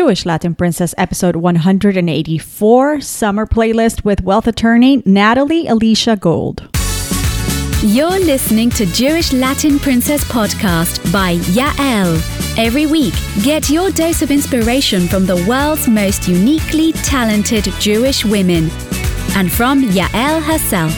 Jewish 0.00 0.24
Latin 0.24 0.54
Princess 0.54 0.94
episode 0.96 1.36
184 1.36 3.02
summer 3.02 3.44
playlist 3.46 4.02
with 4.02 4.22
wealth 4.22 4.46
attorney 4.46 5.02
Natalie 5.04 5.66
Alicia 5.66 6.16
Gold. 6.16 6.66
You're 7.82 8.18
listening 8.18 8.70
to 8.70 8.86
Jewish 8.86 9.34
Latin 9.34 9.78
Princess 9.78 10.24
podcast 10.24 11.12
by 11.12 11.34
Yael. 11.52 12.16
Every 12.56 12.86
week, 12.86 13.12
get 13.42 13.68
your 13.68 13.90
dose 13.90 14.22
of 14.22 14.30
inspiration 14.30 15.06
from 15.06 15.26
the 15.26 15.44
world's 15.46 15.86
most 15.86 16.26
uniquely 16.26 16.92
talented 16.92 17.64
Jewish 17.78 18.24
women 18.24 18.70
and 19.36 19.52
from 19.52 19.82
Yael 19.82 20.42
herself. 20.42 20.94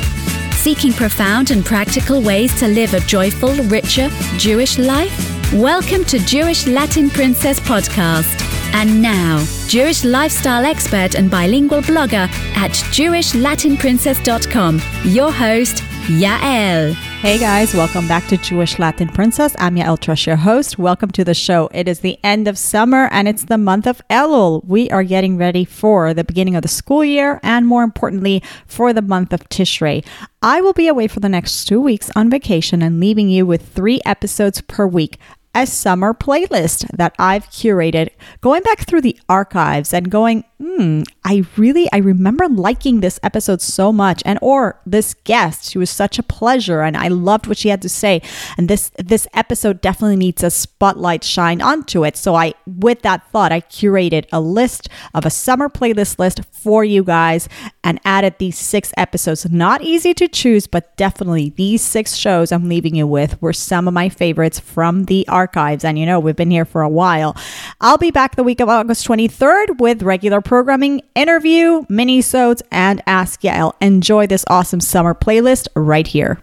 Seeking 0.54 0.92
profound 0.92 1.50
and 1.50 1.64
practical 1.64 2.22
ways 2.22 2.56
to 2.60 2.68
live 2.68 2.94
a 2.94 3.00
joyful, 3.00 3.52
richer 3.64 4.08
Jewish 4.38 4.78
life? 4.78 5.52
Welcome 5.52 6.04
to 6.04 6.20
Jewish 6.20 6.68
Latin 6.68 7.10
Princess 7.10 7.58
Podcast. 7.58 8.51
And 8.74 9.02
now, 9.02 9.44
Jewish 9.68 10.04
lifestyle 10.04 10.64
expert 10.64 11.14
and 11.14 11.30
bilingual 11.30 11.82
blogger 11.82 12.26
at 12.56 12.70
JewishLatinPrincess.com, 12.70 14.80
your 15.04 15.30
host, 15.30 15.82
Yael. 16.06 16.96
Hey 17.22 17.38
guys, 17.38 17.74
welcome 17.74 18.08
back 18.08 18.26
to 18.26 18.36
Jewish 18.36 18.80
Latin 18.80 19.06
Princess. 19.06 19.54
I'm 19.60 19.76
Yael 19.76 19.96
Trusch, 19.96 20.26
your 20.26 20.34
host. 20.34 20.76
Welcome 20.76 21.12
to 21.12 21.22
the 21.22 21.34
show. 21.34 21.68
It 21.72 21.86
is 21.86 22.00
the 22.00 22.18
end 22.24 22.48
of 22.48 22.58
summer 22.58 23.08
and 23.12 23.28
it's 23.28 23.44
the 23.44 23.56
month 23.56 23.86
of 23.86 24.02
Elul. 24.10 24.64
We 24.64 24.90
are 24.90 25.04
getting 25.04 25.36
ready 25.36 25.64
for 25.64 26.12
the 26.12 26.24
beginning 26.24 26.56
of 26.56 26.62
the 26.62 26.68
school 26.68 27.04
year 27.04 27.38
and 27.44 27.68
more 27.68 27.84
importantly, 27.84 28.42
for 28.66 28.92
the 28.92 29.02
month 29.02 29.32
of 29.32 29.48
Tishrei. 29.48 30.04
I 30.42 30.60
will 30.60 30.72
be 30.72 30.88
away 30.88 31.06
for 31.06 31.20
the 31.20 31.28
next 31.28 31.66
two 31.66 31.80
weeks 31.80 32.10
on 32.16 32.28
vacation 32.28 32.82
and 32.82 32.98
leaving 32.98 33.28
you 33.28 33.46
with 33.46 33.68
three 33.68 34.00
episodes 34.04 34.60
per 34.60 34.84
week 34.84 35.18
a 35.54 35.66
summer 35.66 36.14
playlist 36.14 36.86
that 36.96 37.14
I've 37.18 37.50
curated, 37.50 38.10
going 38.40 38.62
back 38.62 38.86
through 38.86 39.02
the 39.02 39.18
archives 39.28 39.92
and 39.92 40.10
going, 40.10 40.44
hmm, 40.58 41.02
I 41.24 41.44
really, 41.56 41.90
I 41.92 41.98
remember 41.98 42.48
liking 42.48 43.00
this 43.00 43.20
episode 43.22 43.60
so 43.60 43.92
much 43.92 44.22
and 44.24 44.38
or 44.40 44.80
this 44.86 45.14
guest, 45.24 45.70
she 45.70 45.78
was 45.78 45.90
such 45.90 46.18
a 46.18 46.22
pleasure 46.22 46.80
and 46.80 46.96
I 46.96 47.08
loved 47.08 47.46
what 47.46 47.58
she 47.58 47.68
had 47.68 47.82
to 47.82 47.88
say. 47.88 48.22
And 48.56 48.68
this, 48.68 48.90
this 48.96 49.26
episode 49.34 49.80
definitely 49.80 50.16
needs 50.16 50.42
a 50.42 50.50
spotlight 50.50 51.22
shine 51.22 51.60
onto 51.60 52.04
it. 52.04 52.16
So 52.16 52.34
I, 52.34 52.54
with 52.66 53.02
that 53.02 53.30
thought, 53.30 53.52
I 53.52 53.60
curated 53.60 54.26
a 54.32 54.40
list 54.40 54.88
of 55.14 55.26
a 55.26 55.30
summer 55.30 55.68
playlist 55.68 56.18
list 56.18 56.44
for 56.44 56.82
you 56.84 57.04
guys 57.04 57.48
and 57.84 58.00
added 58.04 58.36
these 58.38 58.56
six 58.56 58.92
episodes. 58.96 59.50
Not 59.50 59.82
easy 59.82 60.14
to 60.14 60.28
choose, 60.28 60.66
but 60.66 60.96
definitely 60.96 61.50
these 61.50 61.82
six 61.82 62.16
shows 62.16 62.52
I'm 62.52 62.68
leaving 62.68 62.94
you 62.94 63.06
with 63.06 63.40
were 63.42 63.52
some 63.52 63.86
of 63.86 63.94
my 63.94 64.08
favorites 64.08 64.58
from 64.58 65.04
the 65.04 65.26
archives 65.28 65.41
archives. 65.42 65.84
And 65.84 65.98
you 65.98 66.06
know, 66.06 66.20
we've 66.20 66.36
been 66.36 66.50
here 66.50 66.64
for 66.64 66.82
a 66.82 66.88
while. 66.88 67.36
I'll 67.80 67.98
be 67.98 68.12
back 68.12 68.36
the 68.36 68.44
week 68.44 68.60
of 68.60 68.68
August 68.68 69.06
23rd 69.08 69.80
with 69.80 70.02
regular 70.02 70.40
programming, 70.40 71.02
interview, 71.14 71.84
mini-sodes, 71.88 72.62
and 72.70 73.02
Ask 73.06 73.42
Yael. 73.42 73.74
Enjoy 73.80 74.26
this 74.26 74.44
awesome 74.48 74.80
summer 74.80 75.14
playlist 75.14 75.66
right 75.74 76.06
here. 76.06 76.38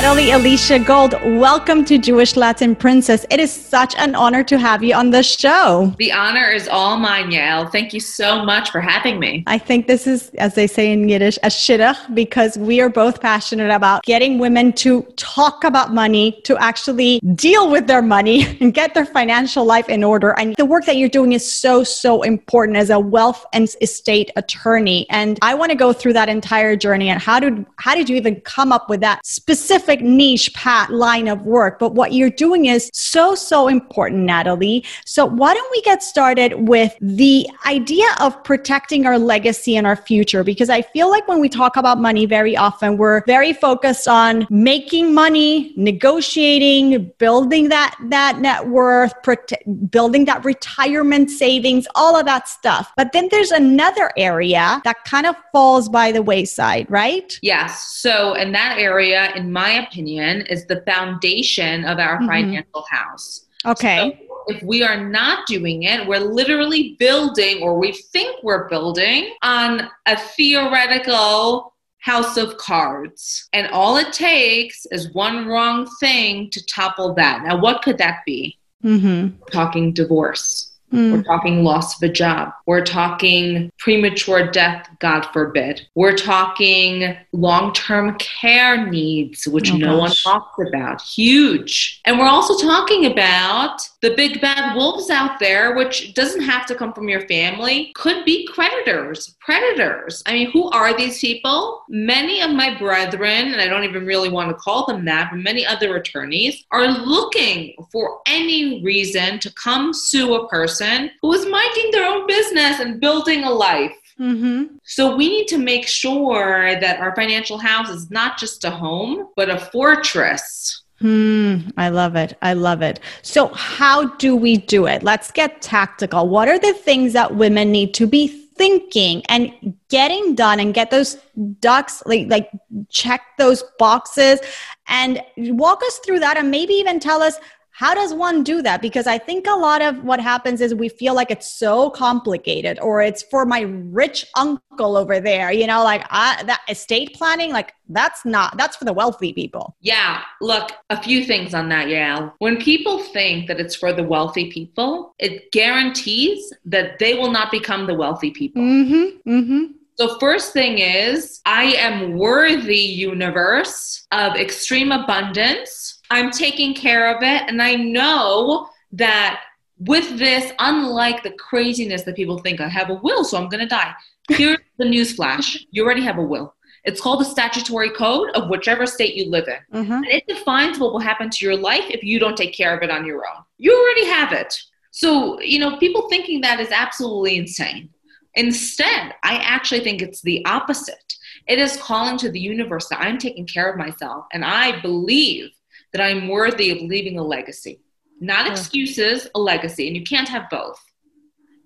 Natalie 0.00 0.30
Alicia 0.30 0.78
Gold, 0.78 1.14
welcome 1.24 1.84
to 1.86 1.98
Jewish 1.98 2.36
Latin 2.36 2.76
Princess. 2.76 3.26
It 3.30 3.40
is 3.40 3.50
such 3.50 3.96
an 3.96 4.14
honor 4.14 4.44
to 4.44 4.56
have 4.56 4.80
you 4.84 4.94
on 4.94 5.10
the 5.10 5.24
show. 5.24 5.92
The 5.98 6.12
honor 6.12 6.52
is 6.52 6.68
all 6.68 6.98
mine, 6.98 7.32
Yael. 7.32 7.68
Thank 7.72 7.92
you 7.92 7.98
so 7.98 8.44
much 8.44 8.70
for 8.70 8.80
having 8.80 9.18
me. 9.18 9.42
I 9.48 9.58
think 9.58 9.88
this 9.88 10.06
is, 10.06 10.30
as 10.38 10.54
they 10.54 10.68
say 10.68 10.92
in 10.92 11.08
Yiddish, 11.08 11.36
a 11.38 11.48
shidduch 11.48 12.14
because 12.14 12.56
we 12.56 12.80
are 12.80 12.88
both 12.88 13.20
passionate 13.20 13.74
about 13.74 14.04
getting 14.04 14.38
women 14.38 14.72
to 14.74 15.02
talk 15.16 15.64
about 15.64 15.92
money, 15.92 16.40
to 16.44 16.56
actually 16.58 17.18
deal 17.34 17.68
with 17.68 17.88
their 17.88 18.00
money 18.00 18.44
and 18.60 18.72
get 18.72 18.94
their 18.94 19.04
financial 19.04 19.64
life 19.64 19.88
in 19.88 20.04
order. 20.04 20.38
And 20.38 20.54
the 20.54 20.64
work 20.64 20.84
that 20.84 20.96
you're 20.96 21.08
doing 21.08 21.32
is 21.32 21.52
so, 21.52 21.82
so 21.82 22.22
important 22.22 22.76
as 22.76 22.90
a 22.90 23.00
wealth 23.00 23.44
and 23.52 23.68
estate 23.80 24.30
attorney. 24.36 25.10
And 25.10 25.40
I 25.42 25.54
want 25.54 25.72
to 25.72 25.76
go 25.76 25.92
through 25.92 26.12
that 26.12 26.28
entire 26.28 26.76
journey 26.76 27.08
and 27.08 27.20
how 27.20 27.40
did 27.40 27.66
how 27.78 27.96
did 27.96 28.08
you 28.08 28.14
even 28.14 28.40
come 28.42 28.70
up 28.70 28.88
with 28.88 29.00
that 29.00 29.26
specific 29.26 29.87
specific 29.88 30.04
niche 30.04 30.52
pat 30.52 30.90
line 30.90 31.28
of 31.28 31.42
work, 31.46 31.78
but 31.78 31.94
what 31.94 32.12
you're 32.12 32.30
doing 32.30 32.66
is 32.66 32.90
so, 32.92 33.34
so 33.34 33.68
important, 33.68 34.24
Natalie. 34.24 34.84
So 35.06 35.24
why 35.24 35.54
don't 35.54 35.70
we 35.70 35.80
get 35.82 36.02
started 36.02 36.68
with 36.68 36.94
the 37.00 37.48
idea 37.66 38.06
of 38.20 38.42
protecting 38.44 39.06
our 39.06 39.18
legacy 39.18 39.76
and 39.76 39.86
our 39.86 39.96
future? 39.96 40.44
Because 40.44 40.68
I 40.68 40.82
feel 40.82 41.08
like 41.08 41.26
when 41.26 41.40
we 41.40 41.48
talk 41.48 41.76
about 41.76 41.98
money 42.00 42.26
very 42.26 42.54
often, 42.56 42.98
we're 42.98 43.24
very 43.24 43.54
focused 43.54 44.06
on 44.08 44.46
making 44.50 45.14
money, 45.14 45.72
negotiating, 45.76 47.10
building 47.18 47.70
that, 47.70 47.96
that 48.10 48.40
net 48.40 48.68
worth, 48.68 49.14
prote- 49.24 49.90
building 49.90 50.26
that 50.26 50.44
retirement 50.44 51.30
savings, 51.30 51.86
all 51.94 52.14
of 52.14 52.26
that 52.26 52.46
stuff. 52.46 52.92
But 52.96 53.12
then 53.12 53.28
there's 53.30 53.52
another 53.52 54.10
area 54.18 54.82
that 54.84 55.04
kind 55.04 55.26
of 55.26 55.34
falls 55.52 55.88
by 55.88 56.12
the 56.12 56.22
wayside, 56.22 56.90
right? 56.90 57.38
Yes. 57.40 57.88
So 57.96 58.34
in 58.34 58.52
that 58.52 58.78
area, 58.78 59.32
in 59.34 59.50
my 59.50 59.77
opinion, 59.86 60.42
is 60.42 60.66
the 60.66 60.82
foundation 60.82 61.84
of 61.84 61.98
our 61.98 62.18
mm-hmm. 62.18 62.28
financial 62.28 62.84
house. 62.90 63.46
Okay. 63.66 64.18
So 64.18 64.54
if 64.54 64.62
we 64.62 64.82
are 64.82 65.08
not 65.08 65.46
doing 65.46 65.84
it, 65.84 66.06
we're 66.06 66.20
literally 66.20 66.96
building, 66.98 67.62
or 67.62 67.78
we 67.78 67.92
think 67.92 68.42
we're 68.42 68.68
building, 68.68 69.34
on 69.42 69.88
a 70.06 70.16
theoretical 70.16 71.74
house 71.98 72.36
of 72.36 72.56
cards. 72.56 73.48
And 73.52 73.66
all 73.68 73.96
it 73.96 74.12
takes 74.12 74.86
is 74.86 75.12
one 75.12 75.46
wrong 75.46 75.88
thing 76.00 76.48
to 76.50 76.64
topple 76.66 77.14
that. 77.14 77.44
Now, 77.44 77.60
what 77.60 77.82
could 77.82 77.98
that 77.98 78.20
be? 78.24 78.58
Mm-hmm. 78.84 79.42
Talking 79.50 79.92
divorce 79.92 80.67
Mm. 80.92 81.12
We're 81.12 81.22
talking 81.22 81.64
loss 81.64 81.96
of 81.96 82.08
a 82.08 82.12
job. 82.12 82.52
We're 82.66 82.84
talking 82.84 83.70
premature 83.78 84.50
death, 84.50 84.88
God 85.00 85.26
forbid. 85.32 85.86
We're 85.94 86.16
talking 86.16 87.16
long 87.32 87.72
term 87.74 88.16
care 88.18 88.86
needs, 88.86 89.46
which 89.46 89.70
oh, 89.70 89.76
no 89.76 89.98
gosh. 89.98 90.24
one 90.24 90.40
talks 90.40 90.68
about. 90.68 91.02
Huge. 91.02 92.00
And 92.04 92.18
we're 92.18 92.28
also 92.28 92.56
talking 92.66 93.06
about 93.06 93.80
the 94.00 94.14
big 94.14 94.40
bad 94.40 94.74
wolves 94.74 95.10
out 95.10 95.38
there, 95.38 95.74
which 95.76 96.14
doesn't 96.14 96.42
have 96.42 96.64
to 96.66 96.74
come 96.74 96.92
from 96.92 97.08
your 97.08 97.26
family, 97.28 97.92
could 97.94 98.24
be 98.24 98.46
creditors, 98.46 99.36
predators. 99.48 100.22
I 100.26 100.34
mean, 100.34 100.50
who 100.50 100.68
are 100.72 100.94
these 100.94 101.20
people? 101.20 101.82
Many 101.88 102.42
of 102.42 102.50
my 102.50 102.76
brethren, 102.76 103.52
and 103.52 103.62
I 103.62 103.66
don't 103.66 103.84
even 103.84 104.04
really 104.04 104.28
want 104.28 104.50
to 104.50 104.54
call 104.54 104.84
them 104.84 105.06
that, 105.06 105.30
but 105.30 105.38
many 105.38 105.64
other 105.64 105.96
attorneys 105.96 106.66
are 106.70 106.86
looking 106.86 107.74
for 107.90 108.20
any 108.26 108.84
reason 108.84 109.38
to 109.38 109.50
come 109.54 109.94
sue 109.94 110.34
a 110.34 110.46
person 110.48 111.10
who 111.22 111.32
is 111.32 111.46
minding 111.46 111.90
their 111.92 112.06
own 112.06 112.26
business 112.26 112.80
and 112.80 113.00
building 113.00 113.44
a 113.44 113.50
life. 113.50 113.94
Mm-hmm. 114.20 114.76
So 114.84 115.16
we 115.16 115.30
need 115.30 115.48
to 115.48 115.56
make 115.56 115.88
sure 115.88 116.78
that 116.78 117.00
our 117.00 117.16
financial 117.16 117.56
house 117.56 117.88
is 117.88 118.10
not 118.10 118.36
just 118.36 118.64
a 118.64 118.70
home, 118.70 119.28
but 119.34 119.48
a 119.48 119.58
fortress. 119.58 120.82
Hmm, 121.00 121.70
I 121.78 121.88
love 121.88 122.16
it. 122.16 122.36
I 122.42 122.52
love 122.52 122.82
it. 122.82 123.00
So, 123.22 123.46
how 123.54 124.08
do 124.16 124.34
we 124.34 124.56
do 124.56 124.86
it? 124.86 125.04
Let's 125.04 125.30
get 125.30 125.62
tactical. 125.62 126.28
What 126.28 126.48
are 126.48 126.58
the 126.58 126.72
things 126.72 127.12
that 127.12 127.36
women 127.36 127.70
need 127.70 127.94
to 127.94 128.06
be 128.08 128.47
thinking 128.58 129.22
and 129.28 129.74
getting 129.88 130.34
done 130.34 130.60
and 130.60 130.74
get 130.74 130.90
those 130.90 131.16
ducks 131.60 132.02
like 132.04 132.26
like 132.28 132.50
check 132.90 133.22
those 133.38 133.62
boxes 133.78 134.40
and 134.88 135.22
walk 135.36 135.82
us 135.84 135.98
through 136.04 136.18
that 136.18 136.36
and 136.36 136.50
maybe 136.50 136.74
even 136.74 136.98
tell 136.98 137.22
us 137.22 137.38
how 137.78 137.94
does 137.94 138.12
one 138.12 138.42
do 138.42 138.60
that? 138.62 138.82
Because 138.82 139.06
i 139.06 139.18
think 139.18 139.46
a 139.46 139.54
lot 139.54 139.82
of 139.82 140.02
what 140.02 140.20
happens 140.20 140.60
is 140.60 140.74
we 140.74 140.88
feel 140.88 141.14
like 141.14 141.30
it's 141.30 141.50
so 141.64 141.90
complicated 141.90 142.78
or 142.80 143.00
it's 143.00 143.22
for 143.30 143.46
my 143.46 143.60
rich 144.00 144.26
uncle 144.36 144.96
over 144.96 145.20
there 145.20 145.52
you 145.52 145.66
know 145.66 145.82
like 145.84 146.04
I, 146.10 146.42
that 146.44 146.62
estate 146.68 147.14
planning 147.14 147.52
like 147.52 147.72
that's 147.88 148.24
not 148.24 148.56
that's 148.56 148.76
for 148.76 148.84
the 148.84 148.92
wealthy 148.92 149.32
people. 149.32 149.76
Yeah 149.80 150.22
look 150.40 150.72
a 150.90 151.00
few 151.00 151.24
things 151.24 151.54
on 151.54 151.68
that 151.68 151.88
yeah 151.88 152.30
when 152.38 152.56
people 152.56 152.96
think 153.16 153.46
that 153.48 153.60
it's 153.60 153.76
for 153.76 153.92
the 153.92 154.02
wealthy 154.02 154.50
people 154.50 155.14
it 155.18 155.50
guarantees 155.52 156.52
that 156.64 156.98
they 156.98 157.14
will 157.14 157.30
not 157.30 157.50
become 157.50 157.86
the 157.86 157.94
wealthy 157.94 158.30
people. 158.30 158.62
Mm-hmm, 158.62 159.30
mm-hmm. 159.30 159.64
So, 159.98 160.16
first 160.20 160.52
thing 160.52 160.78
is, 160.78 161.40
I 161.44 161.72
am 161.88 162.16
worthy, 162.16 162.78
universe, 162.78 164.06
of 164.12 164.36
extreme 164.36 164.92
abundance 164.92 165.97
I'm 166.10 166.30
taking 166.30 166.74
care 166.74 167.14
of 167.14 167.22
it. 167.22 167.42
And 167.48 167.62
I 167.62 167.74
know 167.74 168.68
that 168.92 169.42
with 169.78 170.18
this, 170.18 170.52
unlike 170.58 171.22
the 171.22 171.32
craziness 171.32 172.02
that 172.02 172.16
people 172.16 172.38
think, 172.38 172.60
I 172.60 172.68
have 172.68 172.90
a 172.90 172.94
will, 172.94 173.24
so 173.24 173.38
I'm 173.38 173.48
going 173.48 173.60
to 173.60 173.68
die. 173.68 173.92
Here's 174.28 174.58
the 174.78 174.84
news 174.84 175.14
flash 175.14 175.58
you 175.70 175.84
already 175.84 176.02
have 176.02 176.18
a 176.18 176.22
will. 176.22 176.54
It's 176.84 177.00
called 177.00 177.20
the 177.20 177.24
statutory 177.24 177.90
code 177.90 178.30
of 178.30 178.48
whichever 178.48 178.86
state 178.86 179.14
you 179.14 179.30
live 179.30 179.46
in. 179.48 179.82
Mm-hmm. 179.82 179.92
And 179.92 180.06
it 180.06 180.26
defines 180.26 180.78
what 180.78 180.92
will 180.92 181.00
happen 181.00 181.28
to 181.28 181.44
your 181.44 181.56
life 181.56 181.84
if 181.88 182.02
you 182.02 182.18
don't 182.18 182.36
take 182.36 182.54
care 182.54 182.74
of 182.74 182.82
it 182.82 182.90
on 182.90 183.04
your 183.04 183.26
own. 183.26 183.42
You 183.58 183.76
already 183.76 184.06
have 184.06 184.32
it. 184.32 184.54
So, 184.90 185.40
you 185.40 185.58
know, 185.58 185.76
people 185.76 186.08
thinking 186.08 186.40
that 186.40 186.60
is 186.60 186.70
absolutely 186.70 187.36
insane. 187.36 187.90
Instead, 188.34 189.14
I 189.22 189.36
actually 189.38 189.80
think 189.80 190.00
it's 190.00 190.22
the 190.22 190.44
opposite. 190.46 191.14
It 191.46 191.58
is 191.58 191.76
calling 191.76 192.16
to 192.18 192.30
the 192.30 192.40
universe 192.40 192.88
that 192.88 193.00
I'm 193.00 193.18
taking 193.18 193.46
care 193.46 193.70
of 193.70 193.76
myself 193.76 194.26
and 194.32 194.44
I 194.44 194.80
believe 194.80 195.50
that 195.92 196.02
I'm 196.02 196.28
worthy 196.28 196.70
of 196.70 196.82
leaving 196.82 197.18
a 197.18 197.24
legacy. 197.24 197.80
Not 198.20 198.48
excuses, 198.48 199.28
a 199.34 199.38
legacy, 199.38 199.86
and 199.86 199.96
you 199.96 200.02
can't 200.02 200.28
have 200.28 200.50
both. 200.50 200.82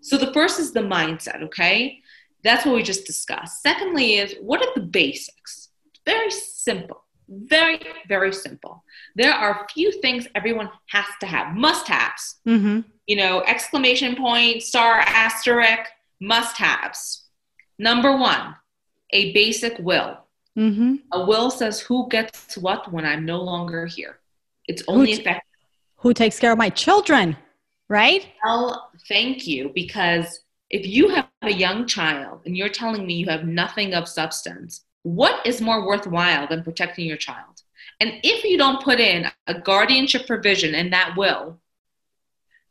So 0.02 0.18
the 0.18 0.32
first 0.32 0.60
is 0.60 0.72
the 0.72 0.80
mindset, 0.80 1.42
okay? 1.44 2.00
That's 2.44 2.66
what 2.66 2.74
we 2.74 2.82
just 2.82 3.06
discussed. 3.06 3.62
Secondly, 3.62 4.16
is 4.16 4.34
what 4.40 4.60
are 4.60 4.74
the 4.74 4.82
basics? 4.82 5.68
Very 6.04 6.30
simple. 6.30 7.04
Very, 7.28 7.80
very 8.08 8.32
simple. 8.32 8.84
There 9.14 9.32
are 9.32 9.62
a 9.62 9.68
few 9.72 9.92
things 10.00 10.26
everyone 10.34 10.68
has 10.88 11.06
to 11.20 11.26
have, 11.26 11.56
must 11.56 11.88
haves. 11.88 12.36
Mm-hmm. 12.46 12.80
You 13.06 13.16
know, 13.16 13.42
exclamation 13.46 14.16
point, 14.16 14.62
star, 14.62 14.98
asterisk, 14.98 15.88
must 16.20 16.56
haves. 16.56 17.24
Number 17.78 18.16
one, 18.16 18.54
a 19.12 19.32
basic 19.32 19.78
will. 19.78 20.18
Mm-hmm. 20.58 20.96
A 21.12 21.24
will 21.24 21.50
says 21.50 21.80
who 21.80 22.08
gets 22.08 22.56
what 22.56 22.92
when 22.92 23.06
I'm 23.06 23.24
no 23.24 23.40
longer 23.40 23.86
here. 23.86 24.18
It's 24.68 24.82
only 24.88 25.12
Who- 25.14 25.20
effective. 25.20 25.48
Who 25.96 26.12
takes 26.12 26.38
care 26.38 26.52
of 26.52 26.58
my 26.58 26.68
children? 26.70 27.36
Right? 27.88 28.26
Well, 28.44 28.90
thank 29.08 29.46
you. 29.46 29.70
Because 29.74 30.40
if 30.70 30.86
you 30.86 31.08
have 31.10 31.28
a 31.42 31.52
young 31.52 31.86
child 31.86 32.40
and 32.44 32.56
you're 32.56 32.68
telling 32.68 33.06
me 33.06 33.14
you 33.14 33.26
have 33.26 33.44
nothing 33.44 33.94
of 33.94 34.08
substance, 34.08 34.84
what 35.02 35.46
is 35.46 35.60
more 35.60 35.86
worthwhile 35.86 36.46
than 36.48 36.62
protecting 36.64 37.06
your 37.06 37.16
child? 37.16 37.62
And 38.00 38.14
if 38.24 38.44
you 38.44 38.58
don't 38.58 38.82
put 38.82 38.98
in 38.98 39.26
a 39.46 39.54
guardianship 39.60 40.26
provision 40.26 40.74
in 40.74 40.90
that 40.90 41.14
will, 41.16 41.60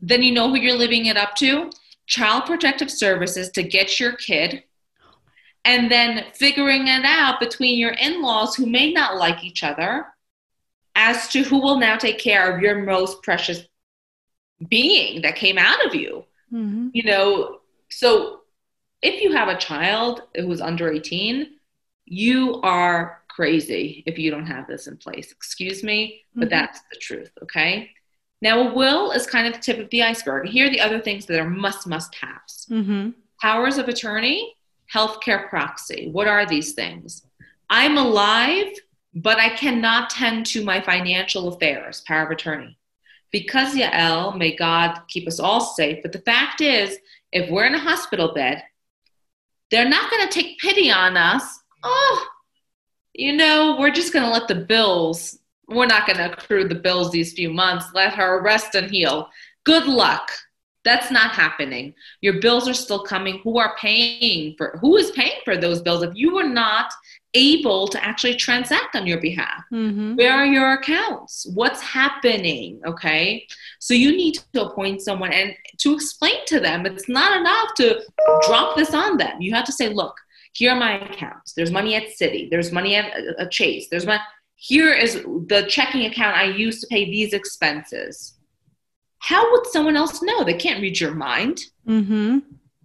then 0.01 0.23
you 0.23 0.33
know 0.33 0.49
who 0.49 0.57
you're 0.57 0.77
leaving 0.77 1.05
it 1.05 1.15
up 1.15 1.35
to? 1.35 1.69
Child 2.07 2.45
Protective 2.45 2.91
Services 2.91 3.49
to 3.51 3.63
get 3.63 3.99
your 3.99 4.13
kid, 4.13 4.63
and 5.65 5.91
then 5.91 6.25
figuring 6.33 6.87
it 6.87 7.05
out 7.05 7.39
between 7.39 7.77
your 7.77 7.91
in 7.91 8.21
laws 8.21 8.55
who 8.55 8.65
may 8.65 8.91
not 8.91 9.17
like 9.17 9.43
each 9.43 9.63
other 9.63 10.07
as 10.95 11.27
to 11.29 11.43
who 11.43 11.59
will 11.61 11.77
now 11.77 11.95
take 11.97 12.19
care 12.19 12.53
of 12.53 12.61
your 12.61 12.79
most 12.83 13.21
precious 13.23 13.61
being 14.69 15.21
that 15.23 15.35
came 15.35 15.57
out 15.57 15.85
of 15.85 15.95
you 15.95 16.25
Mm-hmm. 16.53 16.89
you 16.91 17.03
know 17.03 17.59
so 17.89 18.41
if 19.01 19.21
you 19.21 19.31
have 19.31 19.47
a 19.47 19.57
child 19.57 20.21
who's 20.35 20.59
under 20.59 20.91
18 20.91 21.47
you 22.03 22.59
are 22.61 23.21
crazy 23.29 24.03
if 24.05 24.19
you 24.19 24.29
don't 24.29 24.47
have 24.47 24.67
this 24.67 24.87
in 24.87 24.97
place 24.97 25.31
excuse 25.31 25.81
me 25.81 26.25
but 26.35 26.47
Mhm. 26.47 26.51
that's 26.51 26.81
the 26.91 26.97
truth 26.97 27.31
okay 27.41 27.89
now 28.41 28.67
a 28.67 28.73
will 28.73 29.11
is 29.13 29.25
kind 29.25 29.47
of 29.47 29.53
the 29.53 29.59
tip 29.61 29.79
of 29.79 29.89
the 29.91 30.03
iceberg 30.03 30.49
here 30.49 30.65
are 30.67 30.69
the 30.69 30.81
other 30.81 30.99
things 30.99 31.25
that 31.27 31.39
are 31.39 31.49
must 31.49 31.87
must 31.87 32.13
haves 32.15 32.67
Mm-hmm. 32.69 33.11
powers 33.41 33.77
of 33.77 33.87
attorney 33.87 34.53
healthcare 34.93 35.49
proxy 35.49 36.09
what 36.11 36.27
are 36.27 36.45
these 36.45 36.73
things 36.73 37.23
i'm 37.69 37.97
alive 37.97 38.67
but 39.15 39.37
i 39.37 39.49
cannot 39.49 40.09
tend 40.09 40.45
to 40.45 40.63
my 40.63 40.81
financial 40.81 41.47
affairs 41.49 42.01
power 42.07 42.25
of 42.25 42.31
attorney 42.31 42.77
because 43.31 43.75
Yael, 43.75 44.37
may 44.37 44.55
God 44.55 44.99
keep 45.07 45.27
us 45.27 45.39
all 45.39 45.61
safe. 45.61 45.99
But 46.01 46.11
the 46.11 46.19
fact 46.19 46.61
is, 46.61 46.97
if 47.31 47.49
we're 47.49 47.65
in 47.65 47.75
a 47.75 47.79
hospital 47.79 48.33
bed, 48.33 48.63
they're 49.71 49.89
not 49.89 50.11
going 50.11 50.27
to 50.27 50.33
take 50.33 50.59
pity 50.59 50.91
on 50.91 51.15
us. 51.15 51.59
Oh, 51.83 52.27
you 53.13 53.33
know, 53.33 53.77
we're 53.79 53.91
just 53.91 54.13
going 54.13 54.25
to 54.25 54.31
let 54.31 54.47
the 54.47 54.55
bills, 54.55 55.39
we're 55.67 55.85
not 55.85 56.05
going 56.05 56.17
to 56.17 56.31
accrue 56.31 56.67
the 56.67 56.75
bills 56.75 57.11
these 57.11 57.33
few 57.33 57.49
months. 57.49 57.85
Let 57.93 58.13
her 58.15 58.41
rest 58.41 58.75
and 58.75 58.91
heal. 58.91 59.29
Good 59.63 59.87
luck. 59.87 60.31
That's 60.83 61.11
not 61.11 61.31
happening. 61.31 61.93
Your 62.21 62.39
bills 62.39 62.67
are 62.67 62.73
still 62.73 63.03
coming. 63.03 63.39
Who 63.43 63.59
are 63.59 63.75
paying 63.77 64.55
for 64.57 64.77
who 64.81 64.97
is 64.97 65.11
paying 65.11 65.39
for 65.45 65.55
those 65.55 65.81
bills 65.81 66.01
if 66.01 66.11
you 66.15 66.33
were 66.33 66.47
not 66.47 66.91
able 67.33 67.87
to 67.87 68.03
actually 68.03 68.35
transact 68.35 68.95
on 68.95 69.05
your 69.05 69.21
behalf? 69.21 69.63
Mm-hmm. 69.71 70.15
Where 70.15 70.33
are 70.33 70.45
your 70.45 70.73
accounts? 70.73 71.45
What's 71.53 71.81
happening? 71.81 72.81
Okay. 72.85 73.45
So 73.79 73.93
you 73.93 74.15
need 74.15 74.39
to 74.53 74.65
appoint 74.65 75.01
someone 75.01 75.31
and 75.31 75.55
to 75.79 75.93
explain 75.93 76.45
to 76.47 76.59
them 76.59 76.85
it's 76.85 77.07
not 77.07 77.39
enough 77.39 77.73
to 77.75 78.01
drop 78.47 78.75
this 78.75 78.93
on 78.93 79.17
them. 79.17 79.39
You 79.39 79.53
have 79.53 79.65
to 79.65 79.71
say, 79.71 79.89
look, 79.89 80.15
here 80.53 80.71
are 80.71 80.79
my 80.79 80.99
accounts. 80.99 81.53
There's 81.53 81.71
money 81.71 81.95
at 81.95 82.09
Citi, 82.19 82.49
There's 82.49 82.71
money 82.71 82.95
at 82.95 83.13
a 83.37 83.47
Chase. 83.47 83.87
There's 83.89 84.05
money. 84.05 84.21
Here 84.55 84.93
is 84.93 85.23
the 85.47 85.65
checking 85.67 86.05
account 86.05 86.37
I 86.37 86.43
use 86.43 86.81
to 86.81 86.87
pay 86.87 87.05
these 87.05 87.33
expenses. 87.33 88.33
How 89.21 89.51
would 89.51 89.67
someone 89.67 89.95
else 89.95 90.21
know? 90.23 90.43
They 90.43 90.55
can't 90.55 90.81
read 90.81 90.99
your 90.99 91.13
mind. 91.13 91.61
Mm-hmm. 91.87 92.39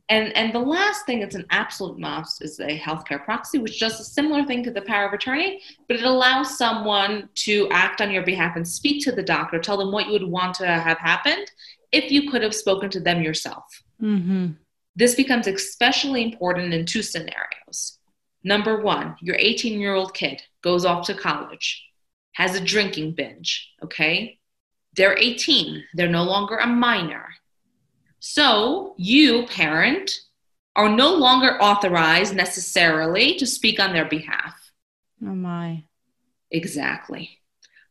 And 0.08 0.36
and 0.36 0.52
the 0.52 0.60
last 0.60 1.04
thing 1.06 1.18
that's 1.18 1.34
an 1.34 1.46
absolute 1.50 1.98
must 1.98 2.44
is 2.44 2.60
a 2.60 2.78
healthcare 2.78 3.24
proxy, 3.24 3.58
which 3.58 3.80
does 3.80 3.98
a 3.98 4.04
similar 4.04 4.44
thing 4.44 4.62
to 4.64 4.70
the 4.70 4.82
power 4.82 5.06
of 5.06 5.14
attorney, 5.14 5.62
but 5.88 5.96
it 5.96 6.04
allows 6.04 6.56
someone 6.56 7.28
to 7.46 7.68
act 7.70 8.00
on 8.00 8.10
your 8.10 8.22
behalf 8.22 8.54
and 8.54 8.68
speak 8.68 9.02
to 9.04 9.12
the 9.12 9.22
doctor, 9.22 9.58
tell 9.58 9.78
them 9.78 9.90
what 9.90 10.06
you 10.06 10.12
would 10.12 10.28
want 10.28 10.54
to 10.56 10.66
have 10.66 10.98
happened 10.98 11.50
if 11.90 12.12
you 12.12 12.30
could 12.30 12.42
have 12.42 12.54
spoken 12.54 12.90
to 12.90 13.00
them 13.00 13.22
yourself. 13.22 13.64
Mm-hmm. 14.00 14.52
This 14.94 15.14
becomes 15.14 15.46
especially 15.46 16.22
important 16.22 16.72
in 16.74 16.84
two 16.84 17.02
scenarios. 17.02 17.98
Number 18.44 18.82
one, 18.82 19.16
your 19.20 19.36
18 19.38 19.80
year 19.80 19.94
old 19.94 20.14
kid 20.14 20.42
goes 20.62 20.84
off 20.84 21.06
to 21.06 21.14
college, 21.14 21.82
has 22.32 22.54
a 22.54 22.60
drinking 22.60 23.12
binge, 23.12 23.72
okay? 23.82 24.38
They're 24.96 25.16
18, 25.16 25.84
they're 25.94 26.08
no 26.08 26.24
longer 26.24 26.56
a 26.56 26.66
minor. 26.66 27.28
So, 28.18 28.94
you, 28.96 29.46
parent, 29.46 30.10
are 30.74 30.88
no 30.88 31.14
longer 31.14 31.60
authorized 31.60 32.34
necessarily 32.34 33.34
to 33.36 33.46
speak 33.46 33.80
on 33.80 33.92
their 33.92 34.04
behalf. 34.04 34.54
Oh 35.22 35.34
my. 35.34 35.84
Exactly. 36.50 37.40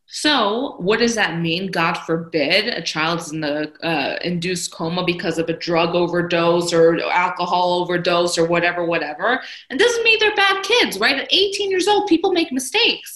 So, 0.08 0.76
what 0.78 1.00
does 1.00 1.16
that 1.16 1.40
mean? 1.40 1.70
God 1.72 1.94
forbid 1.94 2.68
a 2.68 2.80
child's 2.80 3.32
in 3.32 3.40
the 3.40 3.72
uh, 3.84 4.18
induced 4.22 4.70
coma 4.70 5.04
because 5.04 5.36
of 5.36 5.48
a 5.48 5.58
drug 5.58 5.96
overdose 5.96 6.72
or 6.72 7.00
alcohol 7.10 7.80
overdose 7.80 8.38
or 8.38 8.46
whatever, 8.46 8.84
whatever. 8.84 9.42
And 9.68 9.80
doesn't 9.80 10.04
mean 10.04 10.18
they're 10.20 10.34
bad 10.36 10.62
kids, 10.62 11.00
right? 11.00 11.18
At 11.18 11.32
18 11.32 11.70
years 11.70 11.88
old, 11.88 12.06
people 12.06 12.32
make 12.32 12.52
mistakes. 12.52 13.15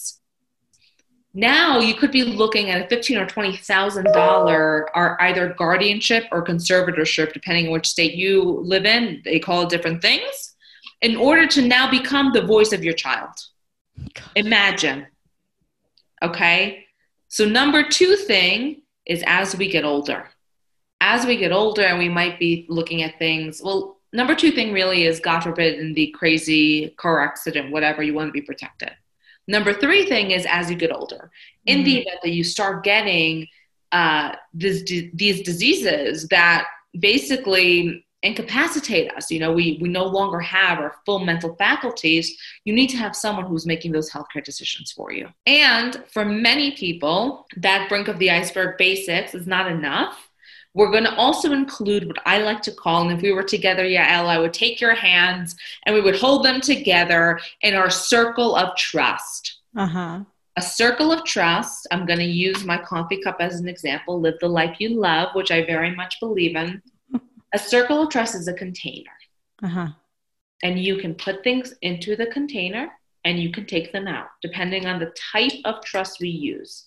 Now 1.32 1.78
you 1.78 1.94
could 1.94 2.10
be 2.10 2.24
looking 2.24 2.70
at 2.70 2.84
a 2.84 2.88
fifteen 2.88 3.16
or 3.16 3.26
twenty 3.26 3.56
thousand 3.56 4.06
dollar 4.12 4.88
are 4.96 5.16
either 5.20 5.54
guardianship 5.54 6.24
or 6.32 6.44
conservatorship, 6.44 7.32
depending 7.32 7.66
on 7.66 7.72
which 7.72 7.88
state 7.88 8.14
you 8.14 8.42
live 8.42 8.84
in. 8.84 9.22
They 9.24 9.38
call 9.38 9.62
it 9.62 9.68
different 9.68 10.02
things. 10.02 10.56
In 11.02 11.16
order 11.16 11.46
to 11.46 11.62
now 11.62 11.90
become 11.90 12.32
the 12.32 12.42
voice 12.42 12.72
of 12.72 12.84
your 12.84 12.94
child. 12.94 13.30
Imagine. 14.34 15.06
Okay. 16.22 16.84
So, 17.28 17.46
number 17.46 17.84
two 17.88 18.16
thing 18.16 18.82
is 19.06 19.22
as 19.26 19.56
we 19.56 19.70
get 19.70 19.84
older. 19.84 20.28
As 21.00 21.25
we 21.25 21.37
get 21.37 21.52
older, 21.52 21.82
and 21.82 21.99
we 21.99 22.08
might 22.08 22.38
be 22.38 22.66
looking 22.68 23.02
at 23.02 23.18
things, 23.18 23.62
well, 23.64 24.00
number 24.12 24.34
two 24.34 24.50
thing 24.50 24.72
really 24.72 25.04
is 25.04 25.20
God 25.20 25.40
forbid 25.40 25.78
in 25.78 25.94
the 25.94 26.08
crazy 26.18 26.90
car 26.99 27.20
accident, 27.20 27.70
whatever, 27.70 28.02
you 28.02 28.12
want 28.12 28.28
to 28.28 28.32
be 28.32 28.42
protected. 28.42 28.90
Number 29.50 29.75
three 29.75 30.07
thing 30.07 30.30
is 30.30 30.47
as 30.49 30.71
you 30.71 30.76
get 30.76 30.92
older, 30.92 31.33
in 31.66 31.83
the 31.83 31.99
event 31.99 32.21
that 32.23 32.30
you 32.30 32.45
start 32.45 32.85
getting 32.85 33.49
uh, 33.90 34.37
this, 34.54 34.85
these 35.12 35.42
diseases 35.42 36.28
that 36.28 36.66
basically 36.97 38.07
incapacitate 38.23 39.11
us, 39.14 39.28
you 39.28 39.40
know, 39.40 39.50
we, 39.50 39.76
we 39.80 39.88
no 39.88 40.04
longer 40.04 40.38
have 40.38 40.78
our 40.78 40.95
full 41.04 41.19
mental 41.19 41.57
faculties, 41.57 42.37
you 42.64 42.73
need 42.73 42.90
to 42.90 42.97
have 42.97 43.16
someone 43.16 43.45
who's 43.47 43.66
making 43.66 43.90
those 43.90 44.09
healthcare 44.09 44.45
decisions 44.45 44.92
for 44.92 45.11
you. 45.11 45.26
And 45.47 46.00
for 46.12 46.25
many 46.25 46.76
people, 46.76 47.47
that 47.57 47.88
brink 47.88 48.07
of 48.07 48.21
the 48.21 48.30
iceberg 48.30 48.78
basics 48.78 49.35
is 49.35 49.49
not 49.49 49.69
enough. 49.69 50.29
We're 50.74 50.90
going 50.92 51.04
to 51.04 51.14
also 51.16 51.52
include 51.52 52.06
what 52.06 52.18
I 52.24 52.38
like 52.38 52.62
to 52.62 52.72
call, 52.72 53.02
and 53.02 53.16
if 53.16 53.22
we 53.22 53.32
were 53.32 53.42
together, 53.42 53.84
Yael, 53.84 54.26
I 54.26 54.38
would 54.38 54.54
take 54.54 54.80
your 54.80 54.94
hands 54.94 55.56
and 55.84 55.94
we 55.94 56.00
would 56.00 56.18
hold 56.18 56.44
them 56.44 56.60
together 56.60 57.40
in 57.62 57.74
our 57.74 57.90
circle 57.90 58.54
of 58.54 58.76
trust. 58.76 59.58
Uh-huh. 59.76 60.20
A 60.56 60.62
circle 60.62 61.10
of 61.12 61.24
trust, 61.24 61.88
I'm 61.90 62.06
going 62.06 62.18
to 62.20 62.24
use 62.24 62.64
my 62.64 62.78
coffee 62.78 63.20
cup 63.22 63.36
as 63.40 63.58
an 63.58 63.68
example, 63.68 64.20
live 64.20 64.34
the 64.40 64.48
life 64.48 64.76
you 64.78 65.00
love, 65.00 65.28
which 65.34 65.50
I 65.50 65.64
very 65.64 65.94
much 65.94 66.20
believe 66.20 66.54
in. 66.54 66.82
A 67.52 67.58
circle 67.58 68.02
of 68.02 68.10
trust 68.10 68.36
is 68.36 68.46
a 68.46 68.54
container, 68.54 69.10
Uh-huh. 69.62 69.88
and 70.62 70.78
you 70.78 70.98
can 70.98 71.14
put 71.14 71.42
things 71.42 71.74
into 71.82 72.14
the 72.14 72.26
container 72.26 72.92
and 73.24 73.40
you 73.40 73.50
can 73.50 73.66
take 73.66 73.92
them 73.92 74.06
out, 74.06 74.28
depending 74.40 74.86
on 74.86 75.00
the 75.00 75.12
type 75.32 75.58
of 75.64 75.84
trust 75.84 76.20
we 76.20 76.28
use. 76.28 76.86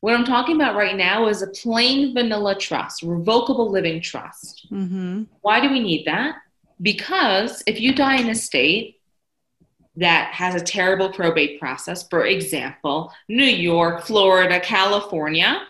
What 0.00 0.14
I'm 0.14 0.24
talking 0.24 0.56
about 0.56 0.76
right 0.76 0.96
now 0.96 1.28
is 1.28 1.42
a 1.42 1.48
plain 1.48 2.14
vanilla 2.14 2.56
trust, 2.56 3.02
revocable 3.02 3.70
living 3.70 4.00
trust. 4.00 4.66
Mm-hmm. 4.70 5.24
Why 5.42 5.60
do 5.60 5.70
we 5.70 5.80
need 5.80 6.06
that? 6.06 6.36
Because 6.80 7.62
if 7.66 7.80
you 7.80 7.94
die 7.94 8.16
in 8.16 8.30
a 8.30 8.34
state 8.34 9.00
that 9.96 10.32
has 10.32 10.54
a 10.54 10.64
terrible 10.64 11.10
probate 11.12 11.60
process, 11.60 12.08
for 12.08 12.24
example, 12.24 13.12
New 13.28 13.44
York, 13.44 14.02
Florida, 14.04 14.58
California, 14.60 15.66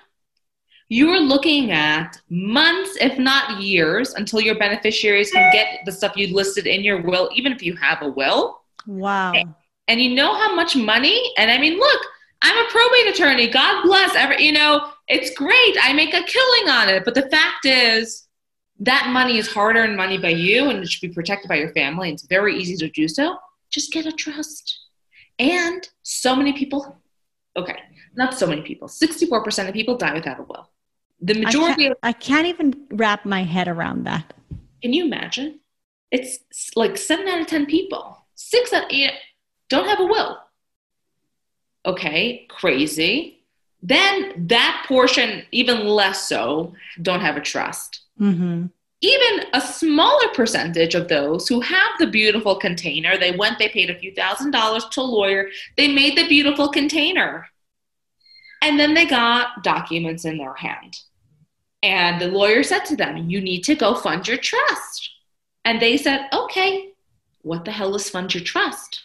you're 0.88 1.20
looking 1.20 1.72
at 1.72 2.20
months, 2.28 2.96
if 3.00 3.18
not 3.18 3.60
years, 3.60 4.14
until 4.14 4.40
your 4.40 4.58
beneficiaries 4.58 5.30
can 5.32 5.52
get 5.52 5.80
the 5.86 5.92
stuff 5.92 6.16
you 6.16 6.32
listed 6.34 6.66
in 6.66 6.82
your 6.82 7.02
will, 7.02 7.30
even 7.34 7.52
if 7.52 7.62
you 7.62 7.74
have 7.76 8.02
a 8.02 8.08
will. 8.08 8.60
Wow. 8.86 9.32
And 9.88 10.00
you 10.00 10.14
know 10.14 10.34
how 10.34 10.54
much 10.54 10.76
money? 10.76 11.32
And 11.36 11.50
I 11.50 11.58
mean, 11.58 11.78
look, 11.78 12.00
I'm 12.42 12.66
a 12.66 12.68
probate 12.70 13.14
attorney. 13.14 13.48
God 13.48 13.82
bless. 13.82 14.14
Every, 14.14 14.42
you 14.44 14.52
know, 14.52 14.90
it's 15.08 15.36
great. 15.36 15.76
I 15.82 15.92
make 15.92 16.14
a 16.14 16.22
killing 16.22 16.68
on 16.68 16.88
it. 16.88 17.04
But 17.04 17.14
the 17.14 17.28
fact 17.28 17.66
is, 17.66 18.26
that 18.80 19.10
money 19.12 19.36
is 19.36 19.52
hard 19.52 19.76
earned 19.76 19.96
money 19.96 20.16
by 20.16 20.30
you 20.30 20.70
and 20.70 20.82
it 20.82 20.88
should 20.88 21.06
be 21.06 21.14
protected 21.14 21.48
by 21.48 21.56
your 21.56 21.72
family. 21.72 22.10
It's 22.10 22.26
very 22.26 22.56
easy 22.56 22.76
to 22.76 22.88
do 22.88 23.06
so. 23.08 23.36
Just 23.68 23.92
get 23.92 24.06
a 24.06 24.12
trust. 24.12 24.78
And 25.38 25.86
so 26.02 26.34
many 26.34 26.54
people, 26.54 26.98
okay, 27.56 27.76
not 28.14 28.34
so 28.34 28.46
many 28.46 28.62
people, 28.62 28.88
64% 28.88 29.68
of 29.68 29.74
people 29.74 29.96
die 29.96 30.14
without 30.14 30.40
a 30.40 30.42
will. 30.42 30.70
The 31.20 31.34
majority 31.34 31.72
I 31.72 31.74
can't, 31.74 31.92
of, 31.92 31.98
I 32.02 32.12
can't 32.12 32.46
even 32.46 32.86
wrap 32.90 33.26
my 33.26 33.42
head 33.42 33.68
around 33.68 34.04
that. 34.04 34.32
can 34.82 34.94
you 34.94 35.04
imagine? 35.04 35.60
It's 36.10 36.38
like 36.74 36.96
seven 36.96 37.28
out 37.28 37.40
of 37.40 37.46
10 37.46 37.66
people, 37.66 38.26
six 38.34 38.72
out, 38.72 38.92
yeah, 38.92 39.12
don't 39.68 39.86
have 39.86 40.00
a 40.00 40.06
will. 40.06 40.38
Okay, 41.86 42.46
crazy. 42.48 43.40
Then 43.82 44.46
that 44.48 44.84
portion, 44.86 45.42
even 45.52 45.86
less 45.86 46.28
so, 46.28 46.74
don't 47.00 47.20
have 47.20 47.36
a 47.36 47.40
trust. 47.40 48.02
Mm-hmm. 48.20 48.66
even 49.00 49.46
a 49.54 49.60
smaller 49.62 50.28
percentage 50.34 50.94
of 50.94 51.08
those 51.08 51.48
who 51.48 51.60
have 51.62 51.92
the 51.98 52.06
beautiful 52.06 52.56
container, 52.56 53.16
they 53.16 53.32
went, 53.34 53.58
they 53.58 53.70
paid 53.70 53.88
a 53.88 53.98
few 53.98 54.14
thousand 54.14 54.50
dollars 54.50 54.84
to 54.90 55.00
a 55.00 55.02
lawyer, 55.02 55.48
they 55.78 55.88
made 55.88 56.18
the 56.18 56.28
beautiful 56.28 56.68
container. 56.68 57.48
And 58.60 58.78
then 58.78 58.92
they 58.92 59.06
got 59.06 59.62
documents 59.62 60.26
in 60.26 60.36
their 60.36 60.52
hand. 60.52 60.98
And 61.82 62.20
the 62.20 62.28
lawyer 62.28 62.62
said 62.62 62.84
to 62.86 62.96
them, 62.96 63.30
You 63.30 63.40
need 63.40 63.64
to 63.64 63.74
go 63.74 63.94
fund 63.94 64.28
your 64.28 64.36
trust. 64.36 65.10
And 65.64 65.80
they 65.80 65.96
said, 65.96 66.28
Okay, 66.32 66.90
what 67.40 67.64
the 67.64 67.70
hell 67.72 67.94
is 67.94 68.10
fund 68.10 68.34
your 68.34 68.44
trust? 68.44 69.02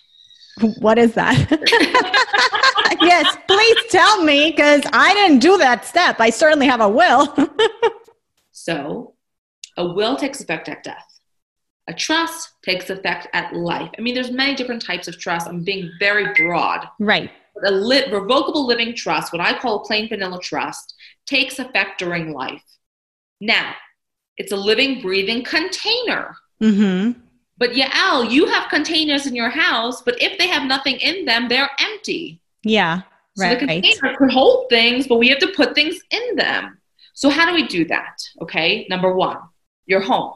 What 0.79 0.97
is 0.97 1.13
that? 1.13 1.37
yes, 3.01 3.37
please 3.47 3.77
tell 3.89 4.23
me 4.23 4.51
because 4.51 4.83
I 4.93 5.13
didn't 5.13 5.39
do 5.39 5.57
that 5.57 5.85
step. 5.85 6.19
I 6.19 6.29
certainly 6.29 6.67
have 6.67 6.81
a 6.81 6.89
will. 6.89 7.33
So, 8.57 9.13
a 9.77 9.85
will 9.85 10.15
takes 10.15 10.41
effect 10.41 10.69
at 10.69 10.81
death. 10.81 11.05
A 11.87 11.93
trust 11.93 12.49
takes 12.63 12.89
effect 12.89 13.27
at 13.33 13.53
life. 13.53 13.91
I 13.95 14.01
mean, 14.01 14.15
there's 14.15 14.31
many 14.31 14.55
different 14.55 14.81
types 14.83 15.07
of 15.07 15.19
trust. 15.19 15.47
I'm 15.47 15.63
being 15.63 15.91
very 15.99 16.33
broad. 16.33 16.87
right. 16.99 17.29
a 17.63 17.69
li- 17.71 18.09
revocable 18.11 18.65
living 18.65 18.95
trust, 18.95 19.31
what 19.33 19.41
I 19.41 19.59
call 19.59 19.81
a 19.81 19.85
plain 19.85 20.09
vanilla 20.09 20.39
trust, 20.41 20.95
takes 21.27 21.59
effect 21.59 21.99
during 21.99 22.33
life. 22.33 22.63
Now, 23.39 23.75
it's 24.37 24.51
a 24.51 24.57
living, 24.57 25.01
breathing 25.01 25.43
container. 25.43 26.35
Mm-hmm. 26.63 27.19
But 27.57 27.71
Yael, 27.71 28.29
you 28.29 28.47
have 28.47 28.69
containers 28.69 29.25
in 29.25 29.35
your 29.35 29.49
house, 29.49 30.01
but 30.01 30.21
if 30.21 30.37
they 30.37 30.47
have 30.47 30.63
nothing 30.67 30.97
in 30.97 31.25
them, 31.25 31.47
they're 31.47 31.69
empty. 31.79 32.41
Yeah. 32.63 33.01
So 33.37 33.43
Right. 33.43 33.59
the 33.59 33.65
container 33.65 34.15
could 34.17 34.31
hold 34.31 34.69
things, 34.69 35.07
but 35.07 35.17
we 35.17 35.29
have 35.29 35.39
to 35.39 35.47
put 35.47 35.75
things 35.75 35.99
in 36.11 36.35
them. 36.35 36.77
So 37.13 37.29
how 37.29 37.45
do 37.45 37.53
we 37.53 37.65
do 37.67 37.85
that? 37.85 38.17
Okay, 38.41 38.85
number 38.89 39.13
one, 39.13 39.37
your 39.85 40.01
home. 40.01 40.33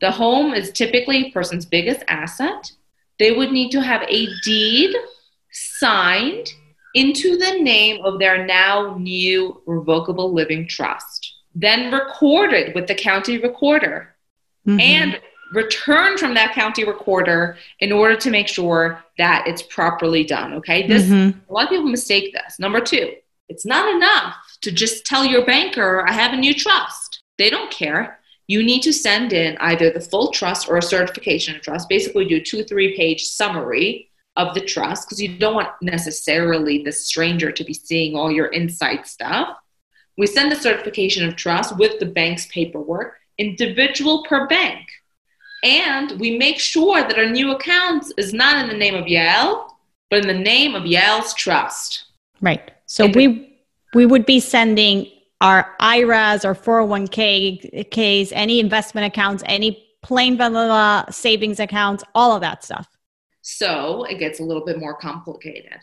The 0.00 0.10
home 0.10 0.54
is 0.54 0.70
typically 0.72 1.26
a 1.26 1.30
person's 1.30 1.64
biggest 1.66 2.02
asset. 2.08 2.70
They 3.18 3.32
would 3.32 3.50
need 3.50 3.70
to 3.72 3.80
have 3.80 4.02
a 4.08 4.28
deed 4.44 4.94
signed 5.50 6.48
into 6.94 7.36
the 7.36 7.58
name 7.60 8.04
of 8.04 8.18
their 8.18 8.44
now 8.46 8.96
new 8.98 9.62
revocable 9.66 10.32
living 10.32 10.66
trust, 10.68 11.34
then 11.54 11.92
recorded 11.92 12.74
with 12.74 12.86
the 12.86 12.94
county 12.94 13.38
recorder 13.38 14.14
Mhm. 14.66 14.80
and 14.80 15.20
returned 15.52 16.18
from 16.18 16.34
that 16.34 16.52
county 16.52 16.84
recorder 16.84 17.56
in 17.80 17.92
order 17.92 18.16
to 18.16 18.30
make 18.30 18.48
sure 18.48 19.02
that 19.18 19.46
it's 19.46 19.62
properly 19.62 20.24
done. 20.24 20.54
Okay, 20.54 20.86
this 20.86 21.04
Mhm. 21.04 21.34
a 21.48 21.52
lot 21.52 21.64
of 21.64 21.70
people 21.70 21.86
mistake 21.86 22.32
this. 22.32 22.58
Number 22.58 22.80
two, 22.80 23.14
it's 23.48 23.64
not 23.64 23.88
enough 23.94 24.34
to 24.62 24.72
just 24.72 25.06
tell 25.06 25.24
your 25.24 25.44
banker, 25.44 26.04
I 26.06 26.12
have 26.12 26.32
a 26.32 26.36
new 26.36 26.54
trust. 26.54 27.20
They 27.38 27.50
don't 27.50 27.70
care. 27.70 28.18
You 28.48 28.62
need 28.62 28.82
to 28.82 28.92
send 28.92 29.32
in 29.32 29.56
either 29.58 29.90
the 29.90 30.00
full 30.00 30.30
trust 30.32 30.68
or 30.68 30.76
a 30.76 30.82
certification 30.82 31.54
of 31.54 31.62
trust. 31.62 31.88
Basically, 31.88 32.24
do 32.24 32.36
a 32.36 32.40
two, 32.40 32.64
three 32.64 32.96
page 32.96 33.24
summary 33.24 34.10
of 34.36 34.54
the 34.54 34.60
trust 34.60 35.06
because 35.06 35.20
you 35.20 35.28
don't 35.28 35.54
want 35.54 35.70
necessarily 35.80 36.82
the 36.82 36.92
stranger 36.92 37.50
to 37.50 37.64
be 37.64 37.74
seeing 37.74 38.14
all 38.14 38.30
your 38.30 38.46
inside 38.46 39.06
stuff. 39.06 39.56
We 40.18 40.26
send 40.26 40.50
the 40.50 40.56
certification 40.56 41.26
of 41.26 41.36
trust 41.36 41.76
with 41.76 41.98
the 41.98 42.06
bank's 42.06 42.46
paperwork, 42.46 43.18
individual 43.38 44.24
per 44.28 44.46
bank. 44.46 44.86
And 45.62 46.18
we 46.20 46.38
make 46.38 46.58
sure 46.60 47.02
that 47.02 47.18
our 47.18 47.26
new 47.26 47.52
account 47.52 48.12
is 48.16 48.32
not 48.32 48.62
in 48.62 48.68
the 48.68 48.76
name 48.76 48.94
of 48.94 49.06
Yael, 49.06 49.70
but 50.10 50.20
in 50.20 50.26
the 50.26 50.42
name 50.42 50.74
of 50.74 50.84
Yael's 50.84 51.34
trust. 51.34 52.04
Right. 52.40 52.70
So 52.86 53.06
And- 53.06 53.14
we 53.14 53.52
we 53.94 54.04
would 54.04 54.26
be 54.26 54.40
sending 54.40 55.10
our 55.40 55.74
IRAs 55.80 56.44
or 56.44 56.54
401k, 56.54 57.84
Ks, 57.90 58.32
any 58.32 58.60
investment 58.60 59.06
accounts, 59.06 59.42
any 59.46 59.86
plain 60.02 60.36
vanilla 60.36 61.06
savings 61.10 61.60
accounts, 61.60 62.04
all 62.14 62.32
of 62.32 62.40
that 62.42 62.62
stuff. 62.64 62.88
So 63.42 64.04
it 64.04 64.18
gets 64.18 64.40
a 64.40 64.42
little 64.42 64.64
bit 64.64 64.78
more 64.78 64.94
complicated. 64.96 65.78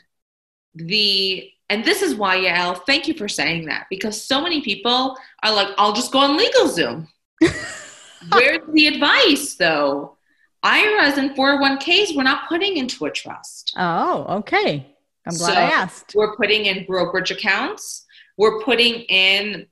The 0.76 1.50
and 1.70 1.84
this 1.84 2.02
is 2.02 2.14
why 2.16 2.38
Yael, 2.38 2.84
thank 2.86 3.08
you 3.08 3.14
for 3.16 3.28
saying 3.28 3.66
that 3.66 3.88
because 3.90 4.22
so 4.22 4.42
many 4.42 4.62
people 4.62 5.18
are 5.42 5.54
like, 5.54 5.70
I'll 5.78 5.94
just 5.94 6.12
go 6.12 6.20
on 6.20 6.38
LegalZoom. 6.38 7.08
Where's 8.32 8.62
the 8.74 8.88
advice 8.88 9.56
though? 9.56 10.18
IRAs 10.64 11.18
and 11.18 11.32
401ks 11.36 12.16
we're 12.16 12.24
not 12.24 12.48
putting 12.48 12.78
into 12.78 13.06
a 13.06 13.12
trust. 13.12 13.74
Oh, 13.78 14.26
okay. 14.40 14.96
I'm 15.28 15.36
glad 15.36 15.54
So- 15.54 15.60
I 15.60 15.64
asked. 15.64 16.14
We're 16.16 16.36
putting 16.36 16.66
in 16.66 16.86
brokerage 16.86 17.32
accounts. 17.32 18.06
We're 18.38 18.62
putting 18.64 19.02
in 19.04 19.68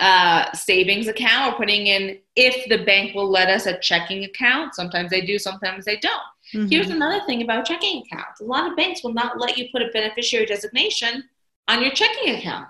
uh, 0.00 0.52
savings 0.52 1.08
account. 1.08 1.52
We're 1.52 1.58
putting 1.58 1.86
in 1.86 2.18
if 2.36 2.68
the 2.68 2.84
bank 2.84 3.14
will 3.14 3.30
let 3.30 3.48
us 3.48 3.66
a 3.66 3.78
checking 3.78 4.24
account. 4.24 4.74
Sometimes 4.74 5.10
they 5.10 5.22
do, 5.22 5.38
sometimes 5.38 5.84
they 5.84 5.96
don't. 5.96 6.20
Mhm. 6.54 6.70
Here's 6.70 6.90
another 6.90 7.24
thing 7.26 7.42
about 7.42 7.64
checking 7.64 8.02
accounts. 8.02 8.40
A 8.40 8.44
lot 8.44 8.70
of 8.70 8.76
banks 8.76 9.02
will 9.02 9.14
not 9.14 9.38
let 9.38 9.56
you 9.56 9.68
put 9.72 9.82
a 9.82 9.88
beneficiary 9.88 10.46
designation 10.46 11.24
on 11.68 11.82
your 11.82 11.92
checking 11.92 12.34
account. 12.36 12.68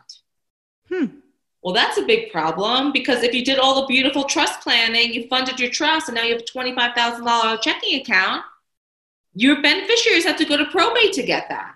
Hmm. 0.89 1.07
Well, 1.69 1.75
that's 1.75 1.99
a 1.99 2.03
big 2.03 2.33
problem 2.33 2.93
because 2.93 3.23
if 3.23 3.35
you 3.35 3.45
did 3.45 3.59
all 3.59 3.83
the 3.83 3.87
beautiful 3.89 4.25
trust 4.25 4.63
planning, 4.63 5.13
you 5.13 5.29
funded 5.29 5.61
your 5.61 5.69
trust, 5.69 6.09
and 6.09 6.15
now 6.15 6.23
you 6.23 6.33
have 6.33 6.41
a 6.41 6.45
$25,000 6.45 7.61
checking 7.61 8.01
account, 8.01 8.43
your 9.35 9.61
beneficiaries 9.61 10.25
have 10.25 10.39
to 10.39 10.47
go 10.47 10.57
to 10.57 10.65
probate 10.65 11.13
to 11.13 11.23
get 11.23 11.51
that. 11.51 11.75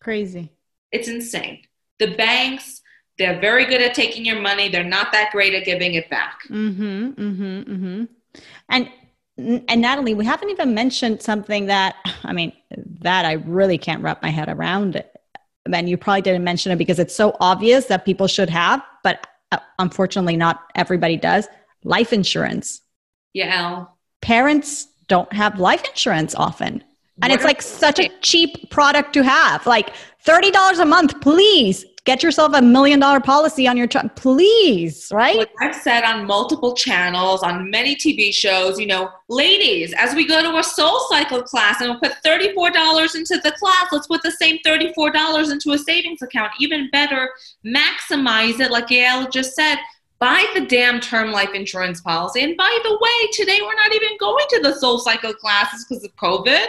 Crazy. 0.00 0.52
It's 0.92 1.08
insane. 1.08 1.62
The 1.98 2.14
banks, 2.14 2.82
they're 3.18 3.40
very 3.40 3.64
good 3.64 3.82
at 3.82 3.94
taking 3.94 4.24
your 4.24 4.40
money. 4.40 4.68
They're 4.68 4.84
not 4.84 5.10
that 5.10 5.32
great 5.32 5.54
at 5.54 5.64
giving 5.64 5.94
it 5.94 6.08
back. 6.08 6.38
Mm-hmm. 6.48 7.08
Mm-hmm. 7.08 7.72
Mm-hmm. 7.72 8.04
And 8.68 8.90
and 9.68 9.80
Natalie, 9.80 10.14
we 10.14 10.24
haven't 10.24 10.50
even 10.50 10.72
mentioned 10.72 11.20
something 11.20 11.66
that 11.66 11.96
I 12.22 12.32
mean 12.32 12.52
that 13.00 13.24
I 13.24 13.32
really 13.32 13.76
can't 13.76 14.04
wrap 14.04 14.22
my 14.22 14.30
head 14.30 14.48
around. 14.48 14.94
It. 14.94 15.12
And 15.72 15.88
you 15.88 15.96
probably 15.96 16.22
didn't 16.22 16.44
mention 16.44 16.70
it 16.70 16.76
because 16.76 17.00
it's 17.00 17.14
so 17.14 17.36
obvious 17.40 17.86
that 17.86 18.04
people 18.04 18.28
should 18.28 18.50
have, 18.50 18.82
but 19.06 19.24
uh, 19.52 19.58
unfortunately, 19.78 20.36
not 20.36 20.64
everybody 20.74 21.16
does. 21.16 21.46
Life 21.84 22.12
insurance. 22.12 22.82
Yeah, 23.32 23.84
Parents 24.20 24.88
don't 25.06 25.32
have 25.32 25.60
life 25.60 25.84
insurance 25.88 26.34
often. 26.34 26.82
And 27.22 27.30
What 27.30 27.30
it's 27.30 27.44
like 27.44 27.62
such 27.62 28.00
a 28.00 28.10
cheap 28.20 28.68
product 28.70 29.12
to 29.12 29.22
have. 29.22 29.64
Like 29.64 29.92
$30 30.26 30.80
a 30.80 30.84
month, 30.84 31.20
please 31.20 31.84
get 32.06 32.22
yourself 32.22 32.52
a 32.54 32.62
million 32.62 33.00
dollar 33.00 33.20
policy 33.20 33.66
on 33.66 33.76
your 33.76 33.88
truck. 33.88 34.14
Please, 34.14 35.08
right? 35.12 35.50
I've 35.60 35.74
said 35.74 36.04
on 36.04 36.24
multiple 36.24 36.72
channels, 36.74 37.42
on 37.42 37.68
many 37.68 37.96
TV 37.96 38.32
shows, 38.32 38.78
you 38.78 38.86
know, 38.86 39.10
ladies, 39.28 39.92
as 39.98 40.14
we 40.14 40.26
go 40.26 40.40
to 40.40 40.56
a 40.56 40.62
soul 40.62 41.00
cycle 41.10 41.42
class 41.42 41.80
and 41.80 41.90
we'll 41.90 42.00
put 42.00 42.12
$34 42.24 43.16
into 43.16 43.38
the 43.42 43.52
class, 43.52 43.88
let's 43.92 44.06
put 44.06 44.22
the 44.22 44.30
same 44.30 44.58
$34 44.64 45.50
into 45.50 45.72
a 45.72 45.78
savings 45.78 46.22
account. 46.22 46.52
Even 46.60 46.88
better, 46.90 47.28
maximize 47.66 48.60
it, 48.60 48.70
like 48.70 48.86
Yael 48.86 49.30
just 49.30 49.54
said. 49.54 49.76
Buy 50.18 50.46
the 50.54 50.62
damn 50.62 50.98
term 50.98 51.30
life 51.30 51.50
insurance 51.52 52.00
policy. 52.00 52.42
And 52.42 52.56
by 52.56 52.78
the 52.84 52.98
way, 52.98 53.30
today 53.32 53.58
we're 53.60 53.74
not 53.74 53.92
even 53.94 54.16
going 54.18 54.46
to 54.48 54.60
the 54.62 54.70
SoulCycle 54.70 55.36
classes 55.36 55.84
because 55.86 56.04
of 56.04 56.16
COVID. 56.16 56.68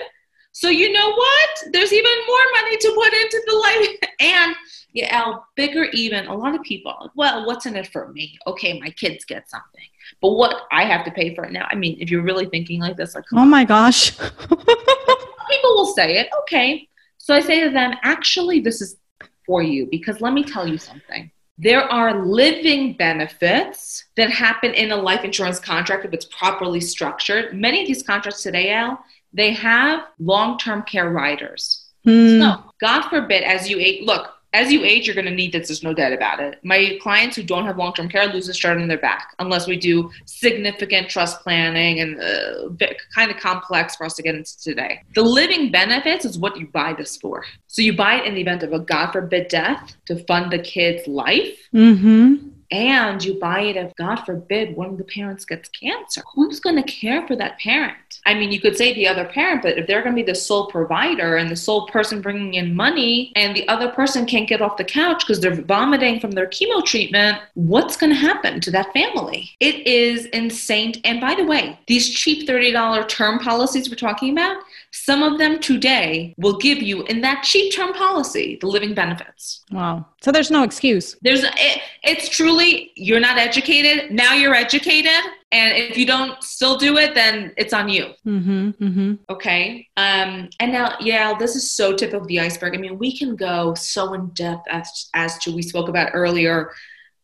So 0.51 0.67
you 0.67 0.91
know 0.91 1.12
what? 1.12 1.50
There's 1.72 1.94
even 1.94 2.12
more 2.27 2.62
money 2.62 2.77
to 2.77 2.91
put 2.94 3.13
into 3.13 3.41
the 3.48 3.56
life. 3.56 3.98
And 4.20 4.56
Yael, 4.98 5.44
bigger 5.56 5.86
even. 5.86 6.27
A 6.27 6.36
lot 6.36 6.56
of 6.56 6.62
people, 6.63 7.12
well, 7.16 7.46
what's 7.46 7.66
in 7.66 7.75
it 7.75 7.88
for 7.88 8.10
me? 8.10 8.38
Okay, 8.48 8.80
my 8.80 8.89
kids 8.92 9.25
get 9.25 9.50
something, 9.50 9.86
but 10.22 10.32
what 10.32 10.63
I 10.72 10.86
have 10.86 11.06
to 11.06 11.12
pay 11.12 11.36
for 11.36 11.46
it 11.46 11.51
now? 11.51 11.68
I 11.70 11.75
mean, 11.75 11.98
if 12.00 12.10
you're 12.10 12.24
really 12.24 12.48
thinking 12.48 12.82
like 12.82 12.98
this, 12.98 13.16
like 13.16 13.25
Oh 13.34 13.46
my 13.46 13.63
gosh. 13.63 14.18
people 14.18 15.75
will 15.75 15.94
say 15.94 16.18
it. 16.18 16.30
Okay, 16.42 16.88
so 17.18 17.34
I 17.34 17.42
say 17.42 17.63
to 17.63 17.70
them, 17.70 17.94
actually, 18.04 18.60
this 18.60 18.82
is 18.82 18.98
for 19.46 19.63
you 19.63 19.88
because 19.89 20.22
let 20.22 20.34
me 20.34 20.44
tell 20.44 20.68
you 20.68 20.77
something. 20.77 21.32
There 21.58 21.82
are 21.92 22.24
living 22.24 22.94
benefits 22.94 24.06
that 24.16 24.30
happen 24.30 24.74
in 24.75 24.92
a 24.92 24.96
life 24.96 25.24
insurance 25.24 25.60
contract 25.60 26.06
if 26.06 26.13
it's 26.13 26.25
properly 26.25 26.80
structured. 26.80 27.54
Many 27.54 27.82
of 27.82 27.88
these 27.88 28.04
contracts 28.04 28.44
today, 28.44 28.68
Yael, 28.68 29.00
they 29.34 29.54
have 29.54 30.04
long 30.20 30.60
term 30.60 30.84
care 30.84 31.10
riders. 31.10 31.86
Hmm. 32.04 32.39
So, 32.39 32.63
God 32.80 33.10
forbid, 33.10 33.44
as 33.44 33.70
you 33.70 33.80
age, 33.80 34.04
look, 34.06 34.30
as 34.54 34.72
you 34.72 34.84
age, 34.84 35.06
you're 35.06 35.16
going 35.16 35.25
to 35.25 35.32
need 35.32 35.51
this. 35.51 35.68
There's 35.68 35.84
no 35.84 35.94
doubt 35.94 36.13
about 36.13 36.39
it. 36.39 36.60
My 36.63 36.98
clients 37.01 37.36
who 37.36 37.44
don't 37.44 37.66
have 37.66 37.77
long 37.77 37.94
term 37.94 38.10
care 38.10 38.25
lose 38.27 38.48
a 38.48 38.54
stride 38.54 38.77
in 38.77 38.88
their 38.88 38.98
back 38.98 39.36
unless 39.39 39.68
we 39.68 39.77
do 39.77 40.10
significant 40.25 41.10
trust 41.10 41.42
planning 41.42 42.00
and 42.00 42.20
uh, 42.22 42.88
kind 43.13 43.30
of 43.30 43.38
complex 43.38 43.96
for 43.96 44.06
us 44.06 44.16
to 44.16 44.24
get 44.24 44.36
into 44.36 44.58
today. 44.60 45.04
The 45.16 45.24
living 45.24 45.72
benefits 45.72 46.25
is 46.25 46.39
what 46.39 46.58
you 46.58 46.68
buy 46.68 46.94
this 46.94 47.18
for. 47.18 47.44
So 47.68 47.82
you 47.82 47.96
buy 47.96 48.16
it 48.16 48.25
in 48.25 48.36
the 48.36 48.42
event 48.42 48.63
of 48.63 48.74
a 48.74 48.80
God 48.80 49.12
forbid 49.12 49.50
death 49.50 49.96
to 50.06 50.24
fund 50.25 50.51
the 50.51 50.60
kid's 50.60 51.08
life. 51.08 51.58
Mm-hmm. 51.74 52.50
And 52.72 53.24
you 53.24 53.40
buy 53.40 53.62
it 53.62 53.78
if, 53.78 53.96
God 53.96 54.18
forbid, 54.18 54.76
one 54.76 54.90
of 54.90 54.98
the 54.98 55.04
parents 55.04 55.46
gets 55.46 55.70
cancer. 55.70 56.22
Who's 56.34 56.60
going 56.60 56.76
to 56.76 56.84
care 56.84 57.26
for 57.26 57.36
that 57.38 57.60
parent? 57.60 58.20
I 58.26 58.34
mean, 58.34 58.52
you 58.52 58.60
could 58.60 58.76
say 58.76 58.94
the 58.94 59.08
other 59.08 59.26
parent, 59.26 59.62
but 59.62 59.78
if 59.78 59.88
they're 59.88 60.02
going 60.02 60.16
to 60.16 60.22
be 60.22 60.26
the 60.26 60.36
sole 60.36 60.68
provider 60.68 61.38
and 61.38 61.50
the 61.50 61.56
sole 61.56 61.88
person 61.88 62.22
bringing 62.22 62.56
in 62.56 62.76
money, 62.76 63.32
and 63.36 63.56
the 63.56 63.68
other 63.70 63.90
person 63.90 64.26
can't 64.26 64.50
get 64.50 64.62
off 64.62 64.78
the 64.78 64.84
couch 64.84 65.26
because 65.26 65.40
they're 65.40 65.62
vomiting 65.62 66.20
from 66.20 66.32
their 66.32 66.48
chemo 66.48 66.84
treatment, 66.84 67.38
what's 67.54 67.96
going 67.96 68.12
to 68.12 68.20
happen 68.20 68.60
to 68.62 68.72
that 68.72 68.92
family? 68.94 69.50
It 69.60 69.88
is 69.88 70.26
insane. 70.28 70.94
And 71.06 71.22
by 71.22 71.36
the 71.36 71.46
way, 71.46 71.80
these 71.88 72.10
cheap 72.10 72.48
$30 72.48 73.08
term 73.08 73.40
policies 73.40 73.90
we're 73.90 73.96
talking 73.96 74.32
about, 74.34 74.58
some 75.06 75.24
of 75.24 75.38
them 75.38 75.60
today 75.60 76.34
will 76.38 76.58
give 76.58 76.82
you, 76.82 77.04
in 77.04 77.22
that 77.22 77.44
cheap 77.44 77.74
term 77.74 77.94
policy, 77.94 78.58
the 78.62 78.68
living 78.68 78.94
benefits. 78.94 79.63
Wow. 79.72 80.06
So 80.22 80.32
there's 80.32 80.51
no 80.51 80.63
excuse. 80.63 81.16
There's 81.22 81.44
it, 81.44 81.82
it's 82.04 82.30
truly 82.30 82.92
you're 82.96 83.20
not 83.20 83.38
educated. 83.38 84.12
Now 84.12 84.34
you're 84.34 84.56
educated, 84.56 85.24
and 85.51 85.77
if 85.77 85.98
you 85.98 86.06
don't 86.06 86.42
still 86.44 86.77
do 86.77 86.98
it, 86.98 87.16
then 87.16 87.54
it's 87.58 87.74
on 87.74 87.89
you. 87.89 88.06
Mm-hmm. 88.25 88.70
Mm-hmm. 88.72 89.13
Okay. 89.30 89.88
Um, 89.98 90.50
and 90.60 90.72
now, 90.72 90.96
yeah, 91.00 91.38
this 91.38 91.56
is 91.56 91.70
so 91.70 91.96
tip 91.96 92.13
of 92.13 92.27
the 92.27 92.39
iceberg. 92.39 92.75
I 92.75 92.77
mean, 92.77 92.98
we 92.98 93.16
can 93.16 93.36
go 93.36 93.74
so 93.75 94.13
in 94.13 94.27
depth 94.30 94.68
as 94.70 95.10
as 95.13 95.38
to 95.39 95.51
we 95.56 95.62
spoke 95.62 95.89
about 95.89 96.12
earlier, 96.13 96.72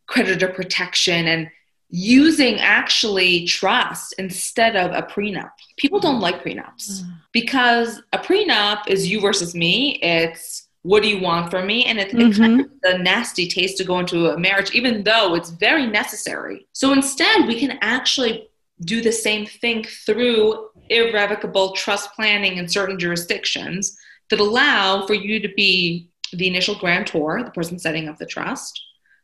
creditor 0.07 0.49
protection 0.49 1.27
and 1.27 1.49
using 1.95 2.59
actually 2.59 3.45
trust 3.45 4.15
instead 4.17 4.75
of 4.75 4.89
a 4.91 5.03
prenup. 5.03 5.51
People 5.77 5.99
don't 5.99 6.19
like 6.19 6.43
prenups 6.43 7.03
mm. 7.03 7.13
because 7.31 8.01
a 8.13 8.17
prenup 8.17 8.87
is 8.87 9.07
you 9.07 9.21
versus 9.21 9.53
me. 9.53 9.99
It's 10.01 10.69
what 10.81 11.03
do 11.03 11.07
you 11.07 11.21
want 11.21 11.51
from 11.51 11.67
me? 11.67 11.85
And 11.85 11.99
it's 11.99 12.11
it 12.11 12.17
kind 12.17 12.33
mm-hmm. 12.33 12.59
of 12.61 12.69
the 12.81 12.97
nasty 12.97 13.47
taste 13.47 13.77
to 13.77 13.83
go 13.83 13.99
into 13.99 14.31
a 14.31 14.39
marriage, 14.39 14.71
even 14.71 15.03
though 15.03 15.35
it's 15.35 15.51
very 15.51 15.85
necessary. 15.85 16.65
So 16.73 16.93
instead, 16.93 17.47
we 17.47 17.59
can 17.59 17.77
actually 17.81 18.49
do 18.81 18.99
the 18.99 19.11
same 19.11 19.45
thing 19.45 19.83
through 19.83 20.69
irrevocable 20.89 21.73
trust 21.73 22.11
planning 22.13 22.57
in 22.57 22.67
certain 22.67 22.97
jurisdictions 22.97 23.95
that 24.31 24.39
allow 24.39 25.05
for 25.05 25.13
you 25.13 25.39
to 25.39 25.49
be 25.55 26.09
the 26.33 26.47
initial 26.47 26.73
grantor, 26.73 27.43
the 27.43 27.51
person 27.51 27.77
setting 27.77 28.09
up 28.09 28.17
the 28.17 28.25
trust, 28.25 28.81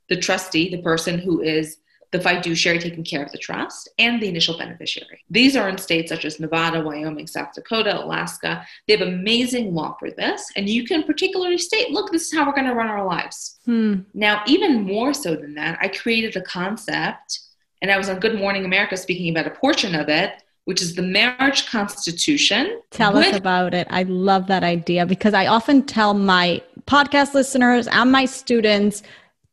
the 0.07 0.15
trustee, 0.15 0.69
the 0.69 0.83
person 0.83 1.17
who 1.17 1.41
is 1.41 1.77
the 2.11 2.19
fiduciary 2.19 2.79
taking 2.79 3.03
care 3.03 3.23
of 3.23 3.31
the 3.31 3.37
trust, 3.37 3.89
and 3.99 4.21
the 4.21 4.27
initial 4.27 4.57
beneficiary. 4.57 5.23
These 5.29 5.55
are 5.55 5.69
in 5.69 5.77
states 5.77 6.09
such 6.09 6.25
as 6.25 6.39
Nevada, 6.39 6.81
Wyoming, 6.81 7.27
South 7.27 7.53
Dakota, 7.53 8.03
Alaska. 8.03 8.65
They 8.87 8.97
have 8.97 9.07
amazing 9.07 9.75
law 9.75 9.95
for 9.99 10.09
this, 10.11 10.51
and 10.55 10.67
you 10.67 10.85
can 10.85 11.03
particularly 11.03 11.57
state, 11.57 11.91
look, 11.91 12.11
this 12.11 12.27
is 12.27 12.33
how 12.33 12.45
we're 12.45 12.55
going 12.55 12.67
to 12.67 12.73
run 12.73 12.87
our 12.87 13.05
lives. 13.05 13.59
Hmm. 13.65 14.01
Now, 14.13 14.41
even 14.47 14.83
more 14.83 15.13
so 15.13 15.35
than 15.35 15.53
that, 15.55 15.77
I 15.81 15.87
created 15.89 16.35
a 16.35 16.41
concept, 16.41 17.39
and 17.81 17.91
I 17.91 17.97
was 17.97 18.09
on 18.09 18.19
Good 18.19 18.37
Morning 18.37 18.65
America 18.65 18.97
speaking 18.97 19.29
about 19.29 19.47
a 19.47 19.51
portion 19.51 19.93
of 19.93 20.09
it, 20.09 20.41
which 20.65 20.81
is 20.81 20.95
the 20.95 21.01
marriage 21.01 21.67
constitution. 21.67 22.81
Tell 22.91 23.17
us 23.17 23.35
about 23.35 23.73
it. 23.73 23.87
I 23.89 24.03
love 24.03 24.47
that 24.47 24.63
idea 24.63 25.05
because 25.05 25.33
I 25.33 25.47
often 25.47 25.83
tell 25.83 26.13
my 26.13 26.61
podcast 26.85 27.33
listeners 27.33 27.87
and 27.87 28.11
my 28.11 28.25
students 28.25 29.03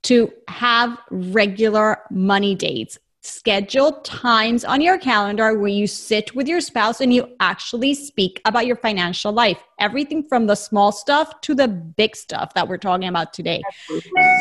to 0.04 0.32
have 0.48 0.98
regular 1.10 1.98
money 2.10 2.54
dates. 2.54 2.98
Schedule 3.22 3.90
times 4.02 4.64
on 4.64 4.80
your 4.80 4.98
calendar 4.98 5.58
where 5.58 5.66
you 5.68 5.88
sit 5.88 6.32
with 6.36 6.46
your 6.46 6.60
spouse 6.60 7.00
and 7.00 7.12
you 7.12 7.26
actually 7.40 7.92
speak 7.92 8.40
about 8.44 8.66
your 8.66 8.76
financial 8.76 9.32
life. 9.32 9.58
Everything 9.80 10.22
from 10.28 10.46
the 10.46 10.54
small 10.54 10.92
stuff 10.92 11.40
to 11.40 11.52
the 11.52 11.66
big 11.66 12.14
stuff 12.14 12.54
that 12.54 12.68
we're 12.68 12.78
talking 12.78 13.08
about 13.08 13.32
today. 13.32 13.62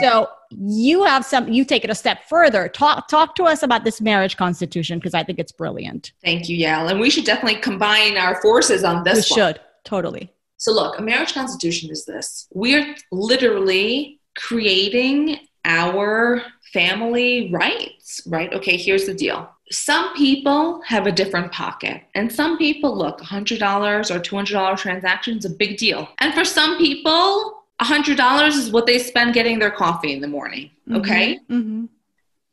So 0.01 0.27
you 0.51 1.03
have 1.03 1.25
some 1.25 1.51
you 1.51 1.65
take 1.65 1.83
it 1.83 1.89
a 1.89 1.95
step 1.95 2.25
further. 2.29 2.69
Talk 2.69 3.07
talk 3.07 3.33
to 3.37 3.45
us 3.45 3.63
about 3.63 3.85
this 3.85 4.01
marriage 4.01 4.37
constitution 4.37 4.99
because 4.99 5.15
I 5.15 5.23
think 5.23 5.39
it's 5.39 5.51
brilliant. 5.51 6.11
Thank 6.23 6.47
you, 6.47 6.55
Yael. 6.63 6.91
And 6.91 6.99
we 6.99 7.09
should 7.09 7.25
definitely 7.25 7.61
combine 7.61 8.17
our 8.17 8.39
forces 8.39 8.83
on 8.83 8.97
We 9.03 9.11
this 9.11 9.31
one. 9.31 9.39
should. 9.39 9.59
Totally. 9.83 10.31
So, 10.57 10.71
look, 10.71 10.99
a 10.99 11.01
marriage 11.01 11.33
constitution 11.33 11.89
is 11.89 12.05
this 12.05 12.47
we're 12.53 12.95
literally 13.11 14.14
creating 14.35 15.39
our 15.63 16.43
family 16.73 17.49
rights, 17.51 18.21
right? 18.27 18.53
Okay, 18.53 18.77
here's 18.77 19.05
the 19.05 19.13
deal. 19.13 19.49
Some 19.71 20.13
people 20.15 20.81
have 20.83 21.07
a 21.07 21.11
different 21.11 21.51
pocket, 21.51 22.03
and 22.13 22.31
some 22.31 22.57
people 22.57 22.95
look 22.95 23.19
$100 23.19 23.59
or 23.61 24.19
$200 24.19 24.77
transaction 24.77 25.37
is 25.37 25.45
a 25.45 25.49
big 25.49 25.77
deal. 25.77 26.07
And 26.19 26.33
for 26.33 26.45
some 26.45 26.77
people, 26.77 27.63
$100 27.81 28.47
is 28.49 28.71
what 28.71 28.85
they 28.85 28.99
spend 28.99 29.33
getting 29.33 29.57
their 29.57 29.71
coffee 29.71 30.13
in 30.13 30.21
the 30.21 30.27
morning, 30.27 30.69
okay? 30.91 31.39
Mm-hmm. 31.49 31.85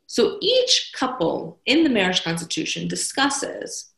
So 0.07 0.39
each 0.41 0.93
couple 0.95 1.59
in 1.65 1.85
the 1.85 1.91
marriage 1.91 2.23
constitution 2.23 2.87
discusses 2.87 3.93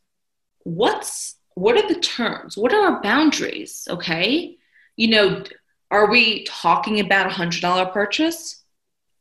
what's 0.63 1.37
what 1.55 1.77
are 1.77 1.89
the 1.89 2.01
terms? 2.01 2.57
What 2.57 2.73
are 2.73 2.95
our 2.95 3.03
boundaries? 3.03 3.87
Okay. 3.91 4.57
You 4.97 5.09
know, 5.09 5.45
are 5.91 6.11
we 6.11 6.45
talking 6.45 7.01
about 7.01 7.27
a 7.27 7.31
hundred 7.31 7.63
dollar 7.63 7.87
purchase? 7.87 8.63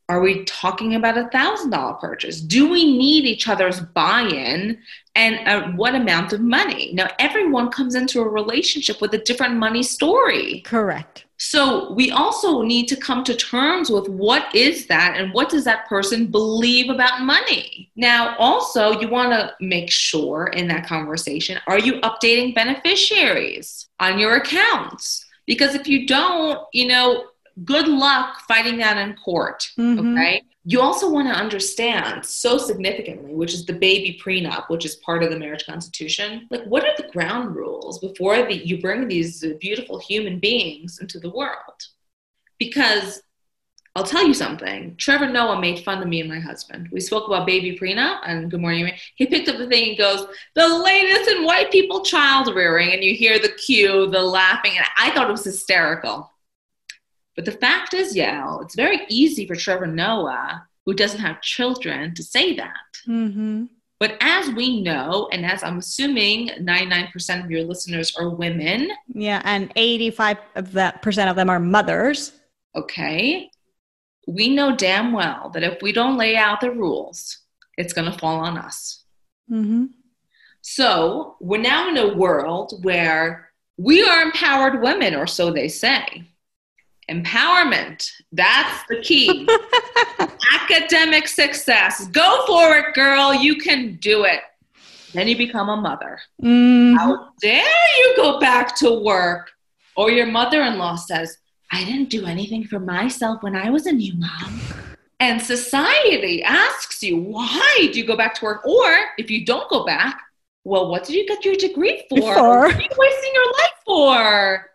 Are 0.09 0.19
we 0.19 0.43
talking 0.43 0.95
about 0.95 1.17
a 1.17 1.29
thousand 1.29 1.69
dollar 1.69 1.93
purchase? 1.93 2.41
Do 2.41 2.69
we 2.69 2.97
need 2.97 3.25
each 3.25 3.47
other's 3.47 3.79
buy-in 3.79 4.77
and 5.15 5.35
at 5.47 5.75
what 5.75 5.95
amount 5.95 6.33
of 6.33 6.41
money? 6.41 6.91
Now 6.93 7.09
everyone 7.19 7.71
comes 7.71 7.95
into 7.95 8.21
a 8.21 8.27
relationship 8.27 8.99
with 9.01 9.13
a 9.13 9.19
different 9.19 9.55
money 9.55 9.81
story. 9.81 10.61
Correct. 10.61 11.25
So 11.37 11.91
we 11.93 12.09
also 12.11 12.61
need 12.61 12.87
to 12.87 12.95
come 12.95 13.23
to 13.25 13.35
terms 13.35 13.89
with 13.89 14.07
what 14.07 14.53
is 14.55 14.87
that 14.87 15.15
and 15.17 15.33
what 15.33 15.49
does 15.49 15.65
that 15.65 15.87
person 15.89 16.27
believe 16.27 16.89
about 16.89 17.21
money. 17.21 17.91
Now, 17.97 18.35
also, 18.37 18.99
you 18.99 19.09
want 19.09 19.31
to 19.31 19.53
make 19.59 19.91
sure 19.91 20.47
in 20.47 20.67
that 20.69 20.87
conversation 20.87 21.59
are 21.67 21.79
you 21.79 21.99
updating 22.01 22.55
beneficiaries 22.55 23.89
on 23.99 24.19
your 24.19 24.35
accounts? 24.35 25.22
Because 25.45 25.75
if 25.75 25.87
you 25.87 26.07
don't, 26.07 26.59
you 26.73 26.87
know, 26.87 27.25
good 27.63 27.87
luck 27.87 28.39
fighting 28.47 28.77
that 28.77 28.97
in 28.97 29.15
court. 29.15 29.69
Mhm. 29.77 30.17
Okay. 30.17 30.41
You 30.65 30.79
also 30.79 31.09
want 31.09 31.27
to 31.27 31.33
understand 31.33 32.25
so 32.25 32.57
significantly, 32.57 33.33
which 33.33 33.53
is 33.53 33.65
the 33.65 33.73
baby 33.73 34.19
prenup, 34.23 34.69
which 34.69 34.85
is 34.85 34.95
part 34.97 35.21
of 35.21 35.29
the 35.29 35.37
marriage 35.37 35.65
constitution. 35.65 36.47
Like, 36.49 36.63
what 36.63 36.85
are 36.85 36.95
the 36.95 37.11
ground 37.11 37.55
rules 37.55 37.99
before 37.99 38.43
the, 38.43 38.55
you 38.55 38.79
bring 38.79 39.07
these 39.07 39.45
beautiful 39.59 39.99
human 39.99 40.39
beings 40.39 40.99
into 40.99 41.19
the 41.19 41.29
world? 41.29 41.79
Because 42.59 43.21
I'll 43.95 44.03
tell 44.03 44.25
you 44.25 44.33
something. 44.33 44.95
Trevor 44.97 45.29
Noah 45.29 45.61
made 45.61 45.83
fun 45.83 46.01
of 46.01 46.07
me 46.07 46.19
and 46.19 46.29
my 46.29 46.39
husband. 46.39 46.89
We 46.91 46.99
spoke 46.99 47.27
about 47.27 47.45
baby 47.45 47.77
prenup 47.77 48.21
and 48.25 48.49
good 48.49 48.59
morning. 48.59 48.91
He 49.15 49.27
picked 49.27 49.47
up 49.49 49.57
the 49.57 49.67
thing 49.67 49.89
and 49.89 49.97
goes, 49.97 50.25
"The 50.55 50.67
latest 50.67 51.29
in 51.29 51.43
white 51.45 51.71
people 51.71 52.03
child 52.03 52.53
rearing," 52.55 52.91
and 52.91 53.03
you 53.03 53.13
hear 53.13 53.37
the 53.37 53.49
cue, 53.49 54.07
the 54.09 54.21
laughing, 54.21 54.73
and 54.77 54.85
I 54.97 55.11
thought 55.11 55.29
it 55.29 55.31
was 55.31 55.43
hysterical. 55.43 56.31
But 57.35 57.45
the 57.45 57.51
fact 57.51 57.93
is, 57.93 58.15
Yael, 58.15 58.63
it's 58.63 58.75
very 58.75 59.01
easy 59.09 59.45
for 59.47 59.55
Trevor 59.55 59.87
Noah, 59.87 60.67
who 60.85 60.93
doesn't 60.95 61.19
have 61.21 61.41
children, 61.41 62.15
to 62.15 62.23
say 62.23 62.55
that. 62.55 62.77
Mm-hmm. 63.07 63.65
But 63.99 64.17
as 64.21 64.49
we 64.49 64.81
know, 64.81 65.29
and 65.31 65.45
as 65.45 65.63
I'm 65.63 65.77
assuming 65.77 66.49
99% 66.59 67.43
of 67.45 67.49
your 67.51 67.63
listeners 67.63 68.15
are 68.17 68.29
women, 68.29 68.89
Yeah, 69.13 69.41
and 69.45 69.71
85 69.75 70.37
of 70.55 70.73
that 70.73 71.01
percent 71.03 71.29
of 71.29 71.35
them 71.35 71.49
are 71.49 71.59
mothers. 71.59 72.33
okay, 72.75 73.49
we 74.27 74.49
know 74.49 74.75
damn 74.75 75.11
well 75.11 75.49
that 75.53 75.63
if 75.63 75.81
we 75.81 75.91
don't 75.91 76.17
lay 76.17 76.35
out 76.35 76.61
the 76.61 76.71
rules, 76.71 77.39
it's 77.77 77.93
going 77.93 78.11
to 78.11 78.17
fall 78.17 78.39
on 78.39 78.57
us. 78.57 79.03
Mm-hmm. 79.51 79.85
So 80.61 81.35
we're 81.41 81.61
now 81.61 81.89
in 81.89 81.97
a 81.97 82.15
world 82.15 82.79
where 82.83 83.49
we 83.77 84.03
are 84.03 84.21
empowered 84.21 84.81
women, 84.81 85.15
or 85.15 85.27
so 85.27 85.51
they 85.51 85.67
say. 85.67 86.23
Empowerment, 87.11 88.09
that's 88.31 88.83
the 88.87 89.01
key. 89.01 89.47
Academic 90.61 91.27
success. 91.27 92.07
Go 92.07 92.45
for 92.47 92.77
it, 92.77 92.93
girl. 92.93 93.33
You 93.33 93.57
can 93.57 93.97
do 93.97 94.23
it. 94.23 94.39
Then 95.13 95.27
you 95.27 95.35
become 95.35 95.69
a 95.69 95.75
mother. 95.75 96.19
Mm-hmm. 96.41 96.95
How 96.95 97.29
dare 97.41 97.65
you 97.97 98.13
go 98.15 98.39
back 98.39 98.75
to 98.77 99.03
work? 99.03 99.51
Or 99.95 100.09
your 100.09 100.25
mother 100.25 100.63
in 100.63 100.77
law 100.77 100.95
says, 100.95 101.37
I 101.73 101.83
didn't 101.85 102.11
do 102.11 102.27
anything 102.27 102.63
for 102.65 102.79
myself 102.79 103.41
when 103.41 103.55
I 103.55 103.71
was 103.71 103.87
a 103.87 103.91
new 103.91 104.13
mom. 104.13 104.61
And 105.19 105.41
society 105.41 106.43
asks 106.43 107.01
you, 107.01 107.17
why 107.17 107.89
do 107.91 107.99
you 107.99 108.05
go 108.05 108.15
back 108.15 108.35
to 108.35 108.45
work? 108.45 108.63
Or 108.63 108.93
if 109.17 109.31
you 109.31 109.43
don't 109.43 109.67
go 109.71 109.83
back, 109.83 110.21
well, 110.63 110.91
what 110.91 111.03
did 111.03 111.15
you 111.15 111.25
get 111.25 111.43
your 111.43 111.55
degree 111.55 112.05
for? 112.09 112.19
What 112.19 112.37
are 112.37 112.67
you 112.69 112.89
wasting 112.95 113.33
your 113.33 113.45
life 113.45 113.77
for? 113.85 114.69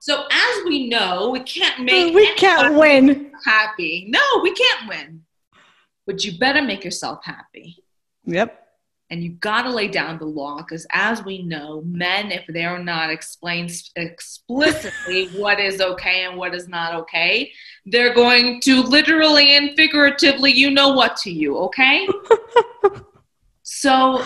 so 0.00 0.24
as 0.28 0.64
we 0.64 0.88
know, 0.88 1.30
we 1.30 1.40
can't 1.40 1.84
make 1.84 2.12
we 2.12 2.34
can't 2.34 2.74
win. 2.74 3.30
happy. 3.44 4.06
No, 4.08 4.20
we 4.42 4.52
can't 4.54 4.88
win. 4.88 5.22
But 6.04 6.24
you 6.24 6.36
better 6.36 6.62
make 6.62 6.82
yourself 6.82 7.20
happy. 7.24 7.76
Yep. 8.24 8.63
And 9.10 9.22
you 9.22 9.30
got 9.30 9.62
to 9.62 9.70
lay 9.70 9.88
down 9.88 10.18
the 10.18 10.24
law 10.24 10.56
because, 10.58 10.86
as 10.90 11.24
we 11.24 11.42
know, 11.42 11.82
men, 11.82 12.32
if 12.32 12.44
they're 12.48 12.82
not 12.82 13.10
explained 13.10 13.70
explicitly 13.96 15.28
what 15.36 15.60
is 15.60 15.80
okay 15.80 16.24
and 16.24 16.38
what 16.38 16.54
is 16.54 16.68
not 16.68 16.94
okay, 16.94 17.52
they're 17.84 18.14
going 18.14 18.60
to 18.62 18.82
literally 18.82 19.56
and 19.56 19.76
figuratively, 19.76 20.52
you 20.52 20.70
know 20.70 20.88
what 20.88 21.16
to 21.18 21.30
you, 21.30 21.58
okay? 21.58 22.08
so 23.62 24.18
you 24.18 24.24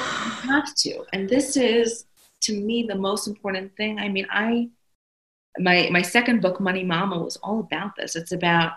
have 0.48 0.74
to. 0.76 1.04
And 1.12 1.28
this 1.28 1.56
is, 1.56 2.04
to 2.42 2.58
me, 2.58 2.84
the 2.88 2.94
most 2.94 3.26
important 3.26 3.76
thing. 3.76 3.98
I 3.98 4.08
mean, 4.08 4.26
I, 4.30 4.68
my, 5.58 5.88
my 5.90 6.02
second 6.02 6.40
book, 6.40 6.60
Money 6.60 6.84
Mama, 6.84 7.18
was 7.18 7.36
all 7.38 7.58
about 7.58 7.96
this. 7.96 8.14
It's 8.14 8.30
about, 8.30 8.74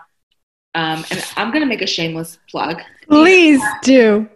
um, 0.74 1.04
and 1.12 1.24
I'm 1.36 1.50
going 1.52 1.62
to 1.62 1.66
make 1.66 1.82
a 1.82 1.86
shameless 1.86 2.38
plug. 2.50 2.82
Please 3.08 3.62
do. 3.82 4.28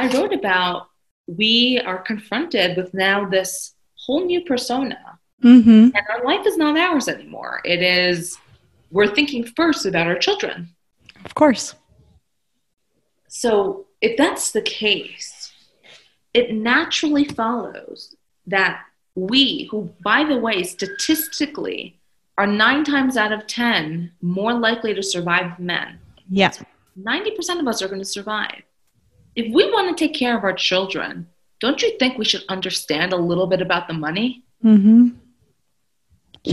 I 0.00 0.08
wrote 0.16 0.32
about 0.32 0.88
we 1.26 1.80
are 1.84 1.98
confronted 1.98 2.76
with 2.76 2.92
now 2.94 3.28
this 3.28 3.74
whole 4.04 4.24
new 4.24 4.40
persona, 4.42 4.98
Mm-hmm. 5.42 5.96
and 5.96 6.02
our 6.12 6.22
life 6.22 6.46
is 6.46 6.58
not 6.58 6.76
ours 6.76 7.08
anymore. 7.08 7.62
It 7.64 7.80
is, 7.82 8.36
we're 8.90 9.14
thinking 9.14 9.42
first 9.44 9.86
about 9.86 10.06
our 10.06 10.18
children. 10.18 10.68
Of 11.24 11.34
course. 11.34 11.74
So, 13.28 13.86
if 14.02 14.18
that's 14.18 14.50
the 14.52 14.60
case, 14.60 15.50
it 16.34 16.52
naturally 16.52 17.24
follows 17.24 18.14
that 18.48 18.82
we, 19.14 19.64
who, 19.70 19.90
by 20.04 20.24
the 20.24 20.36
way, 20.36 20.62
statistically 20.62 21.98
are 22.36 22.46
nine 22.46 22.84
times 22.84 23.16
out 23.16 23.32
of 23.32 23.46
10 23.46 24.12
more 24.20 24.52
likely 24.52 24.92
to 24.94 25.02
survive 25.02 25.56
than 25.56 25.66
men, 25.66 25.98
Yeah. 26.28 26.52
90% 26.98 27.60
of 27.60 27.66
us 27.66 27.80
are 27.82 27.88
going 27.88 28.00
to 28.00 28.04
survive. 28.18 28.62
If 29.36 29.52
we 29.54 29.70
want 29.70 29.96
to 29.96 30.04
take 30.04 30.14
care 30.14 30.36
of 30.36 30.44
our 30.44 30.52
children, 30.52 31.28
don't 31.60 31.80
you 31.82 31.96
think 31.98 32.18
we 32.18 32.24
should 32.24 32.44
understand 32.48 33.12
a 33.12 33.16
little 33.16 33.46
bit 33.46 33.60
about 33.60 33.86
the 33.88 33.94
money? 33.94 34.44
Mm-hmm. 34.64 35.08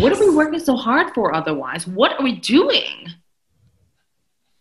What 0.01 0.11
are 0.13 0.19
we 0.19 0.35
working 0.35 0.59
so 0.59 0.75
hard 0.75 1.13
for 1.13 1.33
otherwise? 1.33 1.87
What 1.87 2.19
are 2.19 2.23
we 2.23 2.33
doing? 2.33 3.07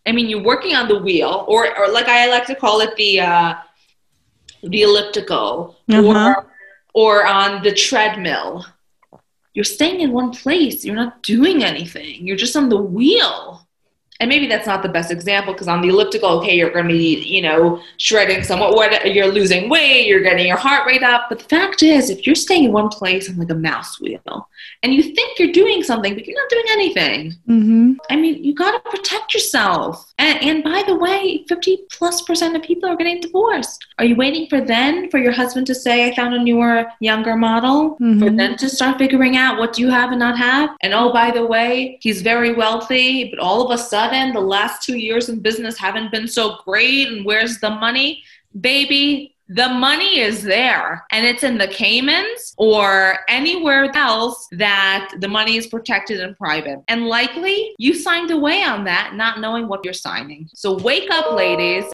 I 0.05 0.13
mean, 0.13 0.29
you're 0.29 0.43
working 0.43 0.73
on 0.73 0.87
the 0.87 0.97
wheel, 0.99 1.43
or, 1.49 1.77
or 1.77 1.89
like 1.89 2.07
I 2.07 2.27
like 2.29 2.45
to 2.47 2.55
call 2.55 2.79
it, 2.79 2.95
the 2.95 3.19
uh, 3.19 3.55
the 4.63 4.81
elliptical, 4.83 5.75
Uh-huh. 5.91 6.07
or 6.07 6.45
or 6.93 7.27
on 7.27 7.61
the 7.61 7.73
treadmill. 7.73 8.65
You're 9.53 9.65
staying 9.65 9.99
in 9.99 10.11
one 10.13 10.31
place. 10.31 10.85
You're 10.85 10.95
not 10.95 11.23
doing 11.23 11.63
anything. 11.63 12.25
You're 12.25 12.37
just 12.37 12.55
on 12.55 12.69
the 12.69 12.77
wheel. 12.77 13.66
And 14.19 14.29
maybe 14.29 14.47
that's 14.47 14.65
not 14.67 14.81
the 14.83 14.89
best 14.89 15.11
example 15.11 15.53
because 15.53 15.67
on 15.67 15.81
the 15.81 15.89
elliptical, 15.89 16.29
okay, 16.39 16.55
you're 16.55 16.71
going 16.71 16.87
to 16.87 16.93
be, 16.93 17.19
you 17.23 17.41
know, 17.41 17.81
shredding 17.97 18.43
somewhat. 18.43 18.73
What 18.73 19.13
you're 19.13 19.27
losing 19.27 19.69
weight, 19.69 20.07
you're 20.07 20.21
getting 20.21 20.47
your 20.47 20.57
heart 20.57 20.87
rate 20.87 21.03
up. 21.03 21.27
But 21.29 21.39
the 21.39 21.45
fact 21.45 21.83
is, 21.83 22.09
if 22.09 22.25
you're 22.25 22.35
staying 22.35 22.65
in 22.65 22.71
one 22.71 22.89
place 22.89 23.29
on 23.29 23.37
like 23.37 23.49
a 23.51 23.55
mouse 23.55 23.99
wheel, 24.01 24.49
and 24.83 24.93
you 24.93 25.03
think 25.03 25.39
you're 25.39 25.51
doing 25.51 25.83
something, 25.83 26.13
but 26.13 26.25
you're 26.25 26.39
not 26.41 26.49
doing 26.49 26.65
anything, 26.69 27.33
Mm-hmm. 27.47 27.93
I 28.09 28.15
mean, 28.15 28.43
you 28.43 28.53
got 28.53 28.71
to 28.83 28.89
protect 28.89 29.33
yourself. 29.33 30.13
And, 30.19 30.41
and 30.41 30.63
by 30.63 30.83
the 30.85 30.95
way, 30.95 31.45
50 31.47 31.77
plus 31.91 32.21
percent 32.21 32.55
of 32.55 32.61
people 32.63 32.89
are 32.89 32.95
getting 32.95 33.21
divorced. 33.21 33.85
Are 33.99 34.05
you 34.05 34.15
waiting 34.15 34.47
for 34.47 34.61
then 34.61 35.09
for 35.09 35.17
your 35.17 35.31
husband 35.31 35.67
to 35.67 35.75
say, 35.75 36.07
I 36.07 36.15
found 36.15 36.33
a 36.33 36.39
newer, 36.39 36.85
younger 36.99 37.35
model? 37.35 37.95
For 37.97 38.03
Mhm. 38.03 38.37
them 38.37 38.55
to 38.57 38.69
start 38.69 38.97
figuring 38.97 39.37
out 39.37 39.57
what 39.59 39.73
do 39.73 39.81
you 39.81 39.89
have 39.89 40.11
and 40.11 40.19
not 40.19 40.37
have? 40.37 40.69
And 40.81 40.93
oh, 40.93 41.11
by 41.13 41.31
the 41.31 41.45
way, 41.45 41.97
he's 42.01 42.21
very 42.21 42.53
wealthy, 42.53 43.29
but 43.29 43.39
all 43.39 43.61
of 43.65 43.71
a 43.71 43.77
sudden, 43.81 44.06
the 44.33 44.39
last 44.39 44.83
two 44.83 44.97
years 44.97 45.29
in 45.29 45.39
business 45.39 45.77
haven't 45.77 46.11
been 46.11 46.27
so 46.27 46.57
great. 46.65 47.07
And 47.07 47.25
where's 47.25 47.59
the 47.59 47.69
money? 47.69 48.23
Baby, 48.59 49.35
the 49.49 49.69
money 49.69 50.19
is 50.19 50.43
there 50.43 51.05
and 51.11 51.25
it's 51.25 51.43
in 51.43 51.57
the 51.57 51.67
Caymans 51.67 52.53
or 52.57 53.19
anywhere 53.29 53.89
else 53.95 54.47
that 54.51 55.13
the 55.19 55.27
money 55.27 55.55
is 55.55 55.67
protected 55.67 56.19
and 56.19 56.37
private. 56.37 56.83
And 56.87 57.07
likely 57.07 57.73
you 57.77 57.93
signed 57.93 58.31
away 58.31 58.63
on 58.63 58.83
that, 58.85 59.13
not 59.15 59.39
knowing 59.39 59.67
what 59.67 59.85
you're 59.85 59.93
signing. 59.93 60.49
So 60.53 60.77
wake 60.77 61.09
up, 61.11 61.33
ladies. 61.33 61.85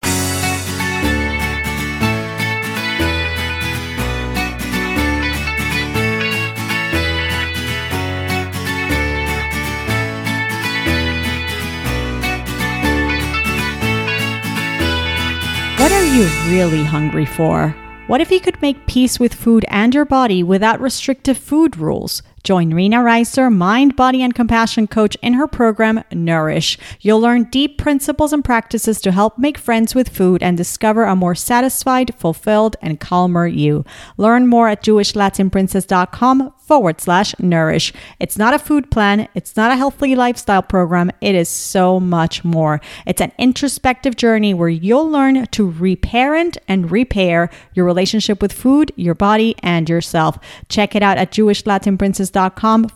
You 16.13 16.29
really 16.45 16.83
hungry 16.83 17.25
for? 17.25 17.69
What 18.05 18.21
if 18.21 18.29
you 18.29 18.39
could 18.39 18.61
make 18.61 18.85
peace 18.85 19.19
with 19.19 19.33
food 19.33 19.65
and 19.67 19.95
your 19.95 20.05
body 20.05 20.43
without 20.43 20.79
restrictive 20.79 21.39
food 21.39 21.75
rules? 21.75 22.21
Join 22.43 22.73
Rena 22.73 22.97
Reiser, 22.97 23.49
mind, 23.49 23.95
body, 23.95 24.21
and 24.21 24.35
compassion 24.35 24.85
coach 24.85 25.15
in 25.21 25.35
her 25.35 25.47
program, 25.47 26.03
Nourish. 26.11 26.77
You'll 26.99 27.21
learn 27.21 27.45
deep 27.45 27.77
principles 27.77 28.33
and 28.33 28.43
practices 28.43 28.99
to 29.01 29.13
help 29.13 29.37
make 29.37 29.57
friends 29.57 29.95
with 29.95 30.09
food 30.09 30.43
and 30.43 30.57
discover 30.57 31.05
a 31.05 31.15
more 31.15 31.35
satisfied, 31.35 32.13
fulfilled, 32.15 32.75
and 32.81 32.99
calmer 32.99 33.47
you. 33.47 33.85
Learn 34.17 34.47
more 34.47 34.67
at 34.67 34.83
jewishlatinprincess.com 34.83 36.53
forward 36.57 36.99
slash 36.99 37.37
nourish. 37.39 37.93
It's 38.19 38.37
not 38.37 38.53
a 38.53 38.59
food 38.59 38.91
plan, 38.91 39.29
it's 39.35 39.55
not 39.55 39.71
a 39.71 39.77
healthy 39.77 40.15
lifestyle 40.15 40.63
program. 40.63 41.11
It 41.21 41.35
is 41.35 41.47
so 41.47 41.99
much 41.99 42.43
more. 42.43 42.81
It's 43.05 43.21
an 43.21 43.31
introspective 43.37 44.17
journey 44.17 44.53
where 44.53 44.69
you'll 44.69 45.09
learn 45.09 45.45
to 45.47 45.69
reparent 45.69 46.57
and 46.67 46.91
repair 46.91 47.49
your 47.73 47.85
relationship 47.85 48.41
with 48.41 48.51
food, 48.51 48.91
your 48.97 49.15
body, 49.15 49.55
and 49.59 49.87
yourself. 49.87 50.37
Check 50.67 50.93
it 50.93 51.03
out 51.03 51.17
at 51.17 51.31
jewishlatinprincess.com 51.31 52.32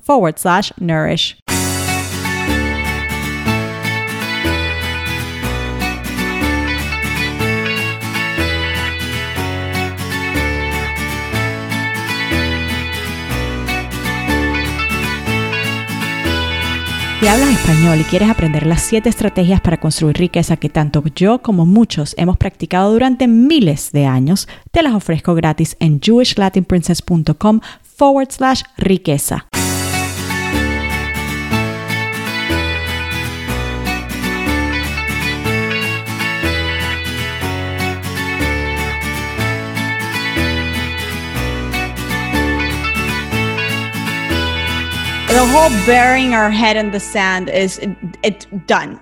forward 0.04 0.38
slash 0.38 0.72
nourish. 0.80 1.38
Si 17.28 17.34
hablas 17.34 17.50
español 17.50 18.00
y 18.00 18.04
quieres 18.06 18.30
aprender 18.30 18.66
las 18.66 18.84
7 18.84 19.10
estrategias 19.10 19.60
para 19.60 19.82
construir 19.82 20.16
riqueza 20.16 20.56
que 20.56 20.70
tanto 20.70 21.04
yo 21.14 21.42
como 21.42 21.66
muchos 21.66 22.16
hemos 22.18 22.38
practicado 22.38 22.94
durante 22.94 23.28
miles 23.28 23.92
de 23.92 24.06
años, 24.06 24.48
te 24.72 24.82
las 24.82 24.94
ofrezco 24.94 25.36
gratis 25.36 25.76
en 25.82 26.00
jewishlatinprincess.com 26.00 27.60
forward 27.98 28.32
slash 28.32 28.64
riqueza. 28.80 29.42
The 45.28 45.46
whole 45.46 45.70
burying 45.86 46.34
our 46.34 46.50
head 46.50 46.78
in 46.78 46.92
the 46.92 47.00
sand 47.00 47.50
is 47.50 47.78
it, 47.80 47.96
it's 48.24 48.46
done. 48.66 49.00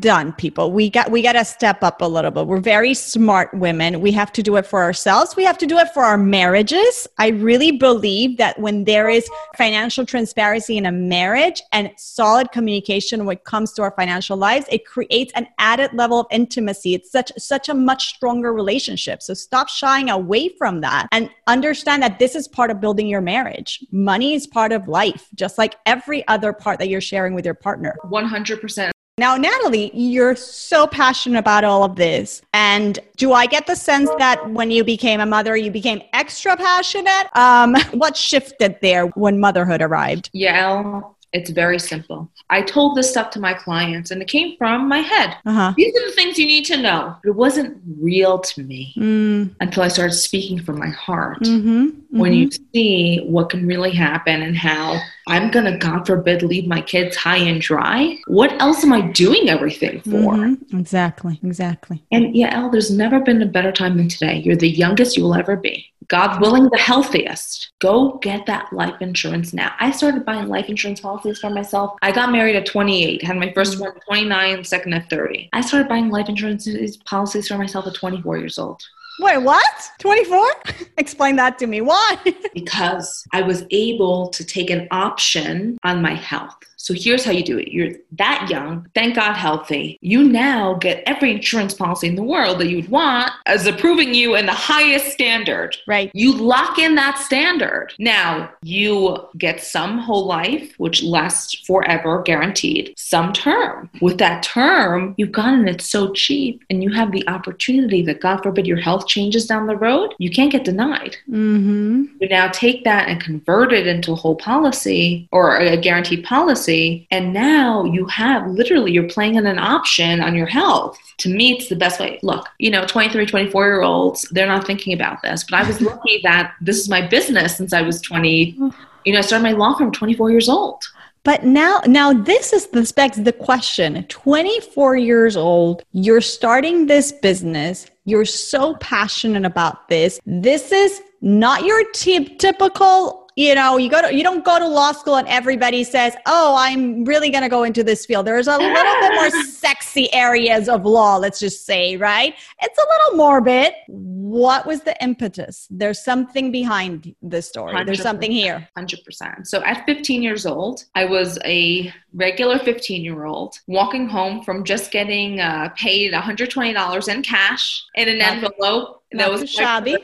Done, 0.00 0.32
people. 0.32 0.72
We 0.72 0.90
got 0.90 1.12
we 1.12 1.22
got 1.22 1.34
to 1.34 1.44
step 1.44 1.84
up 1.84 2.02
a 2.02 2.04
little 2.04 2.32
bit. 2.32 2.48
We're 2.48 2.58
very 2.58 2.92
smart 2.92 3.54
women. 3.54 4.00
We 4.00 4.10
have 4.12 4.32
to 4.32 4.42
do 4.42 4.56
it 4.56 4.66
for 4.66 4.82
ourselves. 4.82 5.36
We 5.36 5.44
have 5.44 5.58
to 5.58 5.66
do 5.66 5.78
it 5.78 5.94
for 5.94 6.02
our 6.02 6.18
marriages. 6.18 7.06
I 7.18 7.28
really 7.28 7.70
believe 7.70 8.36
that 8.38 8.58
when 8.58 8.82
there 8.82 9.08
is 9.08 9.30
financial 9.56 10.04
transparency 10.04 10.76
in 10.76 10.86
a 10.86 10.92
marriage 10.92 11.62
and 11.72 11.92
solid 11.96 12.50
communication 12.50 13.26
when 13.26 13.36
it 13.36 13.44
comes 13.44 13.74
to 13.74 13.82
our 13.82 13.92
financial 13.92 14.36
lives, 14.36 14.66
it 14.70 14.86
creates 14.86 15.32
an 15.36 15.46
added 15.58 15.92
level 15.92 16.18
of 16.18 16.26
intimacy. 16.32 16.94
It's 16.94 17.12
such 17.12 17.30
such 17.38 17.68
a 17.68 17.74
much 17.74 18.08
stronger 18.08 18.52
relationship. 18.52 19.22
So 19.22 19.34
stop 19.34 19.68
shying 19.68 20.10
away 20.10 20.48
from 20.58 20.80
that 20.80 21.06
and 21.12 21.30
understand 21.46 22.02
that 22.02 22.18
this 22.18 22.34
is 22.34 22.48
part 22.48 22.72
of 22.72 22.80
building 22.80 23.06
your 23.06 23.20
marriage. 23.20 23.84
Money 23.92 24.34
is 24.34 24.48
part 24.48 24.72
of 24.72 24.88
life, 24.88 25.28
just 25.36 25.58
like 25.58 25.76
every 25.86 26.26
other 26.26 26.52
part 26.52 26.80
that 26.80 26.88
you're 26.88 27.00
sharing 27.00 27.34
with 27.34 27.44
your 27.44 27.54
partner. 27.54 27.94
100%. 28.06 28.90
Now, 29.18 29.38
Natalie, 29.38 29.90
you're 29.94 30.36
so 30.36 30.86
passionate 30.86 31.38
about 31.38 31.64
all 31.64 31.84
of 31.84 31.96
this. 31.96 32.42
And 32.52 32.98
do 33.16 33.32
I 33.32 33.46
get 33.46 33.66
the 33.66 33.74
sense 33.74 34.10
that 34.18 34.50
when 34.50 34.70
you 34.70 34.84
became 34.84 35.20
a 35.20 35.26
mother, 35.26 35.56
you 35.56 35.70
became 35.70 36.02
extra 36.12 36.54
passionate? 36.54 37.34
Um, 37.34 37.74
what 37.94 38.14
shifted 38.14 38.76
there 38.82 39.06
when 39.06 39.40
motherhood 39.40 39.80
arrived? 39.80 40.28
Yeah, 40.34 41.00
It's 41.32 41.48
very 41.48 41.78
simple. 41.78 42.30
I 42.50 42.60
told 42.60 42.94
this 42.94 43.08
stuff 43.08 43.30
to 43.30 43.40
my 43.40 43.54
clients 43.54 44.10
and 44.10 44.20
it 44.20 44.28
came 44.28 44.54
from 44.58 44.86
my 44.86 44.98
head. 44.98 45.34
Uh-huh. 45.46 45.72
These 45.78 45.96
are 45.96 46.06
the 46.08 46.12
things 46.12 46.38
you 46.38 46.46
need 46.46 46.66
to 46.66 46.76
know. 46.76 47.16
But 47.24 47.30
It 47.30 47.36
wasn't 47.36 47.78
real 47.98 48.38
to 48.40 48.62
me 48.64 48.92
Mm, 48.98 49.50
until 49.60 49.82
I 49.82 49.88
started 49.88 50.12
speaking 50.12 50.60
from 50.62 50.78
my 50.78 50.90
heart. 50.90 51.40
mhm, 51.40 51.94
When 52.10 52.32
mhm. 52.32 52.36
you 52.38 52.50
see 52.74 53.24
what 53.26 53.48
can 53.48 53.66
really 53.66 53.92
happen 53.92 54.42
and 54.42 54.54
how 54.54 55.00
I'm 55.28 55.50
to, 55.50 55.76
God 55.78 56.06
forbid, 56.06 56.42
leave 56.42 56.66
my 56.66 56.80
kids 56.80 57.16
high 57.16 57.38
and 57.38 57.60
dry, 57.60 58.16
what 58.28 58.52
else 58.60 58.84
am 58.84 58.92
I 58.92 59.00
doing 59.00 59.48
everything 59.48 60.00
for? 60.02 60.10
Mhm. 60.10 60.78
Exactly, 60.78 61.40
exactly. 61.42 62.02
And 62.12 62.34
Yael, 62.34 62.70
there's 62.70 62.90
never 62.90 63.18
been 63.20 63.42
a 63.42 63.46
better 63.46 63.72
time 63.72 63.96
than 63.96 64.08
today. 64.08 64.42
You're 64.44 64.56
the 64.56 64.68
youngest 64.68 65.16
you 65.16 65.24
will 65.24 65.34
ever 65.34 65.56
be. 65.56 65.86
God 66.08 66.40
willing, 66.40 66.68
the 66.70 66.78
healthiest. 66.78 67.70
Go 67.80 68.18
get 68.22 68.46
that 68.46 68.72
life 68.72 68.94
insurance 69.00 69.52
now. 69.52 69.72
I 69.80 69.90
started 69.90 70.24
buying 70.24 70.46
life 70.46 70.68
insurance 70.68 71.00
policies 71.00 71.40
for 71.40 71.50
myself. 71.50 71.96
I 72.02 72.12
got 72.12 72.30
married 72.30 72.54
at 72.54 72.66
28, 72.66 73.24
had 73.24 73.36
my 73.36 73.52
first 73.52 73.80
one 73.80 73.90
at 73.90 74.04
29, 74.06 74.62
second 74.62 74.94
at 74.94 75.10
30. 75.10 75.48
I 75.52 75.60
started 75.62 75.88
buying 75.88 76.08
life 76.08 76.28
insurance 76.28 76.68
policies 76.98 77.48
for 77.48 77.58
myself 77.58 77.88
at 77.88 77.94
24 77.94 78.38
years 78.38 78.58
old 78.58 78.80
Wait, 79.18 79.38
what? 79.38 79.90
24? 79.98 80.46
Explain 80.98 81.36
that 81.36 81.58
to 81.58 81.66
me. 81.66 81.80
Why? 81.80 82.16
because 82.54 83.24
I 83.32 83.42
was 83.42 83.64
able 83.70 84.28
to 84.28 84.44
take 84.44 84.70
an 84.70 84.88
option 84.90 85.78
on 85.84 86.02
my 86.02 86.14
health. 86.14 86.56
So 86.86 86.94
here's 86.94 87.24
how 87.24 87.32
you 87.32 87.42
do 87.42 87.58
it. 87.58 87.72
You're 87.72 87.94
that 88.12 88.46
young, 88.48 88.88
thank 88.94 89.16
God 89.16 89.34
healthy. 89.34 89.98
You 90.02 90.22
now 90.22 90.74
get 90.74 91.02
every 91.04 91.32
insurance 91.32 91.74
policy 91.74 92.06
in 92.06 92.14
the 92.14 92.22
world 92.22 92.60
that 92.60 92.68
you'd 92.68 92.88
want 92.88 93.32
as 93.46 93.66
approving 93.66 94.14
you 94.14 94.36
in 94.36 94.46
the 94.46 94.52
highest 94.52 95.06
standard. 95.06 95.76
right. 95.88 96.12
You 96.14 96.32
lock 96.32 96.78
in 96.78 96.94
that 96.94 97.18
standard. 97.18 97.92
Now, 97.98 98.52
you 98.62 99.18
get 99.36 99.60
some 99.60 99.98
whole 99.98 100.26
life, 100.26 100.74
which 100.78 101.02
lasts 101.02 101.58
forever, 101.66 102.22
guaranteed, 102.22 102.94
some 102.96 103.32
term. 103.32 103.90
With 104.00 104.18
that 104.18 104.44
term, 104.44 105.16
you've 105.18 105.32
gotten 105.32 105.66
it 105.66 105.80
so 105.80 106.12
cheap 106.12 106.62
and 106.70 106.84
you 106.84 106.92
have 106.92 107.10
the 107.10 107.28
opportunity 107.28 108.00
that, 108.02 108.20
God 108.20 108.44
forbid, 108.44 108.64
your 108.64 108.76
health 108.76 109.08
changes 109.08 109.44
down 109.46 109.66
the 109.66 109.76
road, 109.76 110.14
you 110.20 110.30
can't 110.30 110.52
get 110.52 110.62
denied. 110.64 111.16
Mm-hmm. 111.28 112.04
You 112.20 112.28
now 112.28 112.46
take 112.46 112.84
that 112.84 113.08
and 113.08 113.20
convert 113.20 113.72
it 113.72 113.88
into 113.88 114.12
a 114.12 114.14
whole 114.14 114.36
policy 114.36 115.28
or 115.32 115.56
a 115.56 115.76
guaranteed 115.76 116.22
policy. 116.24 116.75
And 117.10 117.32
now 117.32 117.84
you 117.84 118.06
have 118.06 118.46
literally, 118.46 118.92
you're 118.92 119.08
playing 119.08 119.36
in 119.36 119.46
an 119.46 119.58
option 119.58 120.20
on 120.20 120.34
your 120.34 120.46
health. 120.46 120.98
To 121.18 121.28
me, 121.28 121.52
it's 121.52 121.68
the 121.68 121.76
best 121.76 122.00
way. 122.00 122.18
Look, 122.22 122.48
you 122.58 122.70
know, 122.70 122.86
23, 122.86 123.26
24 123.26 123.64
year 123.66 123.82
olds, 123.82 124.22
they're 124.30 124.46
not 124.46 124.66
thinking 124.66 124.92
about 124.92 125.22
this. 125.22 125.44
But 125.44 125.60
I 125.60 125.66
was 125.66 125.80
lucky 125.80 126.20
that 126.24 126.54
this 126.60 126.78
is 126.78 126.88
my 126.88 127.06
business 127.06 127.56
since 127.56 127.72
I 127.72 127.82
was 127.82 128.00
20. 128.00 128.58
You 129.04 129.12
know, 129.12 129.18
I 129.18 129.22
started 129.22 129.42
my 129.42 129.52
law 129.52 129.76
firm 129.76 129.92
24 129.92 130.30
years 130.30 130.48
old. 130.48 130.82
But 131.26 131.42
now, 131.42 131.80
now 131.86 132.12
this 132.12 132.52
is 132.52 132.68
the 132.68 132.86
specs. 132.86 133.16
The 133.16 133.32
question: 133.32 134.04
Twenty-four 134.04 134.96
years 134.96 135.36
old, 135.36 135.82
you're 135.92 136.20
starting 136.20 136.86
this 136.86 137.10
business. 137.10 137.86
You're 138.04 138.24
so 138.24 138.76
passionate 138.76 139.44
about 139.44 139.88
this. 139.88 140.20
This 140.24 140.70
is 140.70 141.02
not 141.20 141.64
your 141.64 141.82
ty- 141.90 142.36
typical. 142.38 143.25
You 143.38 143.54
know, 143.54 143.76
you 143.76 143.90
go 143.90 144.00
to 144.00 144.14
you 144.14 144.22
don't 144.22 144.42
go 144.46 144.58
to 144.58 144.66
law 144.66 144.92
school 144.92 145.16
and 145.16 145.28
everybody 145.28 145.84
says, 145.84 146.16
"Oh, 146.24 146.56
I'm 146.58 147.04
really 147.04 147.28
going 147.28 147.42
to 147.42 147.50
go 147.50 147.64
into 147.64 147.84
this 147.84 148.06
field." 148.06 148.26
There's 148.26 148.46
a 148.48 148.56
little 148.56 148.72
bit 148.72 149.12
more 149.14 149.30
sexy 149.44 150.10
areas 150.14 150.70
of 150.70 150.86
law. 150.86 151.16
Let's 151.18 151.38
just 151.38 151.66
say, 151.66 151.98
right? 151.98 152.34
It's 152.62 152.78
a 152.78 152.82
little 152.82 153.18
morbid. 153.18 153.74
What 153.88 154.64
was 154.66 154.80
the 154.80 154.96
impetus? 155.02 155.66
There's 155.70 156.02
something 156.02 156.50
behind 156.50 157.14
this 157.20 157.46
story. 157.46 157.74
There's 157.84 158.00
100%. 158.00 158.02
something 158.02 158.30
here. 158.30 158.66
100%. 158.76 159.46
So 159.46 159.62
at 159.64 159.84
15 159.84 160.22
years 160.22 160.46
old, 160.46 160.84
I 160.94 161.04
was 161.04 161.38
a 161.44 161.92
regular 162.14 162.58
15 162.58 163.04
year 163.04 163.26
old 163.26 163.54
walking 163.66 164.08
home 164.08 164.42
from 164.44 164.64
just 164.64 164.90
getting 164.90 165.40
uh, 165.40 165.68
paid 165.76 166.14
$120 166.14 167.14
in 167.14 167.22
cash 167.22 167.84
in 167.96 168.08
an 168.08 168.18
Not- 168.18 168.32
envelope. 168.32 169.02
not 169.12 169.26
too 169.34 169.40
my 169.40 169.44
shabby. 169.44 169.96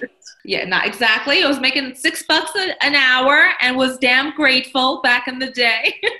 Yeah, 0.44 0.64
not 0.64 0.86
exactly. 0.86 1.42
I 1.42 1.48
was 1.48 1.60
making 1.60 1.94
six 1.94 2.24
bucks 2.24 2.50
an 2.56 2.94
hour 2.94 3.50
and 3.60 3.76
was 3.76 3.98
damn 3.98 4.34
grateful 4.34 5.00
back 5.02 5.28
in 5.28 5.38
the 5.38 5.50
day. 5.50 6.00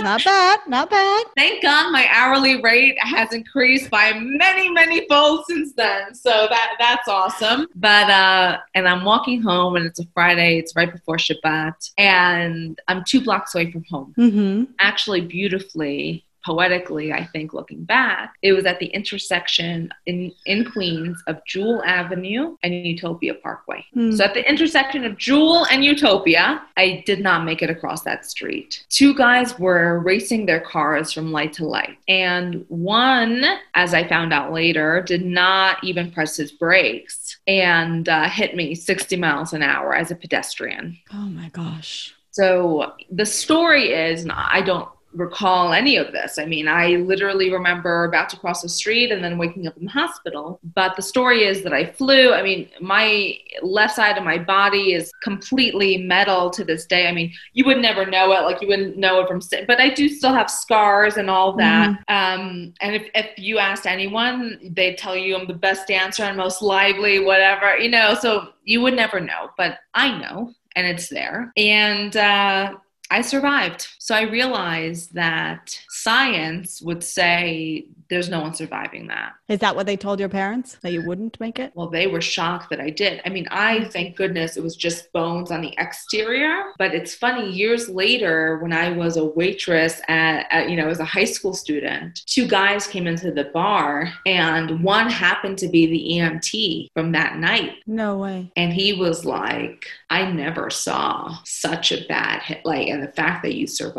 Not 0.00 0.24
bad. 0.24 0.60
Not 0.68 0.90
bad. 0.90 1.26
Thank 1.36 1.62
God 1.62 1.90
my 1.90 2.06
hourly 2.12 2.62
rate 2.62 2.96
has 3.00 3.32
increased 3.32 3.90
by 3.90 4.12
many, 4.14 4.70
many 4.70 5.06
folds 5.08 5.44
since 5.48 5.72
then. 5.72 6.14
So 6.14 6.46
that 6.48 6.74
that's 6.78 7.08
awesome. 7.08 7.66
But 7.74 8.08
uh 8.08 8.58
and 8.74 8.88
I'm 8.88 9.04
walking 9.04 9.42
home 9.42 9.76
and 9.76 9.84
it's 9.84 9.98
a 9.98 10.06
Friday, 10.14 10.58
it's 10.58 10.76
right 10.76 10.92
before 10.92 11.16
Shabbat, 11.16 11.90
and 11.98 12.80
I'm 12.86 13.02
two 13.04 13.20
blocks 13.20 13.54
away 13.54 13.72
from 13.72 13.84
home. 13.90 14.14
Mm-hmm. 14.16 14.64
Actually 14.78 15.22
beautifully 15.22 16.24
poetically, 16.48 17.12
I 17.12 17.26
think, 17.26 17.52
looking 17.52 17.84
back, 17.84 18.32
it 18.40 18.52
was 18.54 18.64
at 18.64 18.78
the 18.78 18.86
intersection 18.86 19.90
in, 20.06 20.32
in 20.46 20.64
Queens 20.64 21.22
of 21.26 21.44
Jewel 21.46 21.82
Avenue 21.84 22.56
and 22.62 22.86
Utopia 22.86 23.34
Parkway. 23.34 23.84
Hmm. 23.92 24.12
So 24.12 24.24
at 24.24 24.32
the 24.32 24.48
intersection 24.48 25.04
of 25.04 25.18
Jewel 25.18 25.66
and 25.66 25.84
Utopia, 25.84 26.62
I 26.78 27.02
did 27.04 27.20
not 27.20 27.44
make 27.44 27.60
it 27.60 27.68
across 27.68 28.00
that 28.04 28.24
street. 28.24 28.82
Two 28.88 29.14
guys 29.14 29.58
were 29.58 29.98
racing 29.98 30.46
their 30.46 30.60
cars 30.60 31.12
from 31.12 31.32
light 31.32 31.52
to 31.54 31.66
light. 31.66 31.98
And 32.08 32.64
one, 32.68 33.44
as 33.74 33.92
I 33.92 34.08
found 34.08 34.32
out 34.32 34.50
later, 34.50 35.02
did 35.02 35.26
not 35.26 35.84
even 35.84 36.10
press 36.10 36.34
his 36.38 36.50
brakes 36.50 37.36
and 37.46 38.08
uh, 38.08 38.26
hit 38.30 38.56
me 38.56 38.74
60 38.74 39.16
miles 39.16 39.52
an 39.52 39.62
hour 39.62 39.94
as 39.94 40.10
a 40.10 40.16
pedestrian. 40.16 40.96
Oh 41.12 41.28
my 41.28 41.50
gosh. 41.50 42.14
So 42.30 42.94
the 43.10 43.26
story 43.26 43.92
is, 43.92 44.22
and 44.22 44.32
I 44.32 44.62
don't 44.62 44.88
recall 45.18 45.72
any 45.72 45.96
of 45.96 46.12
this. 46.12 46.38
I 46.38 46.46
mean, 46.46 46.68
I 46.68 46.96
literally 46.96 47.52
remember 47.52 48.04
about 48.04 48.28
to 48.30 48.36
cross 48.36 48.62
the 48.62 48.68
street 48.68 49.10
and 49.10 49.22
then 49.22 49.36
waking 49.36 49.66
up 49.66 49.76
in 49.76 49.86
the 49.86 49.90
hospital. 49.90 50.60
But 50.74 50.94
the 50.94 51.02
story 51.02 51.42
is 51.42 51.62
that 51.64 51.72
I 51.72 51.86
flew. 51.86 52.32
I 52.32 52.42
mean, 52.42 52.68
my 52.80 53.36
left 53.60 53.96
side 53.96 54.16
of 54.16 54.22
my 54.22 54.38
body 54.38 54.92
is 54.92 55.10
completely 55.22 55.98
metal 55.98 56.50
to 56.50 56.64
this 56.64 56.86
day. 56.86 57.08
I 57.08 57.12
mean, 57.12 57.32
you 57.52 57.64
would 57.64 57.78
never 57.78 58.06
know 58.06 58.32
it, 58.32 58.42
like 58.42 58.62
you 58.62 58.68
wouldn't 58.68 58.96
know 58.96 59.20
it 59.20 59.28
from, 59.28 59.40
but 59.66 59.80
I 59.80 59.90
do 59.90 60.08
still 60.08 60.32
have 60.32 60.48
scars 60.48 61.16
and 61.16 61.28
all 61.28 61.52
that. 61.56 61.90
Um, 62.08 62.72
and 62.80 62.94
if, 62.94 63.08
if 63.14 63.30
you 63.36 63.58
asked 63.58 63.86
anyone, 63.86 64.58
they'd 64.72 64.96
tell 64.96 65.16
you 65.16 65.36
I'm 65.36 65.48
the 65.48 65.54
best 65.54 65.88
dancer 65.88 66.22
and 66.22 66.36
most 66.36 66.62
lively, 66.62 67.18
whatever, 67.18 67.76
you 67.76 67.90
know, 67.90 68.14
so 68.14 68.50
you 68.62 68.80
would 68.82 68.94
never 68.94 69.18
know, 69.18 69.50
but 69.56 69.78
I 69.94 70.16
know 70.16 70.54
and 70.76 70.86
it's 70.86 71.08
there. 71.08 71.52
And, 71.56 72.16
uh, 72.16 72.74
I 73.10 73.22
survived. 73.22 73.88
So 74.08 74.14
I 74.14 74.22
realized 74.22 75.12
that 75.16 75.78
science 75.90 76.80
would 76.80 77.04
say 77.04 77.88
there's 78.08 78.30
no 78.30 78.40
one 78.40 78.54
surviving 78.54 79.08
that. 79.08 79.34
Is 79.48 79.58
that 79.58 79.76
what 79.76 79.84
they 79.84 79.98
told 79.98 80.18
your 80.18 80.30
parents 80.30 80.78
that 80.80 80.94
you 80.94 81.06
wouldn't 81.06 81.38
make 81.40 81.58
it? 81.58 81.72
Well, 81.74 81.90
they 81.90 82.06
were 82.06 82.22
shocked 82.22 82.70
that 82.70 82.80
I 82.80 82.88
did. 82.88 83.20
I 83.26 83.28
mean, 83.28 83.46
I 83.50 83.84
thank 83.84 84.16
goodness 84.16 84.56
it 84.56 84.62
was 84.62 84.76
just 84.76 85.12
bones 85.12 85.50
on 85.50 85.60
the 85.60 85.74
exterior. 85.76 86.72
But 86.78 86.94
it's 86.94 87.14
funny, 87.14 87.52
years 87.52 87.90
later, 87.90 88.56
when 88.60 88.72
I 88.72 88.92
was 88.92 89.18
a 89.18 89.26
waitress 89.26 90.00
at, 90.08 90.46
at 90.50 90.70
you 90.70 90.76
know, 90.76 90.88
as 90.88 91.00
a 91.00 91.04
high 91.04 91.26
school 91.26 91.52
student, 91.52 92.22
two 92.24 92.48
guys 92.48 92.86
came 92.86 93.06
into 93.06 93.30
the 93.30 93.44
bar, 93.44 94.10
and 94.24 94.82
one 94.82 95.10
happened 95.10 95.58
to 95.58 95.68
be 95.68 95.86
the 95.86 96.18
EMT 96.18 96.92
from 96.94 97.12
that 97.12 97.36
night. 97.36 97.74
No 97.86 98.16
way. 98.16 98.50
And 98.56 98.72
he 98.72 98.94
was 98.94 99.26
like, 99.26 99.84
I 100.08 100.32
never 100.32 100.70
saw 100.70 101.36
such 101.44 101.92
a 101.92 102.06
bad 102.06 102.40
hit, 102.40 102.64
like, 102.64 102.88
and 102.88 103.02
the 103.02 103.12
fact 103.12 103.42
that 103.42 103.54
you 103.54 103.66
survived. 103.66 103.97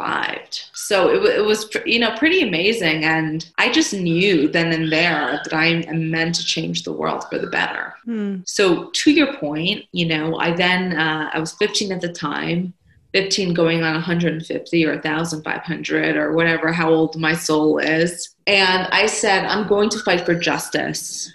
So 0.74 1.10
it, 1.10 1.38
it 1.38 1.46
was, 1.46 1.70
you 1.86 2.00
know, 2.00 2.16
pretty 2.18 2.42
amazing. 2.42 3.04
And 3.04 3.50
I 3.58 3.72
just 3.72 3.94
knew 3.94 4.48
then 4.48 4.72
and 4.72 4.92
there 4.92 5.40
that 5.44 5.54
I 5.54 5.68
am 5.68 6.10
meant 6.10 6.36
to 6.36 6.46
change 6.46 6.84
the 6.84 6.94
world 6.94 7.26
for 7.30 7.38
the 7.38 7.48
better. 7.48 7.94
Hmm. 8.06 8.38
So 8.46 8.90
to 8.92 9.12
your 9.12 9.38
point, 9.38 9.86
you 9.92 10.08
know, 10.08 10.38
I 10.38 10.52
then, 10.54 10.98
uh, 10.98 11.30
I 11.34 11.40
was 11.40 11.54
15 11.54 11.92
at 11.92 12.02
the 12.02 12.12
time. 12.12 12.74
15 13.14 13.56
going 13.56 13.82
on 13.82 13.94
150 13.94 14.86
or 14.86 14.94
1500 14.94 16.16
or 16.16 16.34
whatever 16.34 16.72
how 16.72 16.92
old 16.92 17.16
my 17.18 17.34
soul 17.34 17.80
is 17.80 18.36
and 18.46 18.88
i 18.92 19.08
said 19.08 19.46
i'm 19.46 19.68
going 19.68 19.90
to 19.90 19.98
fight 20.00 20.24
for 20.24 20.36
justice 20.36 21.34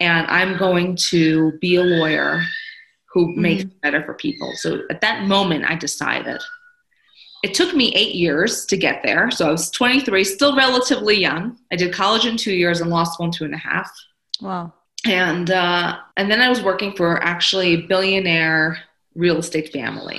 and 0.00 0.24
i'm 0.28 0.56
going 0.56 0.94
to 0.94 1.50
be 1.58 1.74
a 1.74 1.82
lawyer 1.82 2.44
who 3.12 3.34
makes 3.34 3.64
it 3.64 3.80
better 3.80 4.04
for 4.04 4.14
people 4.14 4.52
so 4.54 4.82
at 4.88 5.00
that 5.00 5.24
moment 5.24 5.68
i 5.68 5.74
decided 5.74 6.40
it 7.46 7.54
took 7.54 7.74
me 7.74 7.86
eight 7.94 8.14
years 8.14 8.66
to 8.70 8.76
get 8.76 8.96
there 9.08 9.30
so 9.30 9.42
i 9.48 9.50
was 9.50 9.70
23 9.70 10.24
still 10.24 10.54
relatively 10.56 11.16
young 11.28 11.42
i 11.72 11.76
did 11.76 11.92
college 12.02 12.24
in 12.30 12.36
two 12.36 12.54
years 12.62 12.80
and 12.80 12.90
law 12.90 13.04
school 13.04 13.26
in 13.26 13.32
two 13.32 13.44
and 13.44 13.54
a 13.54 13.58
half 13.70 13.90
Wow. 14.40 14.72
and 15.06 15.50
uh, 15.50 15.96
and 16.18 16.30
then 16.30 16.40
I 16.42 16.48
was 16.54 16.60
working 16.62 16.92
for 16.98 17.22
actually 17.22 17.70
a 17.74 17.80
billionaire 17.92 18.78
real 19.14 19.38
estate 19.38 19.72
family 19.72 20.18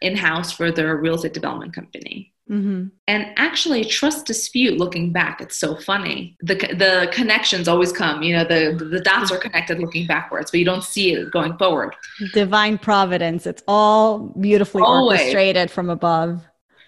in 0.00 0.16
house 0.16 0.50
for 0.58 0.70
their 0.72 0.96
real 0.96 1.16
estate 1.16 1.34
development 1.34 1.74
company. 1.74 2.32
Mm-hmm. 2.50 2.86
And 3.08 3.26
actually, 3.36 3.84
trust 3.84 4.26
dispute. 4.26 4.74
Looking 4.78 5.12
back, 5.12 5.40
it's 5.40 5.56
so 5.56 5.76
funny. 5.76 6.36
The 6.40 6.54
the 6.54 7.08
connections 7.12 7.68
always 7.68 7.92
come. 7.92 8.22
You 8.22 8.32
know, 8.36 8.44
the 8.44 8.60
the 8.94 9.00
dots 9.00 9.30
are 9.30 9.38
connected 9.38 9.78
looking 9.78 10.06
backwards, 10.06 10.50
but 10.50 10.58
you 10.60 10.66
don't 10.72 10.84
see 10.84 11.12
it 11.14 11.30
going 11.30 11.54
forward. 11.58 11.94
Divine 12.32 12.78
providence. 12.78 13.46
It's 13.46 13.62
all 13.68 14.18
beautifully 14.46 14.82
Always. 14.82 15.20
orchestrated 15.20 15.70
from 15.70 15.88
above. 15.90 16.42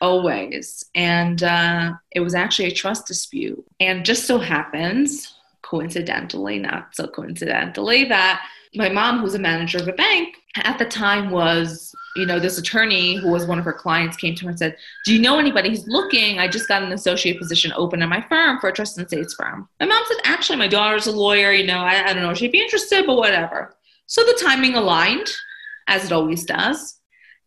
Always. 0.04 0.84
And 0.94 1.42
uh, 1.42 1.94
it 2.12 2.20
was 2.20 2.34
actually 2.34 2.68
a 2.68 2.74
trust 2.74 3.06
dispute. 3.06 3.64
And 3.80 4.04
just 4.04 4.26
so 4.26 4.38
happens, 4.38 5.34
coincidentally, 5.62 6.58
not 6.58 6.94
so 6.94 7.06
coincidentally, 7.06 8.04
that 8.04 8.46
my 8.74 8.90
mom, 8.90 9.20
who's 9.20 9.34
a 9.34 9.38
manager 9.38 9.78
of 9.78 9.88
a 9.88 9.92
bank, 9.92 10.36
at 10.56 10.78
the 10.78 10.84
time 10.84 11.30
was, 11.30 11.94
you 12.16 12.26
know, 12.26 12.38
this 12.38 12.58
attorney 12.58 13.16
who 13.16 13.30
was 13.30 13.46
one 13.46 13.58
of 13.58 13.64
her 13.64 13.72
clients 13.72 14.16
came 14.16 14.34
to 14.34 14.44
her 14.44 14.50
and 14.50 14.58
said, 14.58 14.76
Do 15.04 15.14
you 15.14 15.20
know 15.20 15.38
anybody 15.38 15.70
who's 15.70 15.86
looking? 15.88 16.38
I 16.38 16.48
just 16.48 16.68
got 16.68 16.82
an 16.82 16.92
associate 16.92 17.38
position 17.38 17.72
open 17.74 18.02
in 18.02 18.08
my 18.08 18.24
firm 18.28 18.60
for 18.60 18.68
a 18.68 18.72
trust 18.72 18.98
and 18.98 19.06
estates 19.06 19.34
firm. 19.34 19.68
My 19.80 19.86
mom 19.86 20.04
said, 20.06 20.18
Actually, 20.24 20.58
my 20.58 20.68
daughter's 20.68 21.06
a 21.06 21.12
lawyer, 21.12 21.52
you 21.52 21.66
know, 21.66 21.80
I, 21.80 22.10
I 22.10 22.12
don't 22.12 22.22
know 22.22 22.30
if 22.30 22.38
she'd 22.38 22.52
be 22.52 22.60
interested, 22.60 23.06
but 23.06 23.16
whatever. 23.16 23.74
So 24.06 24.22
the 24.22 24.38
timing 24.40 24.74
aligned, 24.74 25.30
as 25.86 26.04
it 26.04 26.12
always 26.12 26.44
does. 26.44 27.00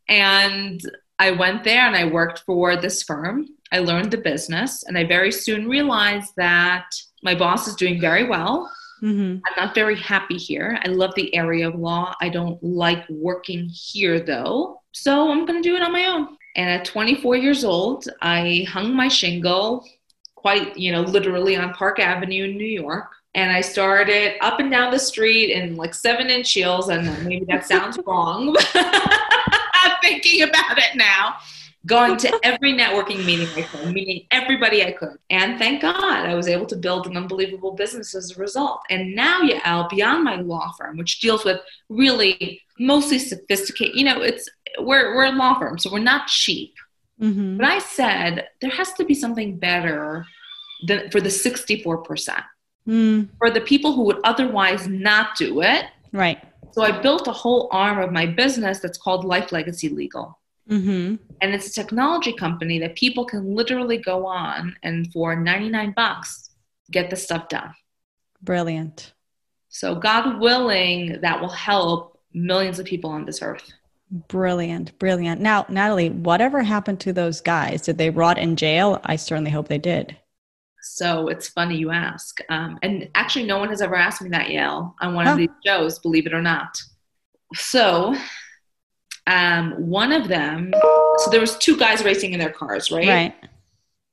And 0.10 0.82
I 1.20 1.32
went 1.32 1.64
there 1.64 1.82
and 1.88 1.96
I 1.96 2.06
worked 2.06 2.40
for 2.46 2.76
this 2.76 3.04
firm. 3.04 3.48
I 3.72 3.80
learned 3.80 4.12
the 4.12 4.18
business, 4.18 4.84
and 4.84 4.98
I 4.98 5.04
very 5.04 5.32
soon 5.32 5.68
realized 5.68 6.34
that 6.38 6.86
my 7.24 7.36
boss 7.36 7.68
is 7.68 7.76
doing 7.76 8.00
very 8.00 8.26
well. 8.26 8.72
Mm-hmm. 9.02 9.40
I'm 9.46 9.54
not 9.66 9.76
very 9.76 9.96
happy 9.96 10.38
here. 10.38 10.80
I 10.84 10.88
love 10.88 11.14
the 11.16 11.34
area 11.36 11.68
of 11.68 11.76
law. 11.76 12.16
I 12.22 12.30
don't 12.30 12.62
like 12.64 13.08
working 13.10 13.70
here 13.70 14.20
though. 14.20 14.82
So 14.92 15.32
I'm 15.32 15.46
going 15.46 15.62
to 15.62 15.70
do 15.70 15.76
it 15.76 15.84
on 15.84 15.92
my 15.92 16.06
own. 16.06 16.38
And 16.56 16.70
at 16.70 16.86
24 16.86 17.36
years 17.36 17.64
old, 17.64 18.08
I 18.22 18.66
hung 18.68 18.96
my 18.96 19.08
shingle 19.08 19.88
quite, 20.36 20.76
you 20.78 20.92
know, 20.92 21.02
literally 21.02 21.56
on 21.56 21.74
Park 21.74 22.00
Avenue 22.00 22.46
in 22.46 22.58
New 22.58 22.66
York. 22.66 23.12
And 23.36 23.52
I 23.52 23.62
started 23.62 24.38
up 24.42 24.60
and 24.60 24.72
down 24.72 24.92
the 24.92 24.98
street 24.98 25.52
in 25.52 25.76
like 25.76 25.94
seven 25.94 26.28
inch 26.32 26.52
heels. 26.52 26.90
And 26.90 27.06
maybe 27.28 27.46
that 27.46 27.68
sounds 27.68 28.00
wrong. 28.08 28.56
I'm 29.88 29.98
thinking 30.02 30.44
about 30.44 30.78
it 30.78 30.96
now 30.96 31.38
going 31.88 32.18
to 32.18 32.40
every 32.44 32.74
networking 32.74 33.26
meeting 33.26 33.48
I 33.56 33.64
could, 33.64 33.92
meeting 33.92 34.28
everybody 34.30 34.84
I 34.84 34.92
could. 34.92 35.18
And 35.30 35.58
thank 35.58 35.82
God 35.82 36.26
I 36.26 36.36
was 36.36 36.48
able 36.48 36.66
to 36.68 36.76
build 36.76 37.08
an 37.08 37.18
unbelievable 37.18 37.72
business 37.72 38.14
as 38.14 38.32
a 38.32 38.40
result. 38.40 38.82
And 38.90 39.16
now, 39.16 39.42
Yael, 39.42 39.90
beyond 39.90 40.24
my 40.24 40.36
law 40.36 40.72
firm, 40.78 40.98
which 40.98 41.20
deals 41.20 41.44
with 41.44 41.60
really 41.90 42.62
mostly 42.78 43.18
sophisticated, 43.18 43.96
you 43.96 44.04
know, 44.04 44.22
it's 44.22 44.48
we're, 44.80 45.16
we're 45.16 45.26
a 45.26 45.32
law 45.32 45.58
firm, 45.58 45.80
so 45.80 45.92
we're 45.92 46.00
not 46.00 46.28
cheap. 46.28 46.74
Mm-hmm. 47.20 47.58
But 47.58 47.66
I 47.66 47.80
said 47.80 48.48
there 48.62 48.70
has 48.70 48.94
to 48.94 49.06
be 49.06 49.16
something 49.16 49.58
better 49.58 50.26
than 50.86 51.10
for 51.10 51.20
the 51.20 51.30
64%. 51.30 52.44
Mm. 52.88 53.28
For 53.40 53.50
the 53.50 53.62
people 53.62 53.94
who 53.94 54.04
would 54.04 54.20
otherwise 54.24 54.88
not 54.88 55.36
do 55.38 55.62
it. 55.62 55.86
Right. 56.14 56.42
So 56.78 56.84
I 56.84 56.92
built 56.92 57.28
a 57.28 57.32
whole 57.32 57.70
arm 57.72 57.98
of 57.98 58.12
my 58.12 58.28
business 58.28 58.78
that's 58.78 59.00
called 59.00 59.26
Life 59.26 59.52
Legacy 59.52 59.90
Legal. 59.90 60.40
Mm-hmm. 60.70 61.16
And 61.42 61.56
it's 61.56 61.70
a 61.70 61.74
technology 61.74 62.32
company 62.32 62.78
that 62.78 62.96
people 62.96 63.26
can 63.26 63.56
literally 63.56 63.98
go 63.98 64.28
on 64.28 64.76
and 64.84 65.12
for 65.12 65.36
99 65.36 65.94
bucks 65.96 66.52
get 66.92 67.10
the 67.10 67.16
stuff 67.16 67.50
done. 67.50 67.74
Brilliant. 68.44 69.16
So, 69.70 69.96
God 69.96 70.40
willing, 70.40 71.20
that 71.22 71.42
will 71.42 71.50
help 71.50 72.20
millions 72.36 72.78
of 72.78 72.86
people 72.86 73.10
on 73.10 73.26
this 73.26 73.42
earth. 73.42 73.74
Brilliant, 74.28 75.00
brilliant. 75.00 75.42
Now, 75.42 75.66
Natalie, 75.70 76.12
whatever 76.12 76.62
happened 76.62 77.00
to 77.00 77.12
those 77.12 77.42
guys? 77.42 77.82
Did 77.82 77.98
they 77.98 78.12
rot 78.12 78.38
in 78.38 78.56
jail? 78.56 79.02
I 79.04 79.16
certainly 79.16 79.50
hope 79.50 79.68
they 79.68 79.80
did. 79.80 80.16
So 80.90 81.28
it's 81.28 81.50
funny 81.50 81.78
you 81.78 81.92
ask. 81.92 82.40
Um, 82.50 82.80
and 82.82 83.10
actually, 83.16 83.46
no 83.46 83.60
one 83.60 83.70
has 83.70 83.82
ever 83.82 83.96
asked 83.96 84.22
me 84.22 84.30
that, 84.30 84.48
Yael, 84.48 84.94
on 85.02 85.14
one 85.14 85.26
huh. 85.26 85.34
of 85.34 85.38
these 85.38 85.50
shows, 85.66 86.00
believe 86.00 86.26
it 86.26 86.34
or 86.34 86.42
not. 86.42 86.82
So 87.54 88.16
um, 89.28 89.74
one 89.74 90.12
of 90.12 90.28
them 90.28 90.74
so 91.18 91.30
there 91.30 91.42
was 91.42 91.58
two 91.58 91.78
guys 91.78 92.04
racing 92.04 92.34
in 92.34 92.40
their 92.40 92.52
cars 92.52 92.92
right 92.92 93.08
right 93.08 93.36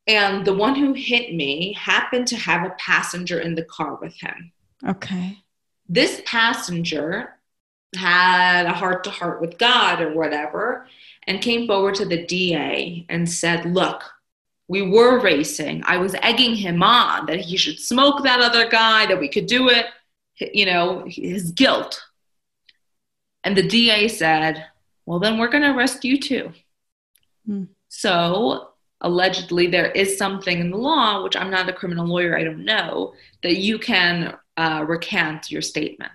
and 0.06 0.44
the 0.44 0.52
one 0.52 0.74
who 0.74 0.92
hit 0.92 1.34
me 1.34 1.72
happened 1.74 2.26
to 2.26 2.37
have 2.37 2.66
a 2.66 2.74
passenger 2.78 3.40
in 3.40 3.54
the 3.54 3.64
car 3.64 3.96
with 4.02 4.14
him 4.14 4.52
okay 4.87 5.38
this 5.88 6.20
passenger 6.26 7.38
had 7.96 8.66
a 8.66 8.72
heart 8.72 9.04
to 9.04 9.10
heart 9.10 9.40
with 9.40 9.56
god 9.56 10.00
or 10.00 10.12
whatever 10.12 10.87
and 11.26 11.40
came 11.40 11.66
forward 11.66 11.94
to 11.94 12.04
the 12.04 12.26
da 12.26 13.06
and 13.08 13.30
said 13.30 13.64
look 13.66 14.02
we 14.68 14.83
were 14.83 15.20
racing 15.20 15.83
i 15.87 15.96
was 15.96 16.14
egging 16.22 16.55
him 16.55 16.83
on 16.83 17.27
that 17.27 17.40
he 17.40 17.57
should 17.57 17.79
smoke 17.79 18.22
that 18.22 18.40
other 18.40 18.68
guy 18.68 19.07
that 19.07 19.20
we 19.20 19.29
could 19.29 19.46
do 19.46 19.68
it 19.68 19.87
you 20.53 20.66
know 20.66 21.05
his 21.07 21.53
guilt 21.53 22.03
and 23.44 23.57
the 23.57 23.68
da 23.68 24.09
said 24.09 24.64
well, 25.07 25.18
then 25.18 25.38
we're 25.38 25.48
going 25.48 25.62
to 25.62 25.74
arrest 25.74 26.05
you 26.05 26.18
too. 26.18 26.53
Hmm. 27.46 27.64
So, 27.88 28.70
allegedly, 29.00 29.66
there 29.66 29.90
is 29.90 30.16
something 30.16 30.59
in 30.59 30.70
the 30.70 30.77
law, 30.77 31.22
which 31.22 31.37
I'm 31.37 31.50
not 31.50 31.68
a 31.68 31.72
criminal 31.72 32.07
lawyer, 32.07 32.37
I 32.37 32.44
don't 32.44 32.64
know, 32.64 33.14
that 33.42 33.59
you 33.59 33.79
can 33.79 34.37
uh, 34.57 34.85
recant 34.87 35.50
your 35.50 35.62
statement. 35.62 36.12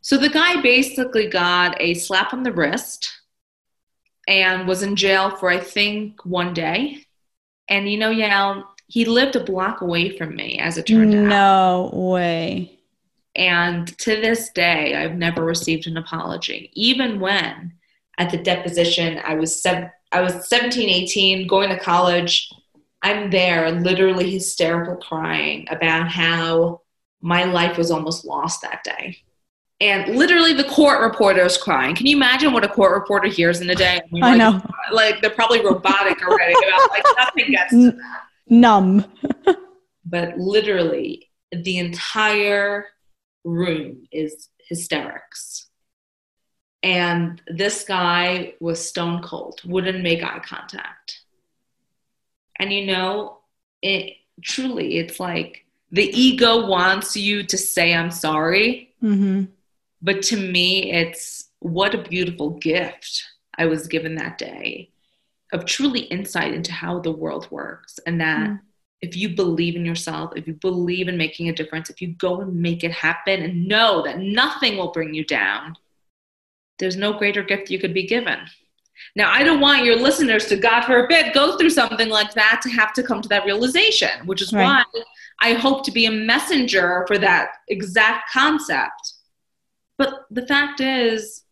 So, 0.00 0.16
the 0.16 0.28
guy 0.28 0.60
basically 0.60 1.28
got 1.28 1.80
a 1.80 1.94
slap 1.94 2.32
on 2.32 2.42
the 2.42 2.52
wrist 2.52 3.08
and 4.26 4.66
was 4.66 4.82
in 4.82 4.96
jail 4.96 5.36
for, 5.36 5.48
I 5.48 5.60
think, 5.60 6.24
one 6.24 6.52
day. 6.52 7.06
And 7.70 7.90
you 7.90 7.96
know, 7.96 8.10
Yael, 8.10 8.64
he 8.88 9.04
lived 9.04 9.36
a 9.36 9.44
block 9.44 9.80
away 9.80 10.16
from 10.16 10.34
me, 10.34 10.58
as 10.58 10.76
it 10.76 10.86
turned 10.86 11.12
no 11.12 11.24
out. 11.24 11.92
No 11.94 11.98
way. 11.98 12.80
And 13.36 13.86
to 13.98 14.16
this 14.16 14.50
day, 14.50 14.96
I've 14.96 15.14
never 15.14 15.44
received 15.44 15.86
an 15.86 15.96
apology. 15.96 16.70
Even 16.74 17.20
when 17.20 17.72
at 18.18 18.30
the 18.30 18.38
deposition, 18.38 19.20
I 19.24 19.36
was 19.36 19.62
sev- 19.62 19.90
I 20.12 20.20
was 20.20 20.48
17, 20.48 20.88
18, 20.88 21.46
going 21.46 21.68
to 21.68 21.78
college. 21.78 22.50
I'm 23.02 23.30
there, 23.30 23.70
literally 23.70 24.30
hysterical, 24.30 24.96
crying 24.96 25.66
about 25.70 26.08
how 26.08 26.80
my 27.22 27.44
life 27.44 27.78
was 27.78 27.92
almost 27.92 28.24
lost 28.24 28.62
that 28.62 28.82
day. 28.82 29.18
And 29.80 30.14
literally, 30.14 30.52
the 30.52 30.64
court 30.64 31.00
reporter 31.00 31.44
is 31.44 31.56
crying. 31.56 31.94
Can 31.94 32.06
you 32.06 32.16
imagine 32.16 32.52
what 32.52 32.64
a 32.64 32.68
court 32.68 32.92
reporter 32.92 33.28
hears 33.28 33.62
in 33.62 33.70
a 33.70 33.74
day? 33.74 33.98
I, 33.98 34.02
mean, 34.12 34.22
I 34.22 34.34
like, 34.34 34.38
know. 34.38 34.62
Like 34.92 35.20
they're 35.20 35.30
probably 35.30 35.64
robotic 35.64 36.20
already. 36.26 36.54
like 36.90 37.04
nothing 37.16 37.52
gets 37.52 37.96
numb. 38.48 39.04
but 40.04 40.36
literally, 40.36 41.30
the 41.52 41.78
entire 41.78 42.86
room 43.44 44.06
is 44.12 44.48
hysterics. 44.68 45.68
And 46.82 47.40
this 47.46 47.84
guy 47.84 48.54
was 48.60 48.86
stone 48.86 49.22
cold, 49.22 49.60
wouldn't 49.64 50.02
make 50.02 50.22
eye 50.22 50.40
contact. 50.40 51.20
And 52.58 52.72
you 52.72 52.86
know, 52.86 53.38
it 53.82 54.16
truly, 54.42 54.98
it's 54.98 55.20
like 55.20 55.64
the 55.92 56.04
ego 56.04 56.66
wants 56.66 57.16
you 57.16 57.42
to 57.44 57.58
say, 57.58 57.94
I'm 57.94 58.10
sorry. 58.10 58.94
Mm-hmm. 59.02 59.44
But 60.02 60.22
to 60.22 60.36
me, 60.36 60.92
it's 60.92 61.48
what 61.58 61.94
a 61.94 62.02
beautiful 62.02 62.50
gift 62.50 63.24
I 63.56 63.66
was 63.66 63.86
given 63.86 64.14
that 64.16 64.38
day 64.38 64.90
of 65.52 65.64
truly 65.64 66.00
insight 66.00 66.54
into 66.54 66.72
how 66.72 67.00
the 67.00 67.12
world 67.12 67.50
works 67.50 67.98
and 68.06 68.20
that. 68.20 68.48
Mm-hmm 68.48 68.66
if 69.02 69.16
you 69.16 69.30
believe 69.30 69.76
in 69.76 69.84
yourself, 69.84 70.32
if 70.36 70.46
you 70.46 70.54
believe 70.54 71.08
in 71.08 71.16
making 71.16 71.48
a 71.48 71.54
difference, 71.54 71.88
if 71.88 72.02
you 72.02 72.08
go 72.08 72.40
and 72.40 72.54
make 72.54 72.84
it 72.84 72.92
happen 72.92 73.42
and 73.42 73.66
know 73.66 74.02
that 74.02 74.18
nothing 74.18 74.76
will 74.76 74.92
bring 74.92 75.14
you 75.14 75.24
down, 75.24 75.74
there's 76.78 76.96
no 76.96 77.14
greater 77.14 77.42
gift 77.42 77.70
you 77.70 77.78
could 77.78 77.94
be 77.94 78.06
given. 78.06 78.38
Now, 79.16 79.32
I 79.32 79.42
don't 79.42 79.60
want 79.60 79.84
your 79.84 79.96
listeners 79.96 80.46
to, 80.46 80.56
God 80.56 80.84
forbid, 80.84 81.32
go 81.32 81.56
through 81.56 81.70
something 81.70 82.10
like 82.10 82.34
that 82.34 82.60
to 82.62 82.70
have 82.70 82.92
to 82.92 83.02
come 83.02 83.22
to 83.22 83.28
that 83.30 83.46
realization, 83.46 84.10
which 84.26 84.42
is 84.42 84.52
right. 84.52 84.84
why 84.92 85.02
I 85.40 85.54
hope 85.54 85.84
to 85.86 85.90
be 85.90 86.04
a 86.04 86.10
messenger 86.10 87.04
for 87.08 87.16
that 87.16 87.52
exact 87.68 88.30
concept. 88.30 89.14
But 90.00 90.24
the 90.30 90.46
fact 90.46 90.80
is, 90.80 91.42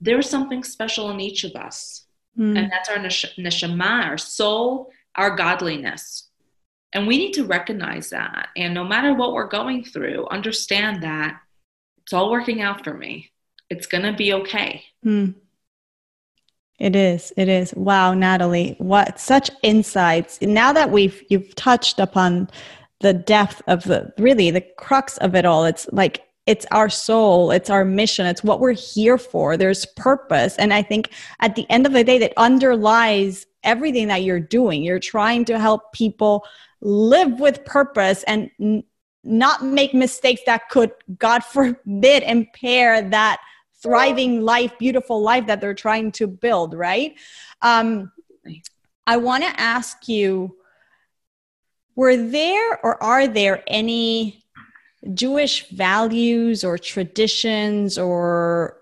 there's 0.00 0.28
something 0.28 0.64
special 0.64 1.10
in 1.10 1.20
each 1.20 1.44
of 1.44 1.54
us, 1.54 2.06
mm. 2.36 2.58
and 2.58 2.72
that's 2.72 2.88
our 2.88 2.96
neshama, 2.96 4.04
our 4.04 4.18
soul, 4.18 4.90
our 5.14 5.36
godliness. 5.36 6.24
And 6.92 7.06
we 7.06 7.18
need 7.18 7.34
to 7.34 7.44
recognize 7.44 8.10
that. 8.10 8.48
And 8.56 8.74
no 8.74 8.82
matter 8.82 9.14
what 9.14 9.32
we're 9.32 9.46
going 9.46 9.84
through, 9.84 10.26
understand 10.28 11.04
that 11.04 11.40
it's 12.02 12.12
all 12.12 12.32
working 12.32 12.62
out 12.62 12.82
for 12.82 12.94
me. 12.94 13.30
It's 13.70 13.86
going 13.86 14.02
to 14.02 14.12
be 14.12 14.32
okay. 14.32 14.82
Hmm. 15.04 15.30
It 16.80 16.96
is. 16.96 17.32
It 17.36 17.48
is. 17.48 17.72
Wow, 17.74 18.12
Natalie, 18.12 18.74
what 18.78 19.20
such 19.20 19.52
insights. 19.62 20.42
Now 20.42 20.72
that 20.72 20.90
we've 20.90 21.22
you've 21.28 21.54
touched 21.54 22.00
upon 22.00 22.50
the 22.98 23.14
depth 23.14 23.62
of 23.68 23.84
the 23.84 24.12
really 24.18 24.50
the 24.50 24.66
crux 24.78 25.16
of 25.18 25.36
it 25.36 25.44
all. 25.44 25.64
It's 25.64 25.88
like 25.92 26.24
it's 26.48 26.64
our 26.70 26.88
soul, 26.88 27.50
it's 27.50 27.68
our 27.68 27.84
mission, 27.84 28.24
it's 28.24 28.42
what 28.42 28.58
we're 28.58 28.72
here 28.72 29.18
for. 29.18 29.58
There's 29.58 29.84
purpose. 29.84 30.56
And 30.56 30.72
I 30.72 30.80
think 30.80 31.10
at 31.40 31.54
the 31.54 31.66
end 31.68 31.84
of 31.84 31.92
the 31.92 32.02
day 32.02 32.18
that 32.20 32.32
underlies 32.38 33.44
everything 33.64 34.08
that 34.08 34.22
you're 34.22 34.40
doing. 34.40 34.82
You're 34.82 34.98
trying 34.98 35.44
to 35.44 35.58
help 35.58 35.92
people 35.92 36.46
live 36.80 37.38
with 37.38 37.66
purpose 37.66 38.22
and 38.24 38.50
n- 38.58 38.82
not 39.24 39.62
make 39.62 39.92
mistakes 39.92 40.40
that 40.46 40.70
could, 40.70 40.90
God 41.18 41.44
forbid, 41.52 42.22
impair 42.22 43.02
that 43.02 43.40
thriving 43.82 44.40
life, 44.40 44.72
beautiful 44.78 45.20
life 45.20 45.46
that 45.48 45.60
they're 45.60 45.74
trying 45.74 46.12
to 46.12 46.26
build, 46.26 46.72
right? 46.72 47.14
Um, 47.60 48.10
I 49.06 49.18
want 49.18 49.44
to 49.44 49.60
ask 49.60 50.08
you 50.08 50.56
were 51.94 52.16
there 52.16 52.82
or 52.82 53.02
are 53.02 53.26
there 53.26 53.62
any 53.66 54.44
Jewish 55.14 55.68
values 55.70 56.64
or 56.64 56.76
traditions 56.76 57.98
or 57.98 58.78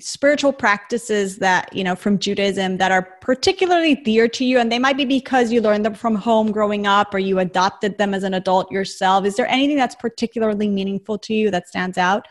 spiritual 0.00 0.52
practices 0.52 1.36
that 1.36 1.70
you 1.74 1.84
know 1.84 1.94
from 1.94 2.18
judaism 2.18 2.78
that 2.78 2.90
are 2.90 3.02
particularly 3.20 3.94
dear 3.94 4.26
to 4.26 4.42
you 4.42 4.58
and 4.58 4.72
they 4.72 4.78
might 4.78 4.96
be 4.96 5.04
because 5.04 5.52
you 5.52 5.60
learned 5.60 5.84
them 5.84 5.94
from 5.94 6.14
home 6.14 6.50
growing 6.50 6.86
up 6.86 7.12
or 7.12 7.18
you 7.18 7.38
adopted 7.38 7.98
them 7.98 8.14
as 8.14 8.22
an 8.22 8.32
adult 8.32 8.70
yourself. 8.70 9.26
Is 9.26 9.36
there 9.36 9.46
anything 9.48 9.76
that's 9.76 9.94
particularly 9.94 10.68
meaningful 10.68 11.18
to 11.18 11.34
you 11.34 11.50
that 11.50 11.68
stands 11.68 11.98
out? 11.98 12.26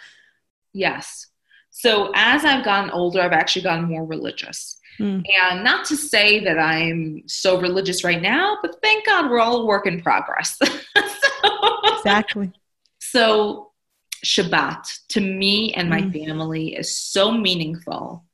Yes. 0.74 1.28
So 1.70 2.12
as 2.16 2.46
i've 2.46 2.66
gotten 2.66 2.90
older 2.92 3.22
i've 3.22 3.34
actually 3.34 3.64
gotten 3.64 3.86
more 3.86 4.06
religious. 4.06 4.78
Mm. 4.98 5.24
and 5.42 5.62
not 5.62 5.84
to 5.88 5.98
say 5.98 6.42
that 6.46 6.58
i'm 6.58 7.22
so 7.28 7.60
religious 7.60 8.06
right 8.06 8.22
now 8.22 8.58
but 8.62 8.78
thank 8.82 9.06
god 9.06 9.30
we're 9.30 9.42
all 9.42 9.64
a 9.64 9.66
work 9.66 9.86
in 9.88 10.02
progress. 10.02 10.58
So, 11.36 11.98
exactly 11.98 12.54
so 13.16 13.72
Shabbat 14.26 14.88
to 15.10 15.22
me 15.22 15.74
and 15.74 15.90
my 15.90 16.02
mm. 16.02 16.26
family 16.26 16.76
is 16.76 16.98
so 16.98 17.32
meaningful. 17.32 18.26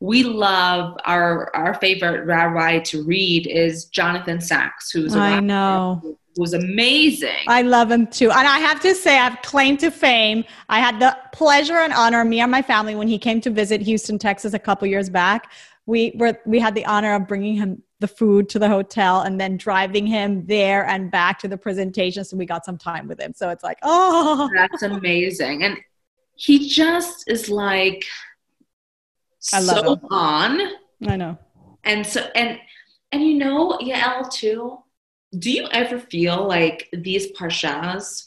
We 0.00 0.24
love 0.24 0.98
our 1.04 1.54
our 1.56 1.74
favorite 1.74 2.24
rabbi 2.24 2.80
to 2.80 3.02
read 3.04 3.46
is 3.46 3.86
Jonathan 3.86 4.40
Sacks, 4.40 4.90
who's 4.90 5.14
a 5.14 5.18
I 5.18 5.40
know 5.40 6.18
was 6.38 6.52
amazing. 6.52 7.46
I 7.48 7.62
love 7.62 7.90
him 7.90 8.06
too. 8.06 8.30
And 8.30 8.46
I 8.46 8.58
have 8.58 8.80
to 8.80 8.94
say, 8.94 9.18
I've 9.18 9.40
claimed 9.42 9.80
to 9.80 9.90
fame. 9.90 10.44
I 10.68 10.80
had 10.80 11.00
the 11.00 11.16
pleasure 11.32 11.78
and 11.78 11.92
honor, 11.92 12.24
me 12.24 12.40
and 12.40 12.50
my 12.50 12.62
family, 12.62 12.94
when 12.94 13.08
he 13.08 13.18
came 13.18 13.40
to 13.42 13.50
visit 13.50 13.80
Houston, 13.80 14.18
Texas 14.18 14.52
a 14.52 14.58
couple 14.58 14.86
years 14.86 15.08
back. 15.08 15.50
We 15.86 16.12
were 16.16 16.38
we 16.44 16.58
had 16.58 16.74
the 16.74 16.84
honor 16.84 17.14
of 17.14 17.26
bringing 17.26 17.54
him 17.54 17.82
the 18.00 18.08
food 18.08 18.48
to 18.50 18.58
the 18.58 18.68
hotel 18.68 19.22
and 19.22 19.40
then 19.40 19.56
driving 19.56 20.06
him 20.06 20.44
there 20.46 20.86
and 20.86 21.10
back 21.10 21.38
to 21.38 21.48
the 21.48 21.56
presentation. 21.56 22.24
So 22.24 22.36
we 22.36 22.44
got 22.44 22.64
some 22.64 22.76
time 22.76 23.08
with 23.08 23.20
him. 23.20 23.32
So 23.34 23.48
it's 23.48 23.64
like, 23.64 23.78
oh, 23.82 24.50
that's 24.54 24.82
amazing. 24.82 25.64
And 25.64 25.78
he 26.34 26.68
just 26.68 27.24
is 27.26 27.48
like 27.48 28.04
I 29.52 29.60
love 29.60 29.86
so 29.86 29.92
him. 29.94 30.00
on. 30.10 30.60
I 31.06 31.16
know. 31.16 31.38
And 31.84 32.06
so, 32.06 32.28
and, 32.34 32.58
and 33.12 33.22
you 33.22 33.34
know, 33.34 33.78
Yael 33.80 34.30
too, 34.30 34.78
do 35.38 35.50
you 35.50 35.66
ever 35.70 35.98
feel 35.98 36.46
like 36.46 36.88
these 36.92 37.32
parshas, 37.32 38.25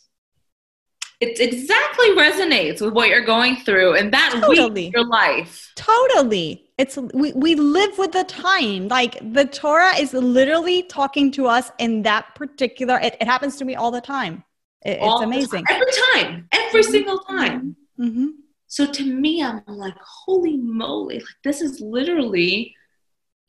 it 1.19 1.39
exactly 1.39 2.09
resonates 2.11 2.81
with 2.81 2.93
what 2.93 3.09
you're 3.09 3.25
going 3.25 3.57
through 3.57 3.95
and 3.95 4.13
that 4.13 4.31
totally. 4.41 4.85
week 4.85 4.93
your 4.93 5.05
life. 5.05 5.71
Totally 5.75 6.69
it's 6.79 6.97
we, 7.13 7.33
we 7.33 7.55
live 7.55 7.97
with 7.97 8.13
the 8.13 8.23
time 8.23 8.87
like 8.87 9.19
the 9.33 9.45
torah 9.45 9.93
is 9.99 10.13
literally 10.13 10.81
talking 10.83 11.29
to 11.29 11.45
us 11.45 11.71
in 11.77 12.01
that 12.01 12.33
particular 12.33 12.97
it, 12.99 13.15
it 13.19 13.27
happens 13.27 13.57
to 13.57 13.65
me 13.65 13.75
all 13.75 13.91
the 13.91 14.01
time 14.01 14.43
it, 14.85 14.97
all 14.99 15.17
it's 15.17 15.25
amazing 15.25 15.65
time. 15.65 15.75
every 15.75 15.91
time 16.13 16.47
every 16.53 16.81
mm-hmm. 16.81 16.91
single 16.91 17.19
time 17.19 17.75
mm-hmm. 17.99 18.27
so 18.67 18.89
to 18.89 19.03
me 19.03 19.43
i'm 19.43 19.61
like 19.67 19.93
holy 20.01 20.57
moly 20.57 21.15
like 21.15 21.27
this 21.43 21.61
is 21.61 21.81
literally 21.81 22.73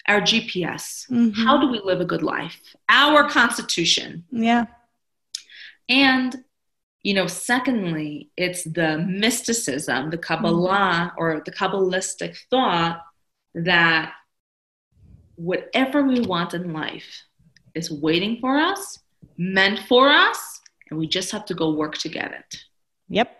our 0.08 0.20
gps 0.20 1.08
mm-hmm. 1.08 1.30
how 1.30 1.56
do 1.58 1.70
we 1.70 1.80
live 1.84 2.00
a 2.00 2.04
good 2.04 2.24
life 2.24 2.60
our 2.88 3.28
constitution 3.28 4.24
yeah 4.32 4.66
and 5.88 6.36
you 7.02 7.14
know 7.14 7.26
secondly 7.26 8.30
it's 8.36 8.64
the 8.64 8.98
mysticism 8.98 10.10
the 10.10 10.18
kabbalah 10.18 11.10
mm-hmm. 11.10 11.22
or 11.22 11.42
the 11.44 11.52
kabbalistic 11.52 12.36
thought 12.50 13.00
that 13.54 14.12
whatever 15.40 16.02
we 16.02 16.20
want 16.20 16.54
in 16.54 16.72
life 16.72 17.24
is 17.74 17.90
waiting 17.90 18.38
for 18.40 18.56
us, 18.58 18.98
meant 19.36 19.80
for 19.88 20.08
us, 20.08 20.60
and 20.90 20.98
we 20.98 21.06
just 21.06 21.30
have 21.30 21.44
to 21.46 21.54
go 21.54 21.72
work 21.72 21.96
to 21.98 22.08
get 22.08 22.32
it. 22.32 22.64
Yep. 23.08 23.36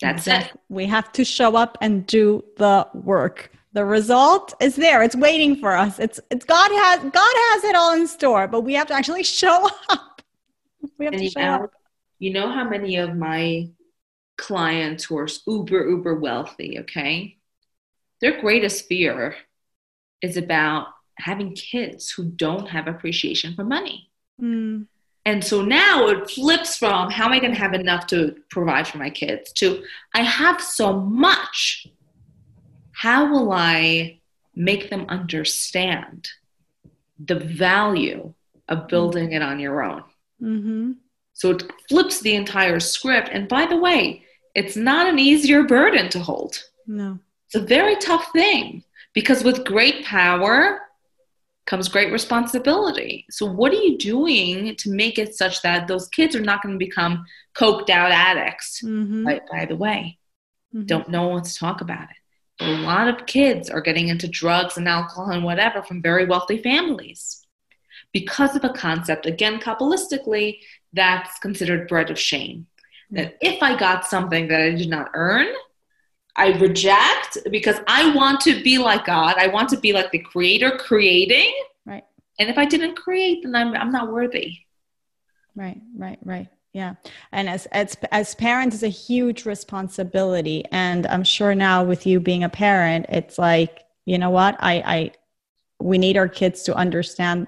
That's 0.00 0.26
exactly. 0.26 0.50
it. 0.52 0.60
We 0.68 0.86
have 0.86 1.12
to 1.12 1.24
show 1.24 1.56
up 1.56 1.78
and 1.80 2.06
do 2.06 2.44
the 2.56 2.88
work. 2.94 3.52
The 3.74 3.84
result 3.84 4.54
is 4.60 4.76
there. 4.76 5.02
It's 5.02 5.16
waiting 5.16 5.56
for 5.56 5.76
us. 5.76 5.98
It's 5.98 6.20
it's 6.30 6.44
God 6.44 6.70
has 6.70 7.00
God 7.00 7.34
has 7.52 7.64
it 7.64 7.76
all 7.76 7.94
in 7.94 8.06
store, 8.06 8.48
but 8.48 8.62
we 8.62 8.74
have 8.74 8.88
to 8.88 8.94
actually 8.94 9.22
show 9.40 9.68
up. 9.88 10.22
We 10.98 11.04
have 11.04 11.14
and 11.14 11.22
to 11.22 11.30
show 11.30 11.40
know, 11.40 11.64
up. 11.64 11.72
You 12.22 12.32
know 12.32 12.50
how 12.50 12.68
many 12.68 12.96
of 12.96 13.16
my 13.16 13.68
clients 14.38 15.04
who 15.04 15.18
are 15.18 15.28
uber 15.46 15.88
uber 15.88 16.14
wealthy, 16.14 16.78
okay? 16.80 17.38
their 18.22 18.40
greatest 18.40 18.86
fear 18.86 19.34
is 20.22 20.38
about 20.38 20.86
having 21.18 21.54
kids 21.54 22.10
who 22.10 22.24
don't 22.24 22.68
have 22.68 22.86
appreciation 22.86 23.54
for 23.54 23.64
money. 23.64 24.08
Mm. 24.40 24.86
And 25.26 25.44
so 25.44 25.62
now 25.62 26.06
it 26.08 26.30
flips 26.30 26.76
from 26.76 27.10
how 27.10 27.26
am 27.26 27.32
I 27.32 27.40
going 27.40 27.52
to 27.52 27.58
have 27.58 27.74
enough 27.74 28.06
to 28.08 28.36
provide 28.48 28.88
for 28.88 28.98
my 28.98 29.10
kids 29.10 29.52
to 29.54 29.84
I 30.14 30.22
have 30.22 30.60
so 30.60 30.98
much. 31.00 31.86
How 32.92 33.30
will 33.30 33.52
I 33.52 34.20
make 34.54 34.88
them 34.88 35.06
understand 35.08 36.28
the 37.18 37.36
value 37.36 38.34
of 38.68 38.88
building 38.88 39.30
mm. 39.30 39.36
it 39.36 39.42
on 39.42 39.58
your 39.58 39.82
own? 39.82 40.04
Mm-hmm. 40.40 40.92
So 41.42 41.50
it 41.50 41.64
flips 41.88 42.20
the 42.20 42.36
entire 42.36 42.78
script. 42.78 43.30
And 43.32 43.48
by 43.48 43.66
the 43.66 43.76
way, 43.76 44.22
it's 44.54 44.76
not 44.76 45.08
an 45.08 45.18
easier 45.18 45.64
burden 45.64 46.08
to 46.10 46.20
hold. 46.20 46.62
No. 46.86 47.18
It's 47.46 47.56
a 47.56 47.66
very 47.66 47.96
tough 47.96 48.30
thing 48.32 48.84
because 49.12 49.42
with 49.42 49.64
great 49.64 50.04
power 50.04 50.82
comes 51.66 51.88
great 51.88 52.12
responsibility. 52.12 53.26
So, 53.28 53.44
what 53.44 53.72
are 53.72 53.82
you 53.82 53.98
doing 53.98 54.76
to 54.76 54.92
make 54.92 55.18
it 55.18 55.34
such 55.34 55.62
that 55.62 55.88
those 55.88 56.06
kids 56.06 56.36
are 56.36 56.40
not 56.40 56.62
going 56.62 56.78
to 56.78 56.86
become 56.86 57.26
coked 57.56 57.90
out 57.90 58.12
addicts? 58.12 58.80
Mm-hmm. 58.80 59.24
By, 59.24 59.40
by, 59.50 59.64
the 59.64 59.74
way, 59.74 60.18
mm-hmm. 60.72 60.86
don't 60.86 61.08
know 61.08 61.26
what 61.26 61.42
to 61.46 61.54
talk 61.56 61.80
about 61.80 62.04
it. 62.04 62.16
But 62.60 62.68
a 62.68 62.82
lot 62.82 63.08
of 63.08 63.26
kids 63.26 63.68
are 63.68 63.80
getting 63.80 64.06
into 64.06 64.28
drugs 64.28 64.76
and 64.76 64.86
alcohol 64.86 65.30
and 65.30 65.42
whatever 65.42 65.82
from 65.82 66.02
very 66.02 66.24
wealthy 66.24 66.58
families 66.58 67.44
because 68.12 68.54
of 68.54 68.64
a 68.64 68.68
concept, 68.68 69.26
again, 69.26 69.58
Kabbalistically, 69.58 70.58
that's 70.92 71.38
considered 71.38 71.88
bread 71.88 72.10
of 72.10 72.18
shame. 72.18 72.66
Mm. 73.12 73.16
That 73.16 73.38
if 73.40 73.62
I 73.62 73.76
got 73.76 74.06
something 74.06 74.48
that 74.48 74.60
I 74.60 74.70
did 74.70 74.88
not 74.88 75.10
earn, 75.14 75.48
I 76.36 76.52
reject 76.58 77.38
because 77.50 77.76
I 77.86 78.14
want 78.14 78.40
to 78.42 78.62
be 78.62 78.78
like 78.78 79.04
God. 79.04 79.36
I 79.36 79.48
want 79.48 79.68
to 79.70 79.76
be 79.78 79.92
like 79.92 80.10
the 80.10 80.18
creator 80.18 80.78
creating. 80.78 81.52
Right. 81.84 82.04
And 82.38 82.48
if 82.48 82.56
I 82.56 82.64
didn't 82.64 82.96
create, 82.96 83.42
then 83.42 83.54
I'm, 83.54 83.74
I'm 83.74 83.90
not 83.90 84.10
worthy. 84.10 84.58
Right, 85.54 85.80
right, 85.96 86.18
right. 86.24 86.48
Yeah. 86.72 86.94
And 87.32 87.50
as, 87.50 87.66
as, 87.66 87.98
as 88.10 88.34
parents, 88.34 88.76
it's 88.76 88.82
a 88.82 88.88
huge 88.88 89.44
responsibility. 89.44 90.64
And 90.72 91.06
I'm 91.06 91.24
sure 91.24 91.54
now 91.54 91.84
with 91.84 92.06
you 92.06 92.18
being 92.18 92.44
a 92.44 92.48
parent, 92.48 93.06
it's 93.10 93.38
like, 93.38 93.84
you 94.06 94.16
know 94.16 94.30
what? 94.30 94.56
I, 94.58 94.74
I, 94.74 95.12
we 95.80 95.98
need 95.98 96.16
our 96.16 96.28
kids 96.28 96.62
to 96.62 96.74
understand 96.74 97.46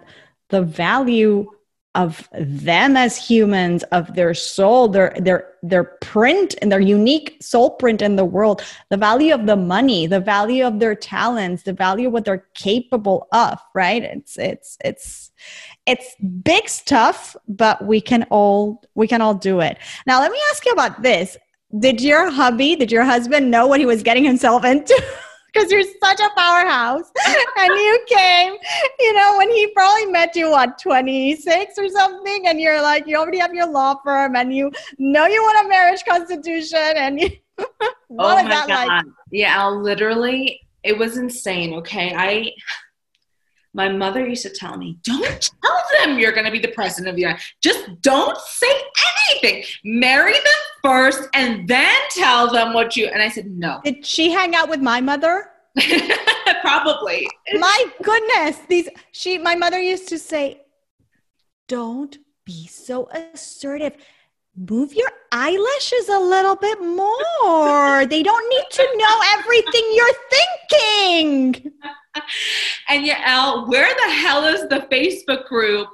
the 0.51 0.61
value 0.61 1.51
of 1.95 2.29
them 2.33 2.97
as 2.97 3.17
humans 3.17 3.83
of 3.85 4.15
their 4.15 4.35
soul 4.35 4.89
their 4.89 5.15
their 5.21 5.53
their 5.63 5.85
print 5.85 6.55
and 6.61 6.71
their 6.71 6.81
unique 6.81 7.37
soul 7.41 7.71
print 7.71 8.03
in 8.03 8.17
the 8.17 8.25
world. 8.25 8.63
The 8.91 8.97
value 8.97 9.33
of 9.33 9.47
the 9.47 9.57
money 9.57 10.07
the 10.07 10.21
value 10.21 10.67
of 10.67 10.81
their 10.81 10.95
talents 10.95 11.63
the 11.63 11.73
value 11.73 12.09
of 12.09 12.13
what 12.13 12.25
they're 12.25 12.47
capable 12.55 13.29
of 13.33 13.59
right? 13.75 14.03
It's 14.03 14.37
it's 14.39 14.77
it's 14.85 15.31
it's 15.87 16.15
big 16.43 16.69
stuff 16.69 17.37
but 17.49 17.85
we 17.85 18.01
can 18.01 18.25
all 18.31 18.83
we 18.95 19.07
can 19.07 19.21
all 19.21 19.35
do 19.35 19.61
it. 19.61 19.79
Now 20.07 20.21
let 20.21 20.33
me 20.33 20.39
ask 20.51 20.67
you 20.67 20.73
about 20.73 21.03
this. 21.03 21.37
Did 21.79 22.01
your 22.01 22.31
hubby 22.31 22.77
did 22.77 22.91
your 22.91 23.05
husband 23.05 23.51
know 23.51 23.67
what 23.67 23.81
he 23.81 23.87
was 23.87 24.03
getting 24.03 24.25
himself 24.25 24.65
into 24.65 25.01
because 25.55 25.71
you're 25.71 25.83
such 25.83 26.21
a 26.21 26.29
powerhouse. 26.37 27.11
and 27.57 27.69
you 27.69 28.05
came, 28.07 28.55
you 28.99 29.13
know, 29.13 29.37
when 29.39 29.51
he 29.51 29.69
probably 29.69 30.07
met 30.07 30.35
you, 30.35 30.51
what, 30.51 30.79
26 30.79 31.79
or 31.79 31.89
something? 31.89 32.49
And 32.49 32.61
you're 32.61 32.83
like, 32.83 33.07
you 33.07 33.17
already 33.17 33.39
have 33.39 33.55
your 33.55 33.69
law 33.69 33.97
firm 34.05 34.37
and 34.37 34.55
you 34.55 34.71
know 34.99 35.27
you 35.27 35.43
want 35.43 35.67
a 35.67 35.69
marriage 35.69 36.05
constitution. 36.05 36.93
And 36.97 37.21
you, 37.21 37.31
what 38.09 38.45
oh 38.45 38.49
that 38.49 38.69
God. 38.69 38.89
like? 38.89 39.05
Yeah, 39.31 39.61
I'll 39.61 39.81
literally, 39.81 40.61
it 40.83 40.99
was 40.99 41.17
insane. 41.17 41.75
Okay. 41.75 42.13
I, 42.15 42.51
my 43.75 43.89
mother 43.89 44.27
used 44.27 44.43
to 44.45 44.51
tell 44.51 44.77
me, 44.77 44.99
don't 45.03 45.51
tell 45.62 45.83
them 45.99 46.18
you're 46.18 46.33
going 46.33 46.45
to 46.45 46.51
be 46.53 46.61
the 46.61 46.68
president 46.68 47.11
of 47.11 47.16
the 47.16 47.22
United 47.22 47.41
States. 47.41 47.57
Just 47.61 48.03
don't 48.03 48.39
say 48.39 48.72
anything. 49.31 49.64
Marry 49.85 50.33
them 50.33 50.43
first 50.83 51.29
and 51.35 51.66
then 51.68 51.95
tell 52.11 52.51
them 52.51 52.72
what 52.72 52.97
you. 52.97 53.07
And 53.07 53.20
I 53.20 53.29
said, 53.29 53.47
no. 53.51 53.81
Did 53.85 54.07
she 54.07 54.31
hang 54.31 54.55
out 54.55 54.68
with 54.68 54.81
my 54.81 55.01
mother? 55.01 55.51
Probably. 56.61 57.29
My 57.59 57.85
goodness. 58.03 58.61
These, 58.68 58.89
she, 59.11 59.39
my 59.39 59.57
mother 59.57 59.81
used 59.81 60.09
to 60.09 60.18
say, 60.20 60.62
don't 61.66 62.16
be 62.45 62.68
so 62.68 63.09
assertive. 63.09 63.97
Move 64.57 64.95
your 64.95 65.11
eyelashes 65.33 66.09
a 66.09 66.19
little 66.19 66.55
bit 66.55 66.81
more. 66.81 68.07
they 68.07 68.23
don't 68.23 68.49
need 68.49 68.65
to 68.71 68.89
know 68.97 69.21
everything 69.35 69.83
you're 69.95 70.19
thinking. 70.71 71.73
And 72.89 73.05
Yael, 73.05 73.69
where 73.69 73.93
the 73.93 74.13
hell 74.13 74.45
is 74.45 74.69
the 74.69 74.87
Facebook 74.93 75.47
group 75.49 75.89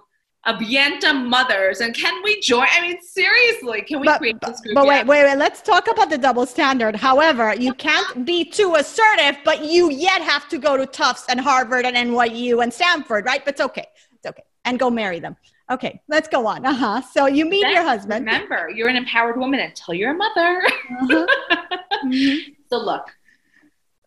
Avienta 0.46 1.14
Mothers? 1.14 1.80
And 1.80 1.94
can 1.94 2.22
we 2.22 2.38
join? 2.40 2.66
I 2.70 2.82
mean, 2.82 3.00
seriously, 3.00 3.80
can 3.80 4.00
we 4.00 4.06
but, 4.06 4.18
create 4.18 4.36
this 4.42 4.60
group? 4.60 4.74
But 4.74 4.86
wait, 4.86 5.06
wait, 5.06 5.24
wait. 5.24 5.36
Let's 5.36 5.62
talk 5.62 5.88
about 5.90 6.10
the 6.10 6.18
double 6.18 6.44
standard. 6.44 6.94
However, 6.94 7.54
you 7.54 7.72
can't 7.72 8.26
be 8.26 8.44
too 8.44 8.74
assertive, 8.74 9.38
but 9.46 9.64
you 9.64 9.90
yet 9.90 10.20
have 10.20 10.46
to 10.50 10.58
go 10.58 10.76
to 10.76 10.84
Tufts 10.84 11.24
and 11.30 11.40
Harvard 11.40 11.86
and 11.86 11.96
NYU 11.96 12.62
and 12.62 12.70
Stanford, 12.70 13.24
right? 13.24 13.42
But 13.42 13.54
it's 13.54 13.62
okay. 13.62 13.86
It's 14.12 14.26
okay. 14.26 14.42
And 14.66 14.78
go 14.78 14.90
marry 14.90 15.20
them. 15.20 15.36
Okay, 15.70 16.00
let's 16.08 16.28
go 16.28 16.46
on. 16.46 16.66
Uh 16.66 16.72
huh. 16.72 17.00
So 17.00 17.26
you 17.26 17.44
meet 17.44 17.62
Then 17.62 17.74
your 17.74 17.84
husband. 17.84 18.26
Remember, 18.26 18.68
you're 18.74 18.88
an 18.88 18.96
empowered 18.96 19.36
woman 19.38 19.60
until 19.60 19.94
you're 19.94 20.10
a 20.10 20.14
mother. 20.14 20.62
Uh-huh. 21.00 21.26
Mhm. 22.04 22.38
So 22.70 22.78
look, 22.78 23.06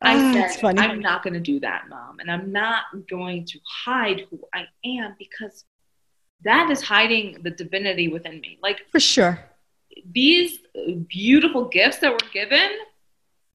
Ah, 0.01 0.07
I 0.09 0.37
it's 0.39 0.53
said 0.53 0.61
funny. 0.61 0.79
I'm 0.81 0.99
not 1.01 1.21
going 1.23 1.33
to 1.33 1.39
do 1.39 1.59
that, 1.61 1.89
mom, 1.89 2.19
and 2.19 2.31
I'm 2.31 2.51
not 2.51 2.83
going 3.09 3.45
to 3.47 3.59
hide 3.85 4.21
who 4.29 4.39
I 4.53 4.65
am 4.85 5.15
because 5.19 5.65
that 6.45 6.69
is 6.69 6.81
hiding 6.81 7.39
the 7.43 7.51
divinity 7.51 8.07
within 8.07 8.39
me. 8.39 8.57
Like 8.61 8.85
For 8.91 8.99
sure. 9.01 9.39
these 10.13 10.59
beautiful 11.07 11.65
gifts 11.69 11.97
that 11.99 12.11
we're 12.11 12.31
given 12.33 12.69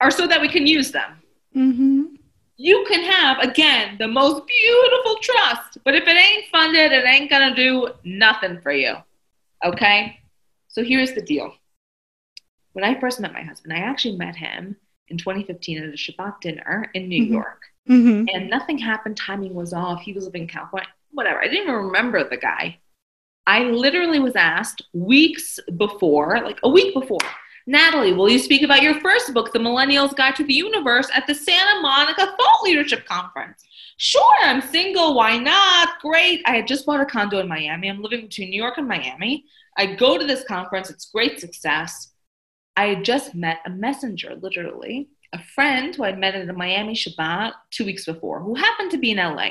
are 0.00 0.10
so 0.10 0.26
that 0.26 0.40
we 0.42 0.48
can 0.48 0.66
use 0.66 0.90
them. 0.92 1.22
Mm-hmm. 1.56 2.02
You 2.60 2.84
can 2.88 3.04
have 3.04 3.38
again 3.38 3.96
the 3.98 4.08
most 4.08 4.42
beautiful 4.46 5.16
trust, 5.22 5.78
but 5.84 5.94
if 5.94 6.02
it 6.06 6.16
ain't 6.16 6.46
funded, 6.50 6.90
it 6.92 7.06
ain't 7.06 7.30
gonna 7.30 7.54
do 7.54 7.88
nothing 8.04 8.60
for 8.60 8.72
you. 8.72 8.96
Okay? 9.64 10.18
So 10.66 10.82
here's 10.82 11.12
the 11.12 11.22
deal. 11.22 11.54
When 12.72 12.84
I 12.84 12.98
first 12.98 13.20
met 13.20 13.32
my 13.32 13.42
husband, 13.42 13.72
I 13.72 13.78
actually 13.78 14.16
met 14.16 14.34
him 14.36 14.76
in 15.06 15.18
2015 15.18 15.78
at 15.78 15.84
a 15.84 15.92
Shabbat 15.92 16.40
dinner 16.40 16.90
in 16.94 17.08
New 17.08 17.22
Mhm. 17.24 17.30
York. 17.30 17.62
Mm-hmm. 17.88 18.26
And 18.34 18.50
nothing 18.50 18.76
happened. 18.76 19.16
Timing 19.16 19.54
was 19.54 19.72
off. 19.72 20.02
He 20.02 20.12
was 20.12 20.24
living 20.26 20.42
in 20.42 20.48
California. 20.48 20.88
Whatever. 21.12 21.40
I 21.40 21.44
didn't 21.48 21.62
even 21.62 21.74
remember 21.74 22.28
the 22.28 22.36
guy. 22.36 22.78
I 23.46 23.62
literally 23.64 24.18
was 24.18 24.36
asked 24.36 24.82
weeks 24.92 25.58
before, 25.76 26.40
like 26.42 26.58
a 26.62 26.68
week 26.68 26.92
before, 26.92 27.18
Natalie, 27.68 28.14
will 28.14 28.30
you 28.30 28.38
speak 28.38 28.62
about 28.62 28.80
your 28.80 28.98
first 29.00 29.34
book, 29.34 29.52
The 29.52 29.58
Millennials 29.58 30.16
Guide 30.16 30.34
to 30.36 30.42
the 30.42 30.54
Universe, 30.54 31.10
at 31.14 31.26
the 31.26 31.34
Santa 31.34 31.82
Monica 31.82 32.24
Thought 32.24 32.62
Leadership 32.62 33.04
Conference? 33.04 33.62
Sure, 33.98 34.36
I'm 34.40 34.62
single. 34.62 35.14
Why 35.14 35.36
not? 35.36 36.00
Great. 36.00 36.40
I 36.46 36.56
had 36.56 36.66
just 36.66 36.86
bought 36.86 37.02
a 37.02 37.04
condo 37.04 37.40
in 37.40 37.46
Miami. 37.46 37.90
I'm 37.90 38.00
living 38.00 38.22
between 38.22 38.48
New 38.48 38.56
York 38.56 38.78
and 38.78 38.88
Miami. 38.88 39.44
I 39.76 39.84
go 39.84 40.16
to 40.16 40.24
this 40.24 40.44
conference. 40.44 40.88
It's 40.88 41.10
great 41.10 41.40
success. 41.40 42.14
I 42.74 42.86
had 42.86 43.04
just 43.04 43.34
met 43.34 43.58
a 43.66 43.70
messenger, 43.70 44.34
literally, 44.40 45.10
a 45.34 45.42
friend 45.54 45.94
who 45.94 46.04
I'd 46.04 46.18
met 46.18 46.34
at 46.34 46.48
a 46.48 46.52
Miami 46.54 46.94
Shabbat 46.94 47.52
two 47.70 47.84
weeks 47.84 48.06
before, 48.06 48.40
who 48.40 48.54
happened 48.54 48.92
to 48.92 48.98
be 48.98 49.10
in 49.10 49.18
LA. 49.18 49.50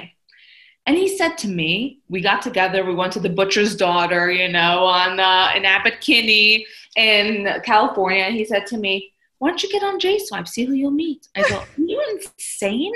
And 0.88 0.97
he 0.97 1.15
said 1.18 1.38
to 1.39 1.47
me, 1.47 1.99
we 2.09 2.22
got 2.22 2.41
together, 2.41 2.84
we 2.84 2.95
went 2.95 3.13
to 3.13 3.20
the 3.20 3.30
butcher's 3.30 3.76
daughter, 3.76 4.32
you 4.32 4.51
know, 4.51 4.86
on 4.86 5.20
uh, 5.20 5.51
in 5.55 5.65
Abbot 5.65 6.01
Kinney 6.01 6.65
in 6.98 7.48
California. 7.64 8.30
He 8.32 8.43
said 8.43 8.66
to 8.68 8.78
me, 8.78 9.14
why 9.39 9.50
don't 9.50 9.62
you 9.62 9.70
get 9.70 9.84
on 9.84 10.00
JSwipe, 10.00 10.48
see 10.48 10.66
who 10.66 10.74
you'll 10.74 10.91
meet? 10.91 11.28
I 11.36 11.48
go, 11.48 11.58
are 11.60 11.68
you 11.78 12.04
insane? 12.12 12.91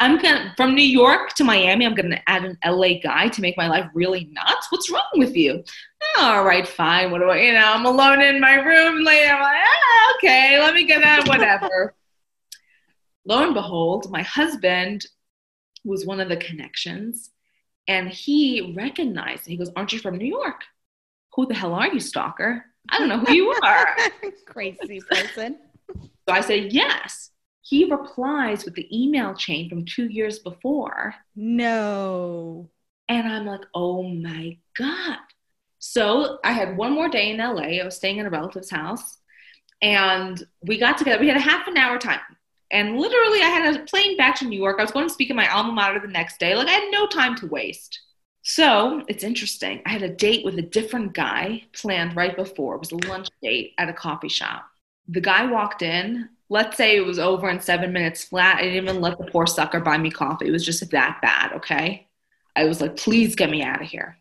I'm 0.00 0.18
gonna 0.18 0.52
from 0.56 0.74
New 0.74 0.82
York 0.82 1.34
to 1.34 1.44
Miami, 1.44 1.86
I'm 1.86 1.94
gonna 1.94 2.20
add 2.26 2.44
an 2.44 2.58
LA 2.66 2.98
guy 3.02 3.28
to 3.28 3.40
make 3.40 3.56
my 3.56 3.68
life 3.68 3.88
really 3.94 4.28
nuts. 4.32 4.66
What's 4.70 4.90
wrong 4.90 5.08
with 5.14 5.36
you? 5.36 5.62
All 6.18 6.44
right, 6.44 6.66
fine. 6.66 7.12
What 7.12 7.20
do 7.20 7.30
I, 7.30 7.38
you 7.38 7.52
know, 7.52 7.72
I'm 7.72 7.86
alone 7.86 8.20
in 8.20 8.40
my 8.40 8.54
room 8.54 9.04
later. 9.04 9.32
I'm 9.32 9.42
like, 9.42 9.62
ah, 9.64 10.14
okay, 10.16 10.58
let 10.58 10.74
me 10.74 10.84
get 10.84 11.02
that, 11.02 11.28
whatever. 11.28 11.94
Lo 13.24 13.44
and 13.44 13.54
behold, 13.54 14.10
my 14.10 14.22
husband 14.22 15.06
was 15.84 16.04
one 16.04 16.20
of 16.20 16.28
the 16.28 16.36
connections, 16.36 17.30
and 17.86 18.08
he 18.08 18.74
recognized. 18.76 19.46
He 19.46 19.56
goes, 19.56 19.70
"Aren't 19.76 19.92
you 19.92 20.00
from 20.00 20.16
New 20.16 20.26
York? 20.26 20.62
Who 21.34 21.46
the 21.46 21.54
hell 21.54 21.74
are 21.74 21.88
you, 21.88 22.00
stalker? 22.00 22.64
I 22.88 22.98
don't 22.98 23.08
know 23.08 23.18
who 23.18 23.32
you 23.32 23.54
are." 23.62 23.96
Crazy 24.46 25.00
person. 25.00 25.58
So 26.28 26.34
I 26.34 26.40
say, 26.40 26.68
yes. 26.68 27.30
He 27.62 27.90
replies 27.90 28.64
with 28.64 28.74
the 28.74 28.88
email 28.96 29.34
chain 29.34 29.68
from 29.68 29.84
two 29.84 30.06
years 30.06 30.38
before. 30.38 31.14
No. 31.34 32.70
And 33.08 33.26
I'm 33.26 33.46
like, 33.46 33.62
oh 33.74 34.02
my 34.04 34.56
God. 34.78 35.18
So 35.78 36.38
I 36.44 36.52
had 36.52 36.76
one 36.76 36.92
more 36.92 37.08
day 37.08 37.30
in 37.30 37.38
LA. 37.38 37.80
I 37.80 37.84
was 37.84 37.96
staying 37.96 38.18
in 38.18 38.26
a 38.26 38.30
relative's 38.30 38.70
house. 38.70 39.18
And 39.82 40.42
we 40.62 40.78
got 40.78 40.96
together. 40.98 41.20
We 41.20 41.28
had 41.28 41.36
a 41.36 41.40
half 41.40 41.68
an 41.68 41.76
hour 41.76 41.98
time. 41.98 42.20
And 42.72 42.98
literally, 42.98 43.40
I 43.42 43.48
had 43.48 43.76
a 43.76 43.84
plane 43.84 44.16
back 44.16 44.36
to 44.36 44.46
New 44.46 44.58
York. 44.58 44.76
I 44.78 44.82
was 44.82 44.90
going 44.90 45.06
to 45.06 45.12
speak 45.12 45.30
at 45.30 45.36
my 45.36 45.48
alma 45.52 45.72
mater 45.72 46.00
the 46.00 46.08
next 46.08 46.40
day. 46.40 46.56
Like, 46.56 46.66
I 46.66 46.72
had 46.72 46.90
no 46.90 47.06
time 47.06 47.36
to 47.36 47.46
waste. 47.46 48.00
So 48.48 49.02
it's 49.08 49.24
interesting. 49.24 49.82
I 49.84 49.90
had 49.90 50.04
a 50.04 50.08
date 50.08 50.44
with 50.44 50.56
a 50.56 50.62
different 50.62 51.14
guy 51.14 51.64
planned 51.72 52.14
right 52.14 52.36
before. 52.36 52.76
It 52.76 52.78
was 52.78 52.92
a 52.92 53.08
lunch 53.08 53.26
date 53.42 53.72
at 53.76 53.88
a 53.88 53.92
coffee 53.92 54.28
shop. 54.28 54.66
The 55.08 55.20
guy 55.20 55.46
walked 55.46 55.82
in. 55.82 56.28
Let's 56.48 56.76
say 56.76 56.96
it 56.96 57.04
was 57.04 57.18
over 57.18 57.50
in 57.50 57.58
seven 57.60 57.92
minutes 57.92 58.22
flat. 58.22 58.58
I 58.58 58.62
didn't 58.62 58.84
even 58.84 59.00
let 59.00 59.18
the 59.18 59.24
poor 59.24 59.48
sucker 59.48 59.80
buy 59.80 59.98
me 59.98 60.12
coffee. 60.12 60.46
It 60.46 60.52
was 60.52 60.64
just 60.64 60.88
that 60.92 61.18
bad, 61.20 61.54
okay? 61.54 62.06
I 62.54 62.66
was 62.66 62.80
like, 62.80 62.96
please 62.96 63.34
get 63.34 63.50
me 63.50 63.64
out 63.64 63.82
of 63.82 63.88
here. 63.88 64.16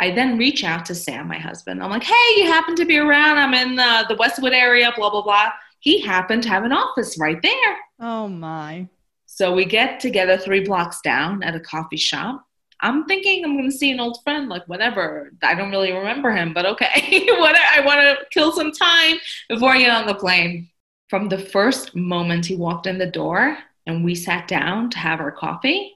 I 0.00 0.10
then 0.10 0.36
reach 0.36 0.64
out 0.64 0.86
to 0.86 0.94
Sam, 0.96 1.28
my 1.28 1.38
husband. 1.38 1.80
I'm 1.80 1.90
like, 1.90 2.02
hey, 2.02 2.34
you 2.38 2.46
happen 2.46 2.74
to 2.74 2.84
be 2.84 2.98
around? 2.98 3.38
I'm 3.38 3.54
in 3.54 3.76
the, 3.76 4.04
the 4.08 4.16
Westwood 4.16 4.52
area, 4.52 4.92
blah, 4.96 5.10
blah, 5.10 5.22
blah. 5.22 5.50
He 5.78 6.00
happened 6.00 6.42
to 6.42 6.48
have 6.48 6.64
an 6.64 6.72
office 6.72 7.18
right 7.20 7.40
there. 7.40 7.76
Oh 8.00 8.26
my. 8.26 8.88
So 9.26 9.54
we 9.54 9.64
get 9.64 10.00
together 10.00 10.38
three 10.38 10.64
blocks 10.64 11.00
down 11.02 11.44
at 11.44 11.54
a 11.54 11.60
coffee 11.60 11.96
shop. 11.96 12.44
I'm 12.84 13.06
thinking 13.06 13.42
I'm 13.42 13.56
going 13.56 13.70
to 13.70 13.76
see 13.76 13.90
an 13.90 13.98
old 13.98 14.22
friend, 14.22 14.50
like 14.50 14.66
whatever. 14.66 15.32
I 15.42 15.54
don't 15.54 15.70
really 15.70 15.92
remember 15.92 16.30
him, 16.30 16.52
but 16.52 16.66
okay. 16.66 17.24
what 17.38 17.56
I 17.56 17.80
want 17.80 18.00
to 18.00 18.26
kill 18.30 18.52
some 18.52 18.72
time 18.72 19.16
before 19.48 19.70
I 19.70 19.78
get 19.78 19.90
on 19.90 20.06
the 20.06 20.14
plane. 20.14 20.68
From 21.08 21.30
the 21.30 21.38
first 21.38 21.96
moment 21.96 22.44
he 22.44 22.56
walked 22.56 22.86
in 22.86 22.98
the 22.98 23.06
door 23.06 23.56
and 23.86 24.04
we 24.04 24.14
sat 24.14 24.48
down 24.48 24.90
to 24.90 24.98
have 24.98 25.20
our 25.20 25.32
coffee, 25.32 25.94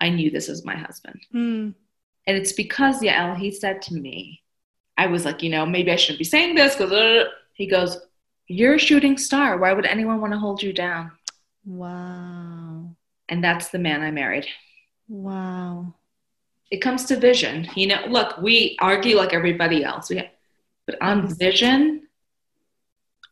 I 0.00 0.08
knew 0.10 0.30
this 0.30 0.46
was 0.46 0.64
my 0.64 0.76
husband. 0.76 1.20
Hmm. 1.32 1.70
And 2.28 2.36
it's 2.36 2.52
because, 2.52 3.00
Yael, 3.00 3.36
he 3.36 3.50
said 3.50 3.82
to 3.82 3.94
me, 3.94 4.40
I 4.96 5.08
was 5.08 5.24
like, 5.24 5.42
you 5.42 5.50
know, 5.50 5.66
maybe 5.66 5.90
I 5.90 5.96
shouldn't 5.96 6.20
be 6.20 6.24
saying 6.24 6.54
this 6.54 6.76
because 6.76 7.26
he 7.54 7.66
goes, 7.66 7.98
You're 8.46 8.74
a 8.74 8.78
shooting 8.78 9.18
star. 9.18 9.58
Why 9.58 9.72
would 9.72 9.84
anyone 9.84 10.20
want 10.20 10.32
to 10.32 10.38
hold 10.38 10.62
you 10.62 10.72
down? 10.72 11.10
Wow. 11.66 12.94
And 13.28 13.42
that's 13.42 13.70
the 13.70 13.80
man 13.80 14.00
I 14.02 14.12
married. 14.12 14.46
Wow. 15.08 15.94
It 16.74 16.80
comes 16.86 17.04
to 17.04 17.16
vision. 17.16 17.68
You 17.76 17.86
know, 17.90 18.00
look, 18.08 18.30
we 18.38 18.76
argue 18.80 19.16
like 19.16 19.32
everybody 19.32 19.84
else. 19.84 20.10
We 20.10 20.16
have, 20.16 20.30
but 20.86 20.96
on 21.00 21.16
vision, 21.46 22.08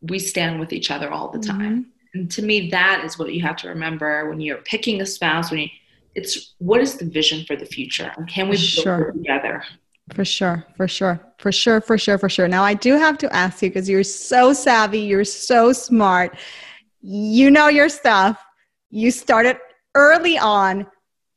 we 0.01 0.18
stand 0.18 0.61
with 0.61 0.72
each 0.72 0.90
other 0.95 1.09
all 1.11 1.28
the 1.30 1.38
Mm-hmm. 1.38 1.59
time. 1.59 1.76
And 2.14 2.30
to 2.36 2.43
me, 2.43 2.57
that 2.70 3.05
is 3.05 3.18
what 3.18 3.32
you 3.34 3.43
have 3.43 3.57
to 3.62 3.68
remember 3.68 4.28
when 4.28 4.40
you're 4.40 4.62
picking 4.74 5.01
a 5.01 5.07
spouse, 5.07 5.51
when 5.51 5.61
you 5.61 5.68
it's 6.14 6.55
what 6.59 6.80
is 6.86 6.93
the 6.99 7.07
vision 7.07 7.45
for 7.47 7.57
the 7.57 7.64
future? 7.64 8.12
And 8.16 8.28
can 8.28 8.47
we 8.51 8.57
build 8.57 8.61
Sure. 8.61 9.12
together? 9.12 9.64
For 10.14 10.24
sure, 10.24 10.59
for 10.76 10.86
sure, 10.86 11.16
for 11.38 11.51
sure, 11.51 11.80
for 11.80 11.97
sure, 12.05 12.18
for 12.18 12.28
sure. 12.28 12.47
Now, 12.49 12.62
I 12.62 12.74
do 12.74 12.93
have 13.07 13.16
to 13.18 13.34
ask 13.34 13.62
you 13.62 13.70
because 13.70 13.88
you're 13.88 14.05
so 14.05 14.53
savvy, 14.53 15.01
you're 15.01 15.24
so 15.24 15.72
smart, 15.72 16.36
you 17.01 17.51
know 17.51 17.68
your 17.68 17.88
stuff. 17.88 18.36
You 18.90 19.11
started 19.11 19.57
early 19.95 20.36
on. 20.38 20.86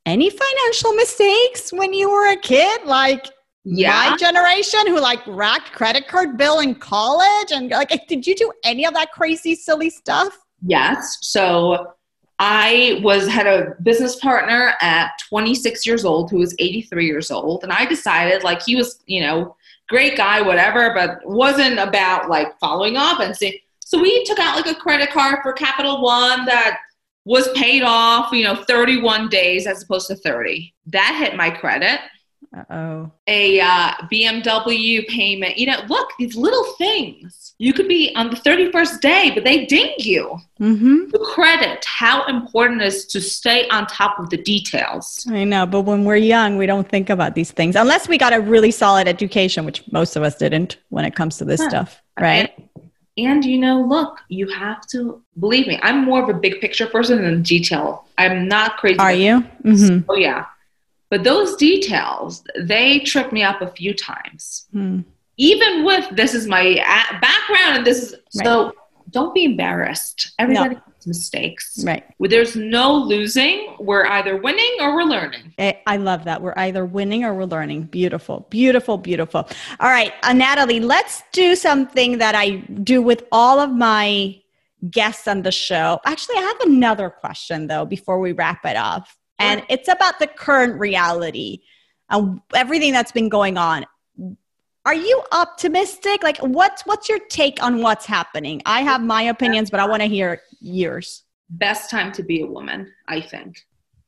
Any 0.05 0.29
financial 0.29 0.93
mistakes 0.93 1.71
when 1.73 1.93
you 1.93 2.09
were 2.09 2.31
a 2.31 2.37
kid? 2.37 2.85
Like 2.85 3.25
Yeah. 3.63 4.09
my 4.11 4.17
generation 4.17 4.87
who 4.87 4.99
like 4.99 5.21
racked 5.25 5.71
credit 5.73 6.07
card 6.07 6.37
bill 6.37 6.59
in 6.59 6.75
college 6.75 7.51
and 7.51 7.69
like, 7.71 8.07
did 8.07 8.25
you 8.27 8.35
do 8.35 8.51
any 8.63 8.85
of 8.85 8.93
that 8.93 9.11
crazy, 9.11 9.55
silly 9.55 9.89
stuff? 9.89 10.37
Yes. 10.65 11.17
So 11.21 11.93
I 12.37 12.99
was 13.01 13.27
had 13.27 13.47
a 13.47 13.75
business 13.81 14.17
partner 14.17 14.73
at 14.81 15.11
26 15.29 15.85
years 15.85 16.03
old 16.05 16.29
who 16.29 16.37
was 16.39 16.53
83 16.59 17.05
years 17.05 17.31
old, 17.31 17.63
and 17.63 17.71
I 17.71 17.85
decided 17.85 18.43
like 18.43 18.61
he 18.61 18.75
was, 18.75 18.99
you 19.05 19.21
know, 19.21 19.55
great 19.87 20.17
guy, 20.17 20.41
whatever, 20.41 20.93
but 20.93 21.19
wasn't 21.23 21.79
about 21.79 22.29
like 22.29 22.59
following 22.59 22.97
up 22.97 23.21
and 23.21 23.35
see. 23.35 23.61
So 23.79 24.01
we 24.01 24.25
took 24.25 24.39
out 24.39 24.57
like 24.57 24.67
a 24.67 24.75
credit 24.77 25.11
card 25.11 25.39
for 25.43 25.53
Capital 25.53 26.01
One 26.01 26.43
that 26.45 26.79
was 27.25 27.49
paid 27.53 27.81
off, 27.83 28.31
you 28.31 28.43
know, 28.43 28.55
31 28.55 29.29
days 29.29 29.67
as 29.67 29.83
opposed 29.83 30.07
to 30.07 30.15
30. 30.15 30.73
That 30.87 31.15
hit 31.19 31.35
my 31.35 31.49
credit. 31.49 31.99
Uh 32.55 32.63
oh. 32.73 33.11
A 33.27 33.59
uh, 33.59 33.91
BMW 34.11 35.05
payment. 35.07 35.57
You 35.57 35.67
know, 35.67 35.79
look, 35.89 36.09
these 36.19 36.35
little 36.35 36.63
things. 36.77 37.53
You 37.57 37.73
could 37.73 37.87
be 37.87 38.13
on 38.15 38.29
the 38.29 38.35
31st 38.35 39.01
day, 39.01 39.31
but 39.33 39.43
they 39.43 39.65
ding 39.65 39.93
you 39.97 40.37
Mm-hmm. 40.61 41.09
the 41.11 41.19
credit, 41.19 41.83
how 41.85 42.25
important 42.27 42.81
it 42.81 42.85
is 42.87 43.05
to 43.07 43.19
stay 43.19 43.67
on 43.69 43.87
top 43.87 44.17
of 44.19 44.29
the 44.29 44.37
details. 44.37 45.25
I 45.29 45.43
know, 45.43 45.65
but 45.65 45.81
when 45.81 46.05
we're 46.05 46.15
young, 46.17 46.57
we 46.57 46.65
don't 46.65 46.87
think 46.87 47.09
about 47.09 47.35
these 47.35 47.51
things 47.51 47.75
unless 47.75 48.07
we 48.07 48.17
got 48.17 48.31
a 48.33 48.39
really 48.39 48.71
solid 48.71 49.05
education, 49.07 49.65
which 49.65 49.83
most 49.91 50.15
of 50.15 50.23
us 50.23 50.35
didn't 50.37 50.77
when 50.89 51.03
it 51.03 51.13
comes 51.15 51.37
to 51.39 51.45
this 51.45 51.61
Huh. 51.61 51.69
stuff, 51.69 52.01
right? 52.19 52.53
And 53.17 53.45
you 53.45 53.57
know, 53.57 53.81
look, 53.81 54.19
you 54.27 54.47
have 54.49 54.85
to 54.87 55.21
believe 55.39 55.67
me. 55.67 55.79
I'm 55.81 56.03
more 56.03 56.21
of 56.21 56.29
a 56.29 56.33
big 56.33 56.59
picture 56.59 56.85
person 56.85 57.21
than 57.21 57.43
detail. 57.43 58.05
I'm 58.17 58.47
not 58.47 58.77
crazy. 58.77 58.99
Are 58.99 59.13
you? 59.13 59.41
Mm-hmm. 59.63 60.09
Oh 60.09 60.15
yeah. 60.15 60.45
But 61.09 61.23
those 61.23 61.55
details, 61.55 62.43
they 62.59 62.99
trip 62.99 63.31
me 63.31 63.43
up 63.43 63.61
a 63.61 63.67
few 63.67 63.93
times. 63.93 64.65
Hmm. 64.71 65.01
Even 65.37 65.85
with 65.85 66.09
this 66.11 66.33
is 66.33 66.47
my 66.47 66.75
background 67.21 67.77
and 67.77 67.85
this 67.85 68.01
is 68.01 68.15
so 68.29 68.73
don't 69.09 69.33
be 69.33 69.45
embarrassed. 69.45 70.33
Everybody 70.39 70.75
makes 70.75 71.07
mistakes. 71.07 71.83
Right. 71.85 72.03
There's 72.19 72.55
no 72.55 72.93
losing. 72.95 73.75
We're 73.79 74.05
either 74.05 74.37
winning 74.37 74.77
or 74.79 74.95
we're 74.95 75.03
learning. 75.03 75.53
I 75.59 75.81
I 75.85 75.97
love 75.97 76.25
that. 76.25 76.41
We're 76.41 76.57
either 76.57 76.85
winning 76.85 77.23
or 77.23 77.33
we're 77.33 77.45
learning. 77.45 77.83
Beautiful, 77.83 78.47
beautiful, 78.49 78.97
beautiful. 78.97 79.47
All 79.79 79.89
right, 79.89 80.13
uh, 80.23 80.33
Natalie, 80.33 80.79
let's 80.79 81.23
do 81.31 81.55
something 81.55 82.17
that 82.17 82.35
I 82.35 82.57
do 82.83 83.01
with 83.01 83.25
all 83.31 83.59
of 83.59 83.71
my 83.71 84.41
guests 84.89 85.27
on 85.27 85.41
the 85.41 85.51
show. 85.51 85.99
Actually, 86.05 86.37
I 86.37 86.41
have 86.41 86.71
another 86.71 87.09
question 87.09 87.67
though 87.67 87.85
before 87.85 88.19
we 88.19 88.31
wrap 88.31 88.65
it 88.65 88.75
up. 88.75 89.07
And 89.37 89.63
it's 89.69 89.89
about 89.89 90.19
the 90.19 90.27
current 90.27 90.79
reality 90.79 91.59
and 92.09 92.39
everything 92.53 92.93
that's 92.93 93.11
been 93.11 93.29
going 93.29 93.57
on. 93.57 93.85
Are 94.85 94.93
you 94.93 95.23
optimistic? 95.31 96.21
Like 96.21 96.37
what's 96.37 96.83
what's 96.85 97.09
your 97.09 97.19
take 97.29 97.61
on 97.61 97.81
what's 97.81 98.05
happening? 98.05 98.61
I 98.65 98.81
have 98.81 99.01
my 99.01 99.23
opinions, 99.23 99.71
but 99.71 99.79
I 99.79 99.87
want 99.87 100.03
to 100.03 100.07
hear 100.07 100.41
yours. 100.61 101.23
Best 101.49 101.89
time 101.89 102.11
to 102.13 102.23
be 102.23 102.41
a 102.41 102.45
woman, 102.45 102.91
I 103.07 103.21
think. 103.21 103.57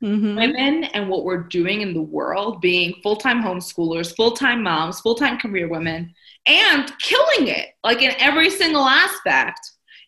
Mhm. 0.03 0.35
women 0.35 0.83
and 0.83 1.09
what 1.09 1.23
we're 1.25 1.41
doing 1.41 1.81
in 1.81 1.95
the 1.95 2.01
world, 2.03 2.61
being 2.61 2.93
full 3.01 3.15
time 3.15 3.41
homeschoolers, 3.41 4.15
full 4.15 4.33
time 4.33 4.61
moms, 4.61 4.99
full 4.99 5.15
time 5.15 5.39
career 5.39 5.67
women, 5.67 6.13
and 6.45 6.91
killing 6.99 7.47
it, 7.47 7.69
like 7.83 8.03
in 8.03 8.13
every 8.19 8.51
single 8.51 8.85
aspect, 8.85 9.59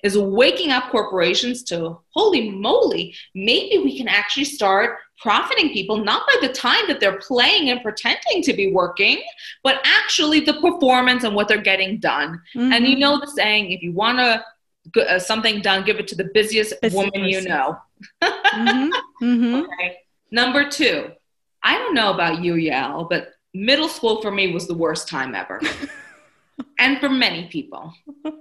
is 0.04 0.16
waking 0.16 0.70
up 0.70 0.92
corporations 0.92 1.64
to 1.64 1.98
holy 2.12 2.52
moly, 2.52 3.16
maybe 3.34 3.80
we 3.80 3.98
can 3.98 4.08
actually 4.08 4.46
start 4.46 5.00
profiting 5.20 5.70
people 5.74 5.98
not 5.98 6.24
by 6.28 6.48
the 6.48 6.54
time 6.54 6.88
that 6.88 7.00
they're 7.00 7.20
playing 7.20 7.70
and 7.70 7.82
pretending 7.82 8.42
to 8.44 8.54
be 8.54 8.72
working, 8.72 9.22
but 9.64 9.82
actually 9.86 10.40
the 10.40 10.54
performance 10.62 11.24
and 11.24 11.36
what 11.36 11.48
they're 11.48 11.62
getting 11.62 12.00
done. 12.00 12.42
And 12.56 12.88
you 12.88 12.96
Mhm. 12.96 13.00
know 13.00 13.20
the 13.20 13.28
saying, 13.28 13.72
if 13.72 13.82
you 13.84 13.92
want 13.92 14.18
to 14.20 14.44
uh, 15.08 15.20
something 15.20 15.62
done, 15.62 15.84
give 15.84 16.00
it 16.00 16.08
to 16.08 16.16
the 16.16 16.30
busiest 16.34 16.74
Busy 16.82 16.96
woman 16.96 17.26
you 17.26 17.36
person. 17.36 17.52
know. 17.52 17.78
Mhm. 18.24 18.92
Mhm. 19.22 19.64
Okay. 19.74 19.98
Number 20.32 20.68
two, 20.70 21.12
I 21.62 21.78
don't 21.78 21.94
know 21.94 22.12
about 22.14 22.42
you, 22.44 22.54
Yael, 22.56 23.08
but 23.10 23.34
middle 23.54 23.90
school 23.90 24.22
for 24.22 24.32
me 24.32 24.52
was 24.54 24.68
the 24.68 24.74
worst 24.74 25.08
time 25.08 25.36
ever. 25.36 25.60
and 26.80 27.00
for 27.00 27.10
many 27.10 27.48
people. 27.48 27.94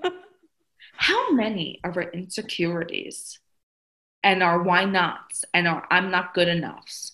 How 0.97 1.31
many 1.33 1.81
of 1.85 1.97
our 1.97 2.05
insecurities 2.11 3.39
and 4.23 4.43
our 4.43 4.63
why 4.63 4.85
nots 4.85 5.45
and 5.55 5.69
our 5.69 5.87
I'm 5.91 6.11
not 6.11 6.35
good 6.35 6.49
enoughs, 6.49 7.13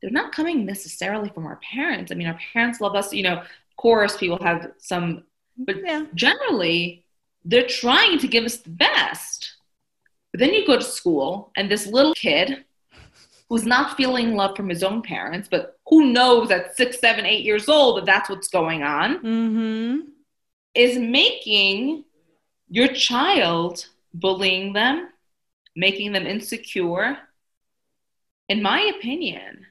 they're 0.00 0.10
not 0.10 0.32
coming 0.32 0.66
necessarily 0.66 1.30
from 1.30 1.46
our 1.46 1.56
parents. 1.56 2.10
I 2.12 2.14
mean, 2.14 2.26
our 2.26 2.38
parents 2.52 2.80
love 2.80 2.94
us, 2.94 3.12
you 3.12 3.22
know, 3.22 3.38
of 3.38 3.76
course, 3.76 4.16
people 4.16 4.38
have 4.42 4.72
some, 4.78 5.24
but 5.56 5.76
Yeah. 5.82 6.06
generally, 6.14 7.04
they're 7.44 7.66
trying 7.66 8.18
to 8.18 8.28
give 8.28 8.44
us 8.44 8.58
the 8.58 8.70
best. 8.70 9.56
But 10.32 10.40
then 10.40 10.52
you 10.52 10.66
go 10.66 10.76
to 10.76 10.82
school, 10.82 11.52
and 11.56 11.70
this 11.70 11.86
little 11.86 12.14
kid 12.14 12.64
who's 13.48 13.64
not 13.66 13.96
feeling 13.96 14.34
love 14.34 14.56
from 14.56 14.68
his 14.68 14.82
own 14.82 15.02
parents, 15.02 15.48
but 15.48 15.78
who 15.86 16.12
knows 16.12 16.50
at 16.50 16.76
six, 16.76 16.98
seven, 16.98 17.24
eight 17.26 17.44
years 17.44 17.68
old 17.68 17.98
that 17.98 18.06
that's 18.06 18.28
what's 18.30 18.48
going 18.48 18.82
on, 18.82 19.18
Mhm. 19.22 20.08
is 20.74 20.98
making 20.98 22.04
your 22.68 22.88
child 22.88 23.86
bullying 24.12 24.72
them, 24.72 25.08
making 25.76 26.12
them 26.12 26.26
insecure. 26.26 27.16
In 28.48 28.62
my 28.62 28.92
opinion, 28.96 29.66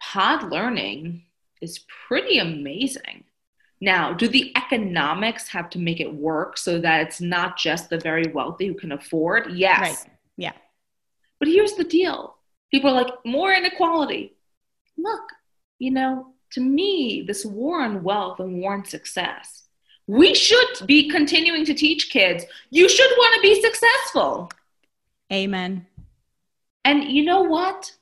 pod 0.00 0.50
learning 0.50 1.24
is 1.60 1.80
pretty 2.06 2.38
amazing. 2.38 3.24
Now, 3.80 4.12
do 4.12 4.26
the 4.26 4.52
economics 4.56 5.48
have 5.48 5.70
to 5.70 5.78
make 5.78 6.00
it 6.00 6.12
work 6.12 6.58
so 6.58 6.80
that 6.80 7.02
it's 7.02 7.20
not 7.20 7.56
just 7.56 7.90
the 7.90 7.98
very 7.98 8.30
wealthy 8.32 8.66
who 8.66 8.74
can 8.74 8.92
afford? 8.92 9.52
Yes. 9.52 9.80
Right. 9.80 10.14
Yeah. 10.36 10.52
But 11.38 11.48
here's 11.48 11.74
the 11.74 11.84
deal 11.84 12.36
people 12.70 12.90
are 12.90 13.02
like, 13.02 13.12
more 13.24 13.52
inequality. 13.52 14.34
Look, 14.96 15.22
you 15.78 15.92
know, 15.92 16.34
to 16.52 16.60
me, 16.60 17.24
this 17.26 17.44
war 17.44 17.82
on 17.82 18.02
wealth 18.02 18.40
and 18.40 18.60
war 18.60 18.74
on 18.74 18.84
success, 18.84 19.64
we 20.06 20.34
should 20.34 20.86
be 20.86 21.08
continuing 21.08 21.64
to 21.66 21.74
teach 21.74 22.10
kids 22.10 22.44
you 22.70 22.88
should 22.88 23.10
want 23.16 23.34
to 23.36 23.40
be 23.42 23.62
successful. 23.62 24.50
Amen. 25.32 25.86
And 26.84 27.04
you 27.04 27.24
know 27.24 27.42
what? 27.42 27.92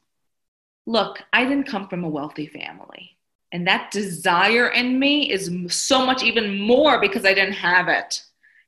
Look, 0.86 1.22
I 1.32 1.44
didn't 1.44 1.66
come 1.66 1.88
from 1.88 2.04
a 2.04 2.08
wealthy 2.08 2.46
family. 2.46 3.16
And 3.52 3.66
that 3.66 3.90
desire 3.90 4.68
in 4.68 4.98
me 4.98 5.30
is 5.30 5.50
so 5.68 6.04
much 6.04 6.22
even 6.22 6.58
more 6.60 7.00
because 7.00 7.24
I 7.24 7.34
didn't 7.34 7.54
have 7.54 7.88
it. 7.88 8.22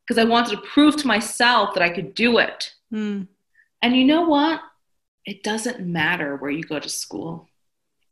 Because 0.07 0.19
I 0.19 0.25
wanted 0.29 0.57
to 0.57 0.63
prove 0.63 0.97
to 0.97 1.07
myself 1.07 1.75
that 1.75 1.83
I 1.83 1.91
could 1.91 2.15
do 2.15 2.39
it. 2.39 2.73
Mm. 2.93 3.29
And 3.83 3.97
you 3.97 4.05
know 4.05 4.23
what? 4.23 4.61
It 5.27 5.43
doesn't 5.43 5.81
matter 5.81 6.37
where 6.37 6.51
you 6.51 6.65
go 6.65 6.79
to 6.81 6.89
school. 6.89 7.49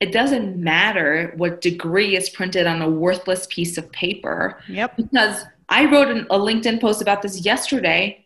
It 0.01 0.13
doesn't 0.13 0.59
matter 0.59 1.33
what 1.39 1.63
degree 1.63 2.17
is 2.17 2.29
printed 2.29 2.67
on 2.67 2.83
a 2.83 2.91
worthless 2.91 3.47
piece 3.49 3.79
of 3.79 3.91
paper 3.93 4.61
Yep. 4.69 4.97
because 4.99 5.45
I 5.71 5.91
wrote 5.91 6.09
an, 6.09 6.27
a 6.31 6.39
LinkedIn 6.39 6.81
post 6.81 7.01
about 7.01 7.23
this 7.23 7.45
yesterday. 7.45 8.26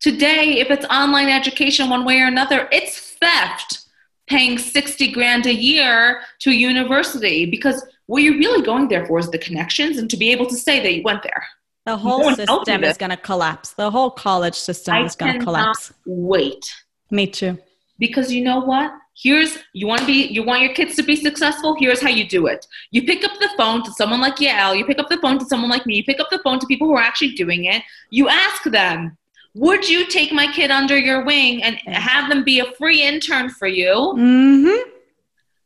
Today, 0.00 0.58
if 0.58 0.70
it's 0.70 0.84
online 0.86 1.28
education 1.28 1.88
one 1.88 2.04
way 2.04 2.20
or 2.20 2.26
another, 2.26 2.68
it's 2.70 3.16
theft 3.20 3.86
paying 4.26 4.58
60 4.58 5.12
grand 5.12 5.46
a 5.46 5.54
year 5.54 6.20
to 6.40 6.50
a 6.50 6.54
university 6.54 7.46
because 7.46 7.84
what 8.06 8.22
you're 8.22 8.38
really 8.38 8.64
going 8.64 8.88
there 8.88 9.06
for 9.06 9.18
is 9.18 9.30
the 9.30 9.38
connections 9.38 9.98
and 9.98 10.10
to 10.10 10.16
be 10.16 10.30
able 10.32 10.46
to 10.46 10.56
say 10.56 10.82
that 10.82 10.94
you 10.94 11.02
went 11.02 11.22
there. 11.22 11.46
The 11.86 11.96
whole 11.96 12.22
told 12.22 12.36
system 12.66 12.82
is 12.84 12.96
going 12.96 13.10
to 13.10 13.16
collapse. 13.16 13.70
The 13.72 13.90
whole 13.90 14.10
college 14.10 14.56
system 14.56 14.94
I 14.94 15.04
is 15.04 15.14
going 15.14 15.38
to 15.38 15.44
collapse. 15.44 15.92
wait. 16.04 16.74
Me 17.10 17.26
too. 17.26 17.56
because 17.98 18.32
you 18.32 18.42
know 18.42 18.60
what 18.60 18.92
here's 19.14 19.58
you 19.72 19.86
want 19.86 20.00
to 20.00 20.06
be 20.06 20.26
you 20.26 20.42
want 20.42 20.60
your 20.60 20.74
kids 20.74 20.94
to 20.96 21.02
be 21.02 21.16
successful 21.16 21.76
here's 21.78 22.02
how 22.02 22.08
you 22.08 22.28
do 22.28 22.46
it 22.46 22.66
you 22.90 23.02
pick 23.04 23.24
up 23.24 23.30
the 23.40 23.48
phone 23.56 23.82
to 23.82 23.90
someone 23.92 24.20
like 24.20 24.36
Yael 24.36 24.76
you 24.76 24.84
pick 24.84 24.98
up 24.98 25.08
the 25.08 25.16
phone 25.18 25.38
to 25.38 25.44
someone 25.46 25.70
like 25.70 25.86
me 25.86 25.96
you 25.96 26.04
pick 26.04 26.20
up 26.20 26.28
the 26.30 26.40
phone 26.40 26.58
to 26.58 26.66
people 26.66 26.86
who 26.86 26.94
are 26.94 27.02
actually 27.02 27.32
doing 27.32 27.64
it 27.64 27.82
you 28.10 28.28
ask 28.28 28.64
them 28.64 29.16
would 29.64 29.88
you 29.88 30.00
take 30.06 30.32
my 30.32 30.46
kid 30.52 30.70
under 30.70 30.98
your 31.08 31.24
wing 31.24 31.62
and 31.62 31.76
have 32.10 32.28
them 32.30 32.42
be 32.44 32.58
a 32.60 32.70
free 32.78 33.00
intern 33.02 33.48
for 33.58 33.68
you 33.80 33.92
Mm-hmm. 34.16 34.90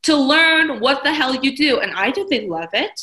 to 0.08 0.14
learn 0.16 0.80
what 0.80 1.02
the 1.04 1.12
hell 1.12 1.34
you 1.44 1.56
do 1.56 1.80
and 1.80 1.90
either 2.04 2.22
they 2.30 2.46
love 2.46 2.68
it 2.72 2.96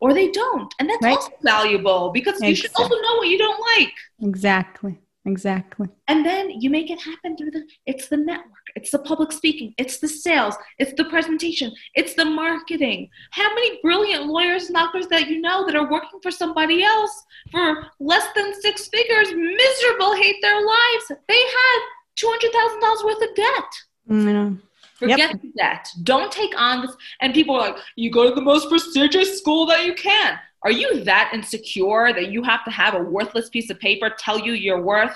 or 0.00 0.12
they 0.12 0.28
don't 0.30 0.70
and 0.78 0.88
that's 0.90 1.02
Right. 1.02 1.16
also 1.16 1.30
valuable 1.42 2.10
because 2.18 2.40
you 2.42 2.54
should 2.54 2.72
also 2.76 2.94
know 3.04 3.14
what 3.18 3.28
you 3.28 3.38
don't 3.38 3.62
like 3.76 3.94
Exactly. 4.22 4.94
Exactly. 5.34 5.88
And 6.06 6.24
then 6.24 6.44
you 6.62 6.70
make 6.70 6.88
it 6.88 7.00
happen 7.00 7.36
through 7.36 7.50
the 7.50 7.64
it's 7.84 8.06
the 8.08 8.16
network, 8.16 8.55
it's 8.76 8.90
the 8.90 9.00
public 9.00 9.32
speaking, 9.32 9.74
it's 9.78 9.98
the 9.98 10.08
sales, 10.08 10.54
it's 10.78 10.92
the 10.96 11.04
presentation, 11.06 11.72
it's 11.94 12.14
the 12.14 12.24
marketing. 12.24 13.10
How 13.30 13.52
many 13.54 13.80
brilliant 13.82 14.26
lawyers 14.26 14.66
and 14.66 14.74
doctors 14.74 15.08
that 15.08 15.28
you 15.28 15.40
know 15.40 15.66
that 15.66 15.74
are 15.74 15.90
working 15.90 16.20
for 16.22 16.30
somebody 16.30 16.84
else 16.84 17.24
for 17.50 17.86
less 17.98 18.26
than 18.36 18.54
six 18.60 18.86
figures, 18.88 19.28
miserable, 19.34 20.14
hate 20.14 20.36
their 20.42 20.60
lives. 20.64 21.08
They 21.26 21.40
had 21.40 21.78
two 22.14 22.28
hundred 22.28 22.52
thousand 22.52 22.80
dollars 22.80 23.02
worth 23.04 23.28
of 23.28 23.34
debt. 23.34 23.70
Mm, 24.10 24.24
know. 24.24 24.58
Forget 24.94 25.32
the 25.42 25.52
debt. 25.58 25.88
Don't 26.04 26.32
take 26.32 26.58
on 26.58 26.82
this. 26.82 26.96
And 27.20 27.34
people 27.34 27.54
are 27.54 27.70
like, 27.70 27.76
you 27.96 28.10
go 28.10 28.28
to 28.28 28.34
the 28.34 28.40
most 28.40 28.68
prestigious 28.70 29.38
school 29.38 29.66
that 29.66 29.84
you 29.84 29.94
can. 29.94 30.38
Are 30.62 30.70
you 30.70 31.04
that 31.04 31.30
insecure 31.34 32.12
that 32.14 32.32
you 32.32 32.42
have 32.42 32.64
to 32.64 32.70
have 32.70 32.94
a 32.94 33.02
worthless 33.02 33.50
piece 33.50 33.68
of 33.68 33.78
paper 33.78 34.10
tell 34.18 34.38
you 34.38 34.52
your 34.52 34.80
worth? 34.80 35.14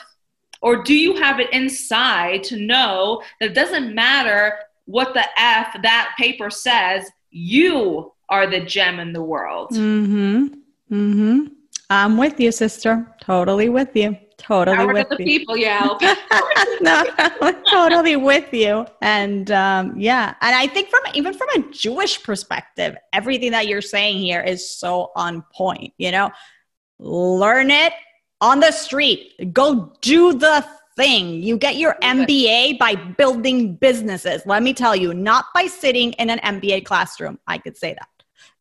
Or 0.62 0.82
do 0.82 0.94
you 0.94 1.16
have 1.16 1.40
it 1.40 1.52
inside 1.52 2.44
to 2.44 2.56
know 2.56 3.22
that 3.40 3.50
it 3.50 3.54
doesn't 3.54 3.94
matter 3.94 4.58
what 4.84 5.14
the 5.14 5.24
F 5.38 5.76
that 5.82 6.14
paper 6.18 6.50
says, 6.50 7.10
you 7.30 8.12
are 8.28 8.46
the 8.46 8.60
gem 8.60 9.00
in 9.00 9.12
the 9.12 9.22
world? 9.22 9.70
Mm-hmm. 9.70 10.46
Mm-hmm. 10.92 11.46
I'm 11.88 12.16
with 12.16 12.38
you, 12.38 12.52
sister. 12.52 13.06
Totally 13.20 13.68
with 13.68 13.94
you. 13.94 14.16
Totally 14.36 14.76
Power 14.76 14.92
to 14.92 14.94
with 14.94 15.08
the 15.10 15.16
you. 15.18 15.24
people, 15.24 15.56
yeah. 15.56 15.86
no, 16.80 17.04
totally 17.70 18.16
with 18.16 18.52
you. 18.54 18.86
And 19.02 19.50
um, 19.50 19.98
yeah, 19.98 20.34
and 20.40 20.54
I 20.54 20.66
think 20.66 20.88
from 20.88 21.00
even 21.14 21.34
from 21.34 21.48
a 21.56 21.70
Jewish 21.72 22.22
perspective, 22.22 22.96
everything 23.12 23.50
that 23.50 23.66
you're 23.66 23.82
saying 23.82 24.18
here 24.18 24.40
is 24.40 24.70
so 24.70 25.10
on 25.14 25.44
point. 25.52 25.92
You 25.98 26.12
know, 26.12 26.30
learn 26.98 27.70
it 27.70 27.92
on 28.40 28.60
the 28.60 28.70
street. 28.70 29.52
Go 29.52 29.92
do 30.00 30.32
the 30.32 30.66
thing. 30.96 31.42
You 31.42 31.56
get 31.56 31.76
your 31.76 31.96
MBA 32.02 32.78
by 32.78 32.94
building 32.94 33.74
businesses. 33.74 34.42
Let 34.46 34.62
me 34.62 34.74
tell 34.74 34.96
you, 34.96 35.14
not 35.14 35.46
by 35.54 35.66
sitting 35.66 36.12
in 36.14 36.30
an 36.30 36.38
MBA 36.38 36.84
classroom. 36.84 37.38
I 37.46 37.58
could 37.58 37.76
say 37.76 37.94
that. 37.94 38.08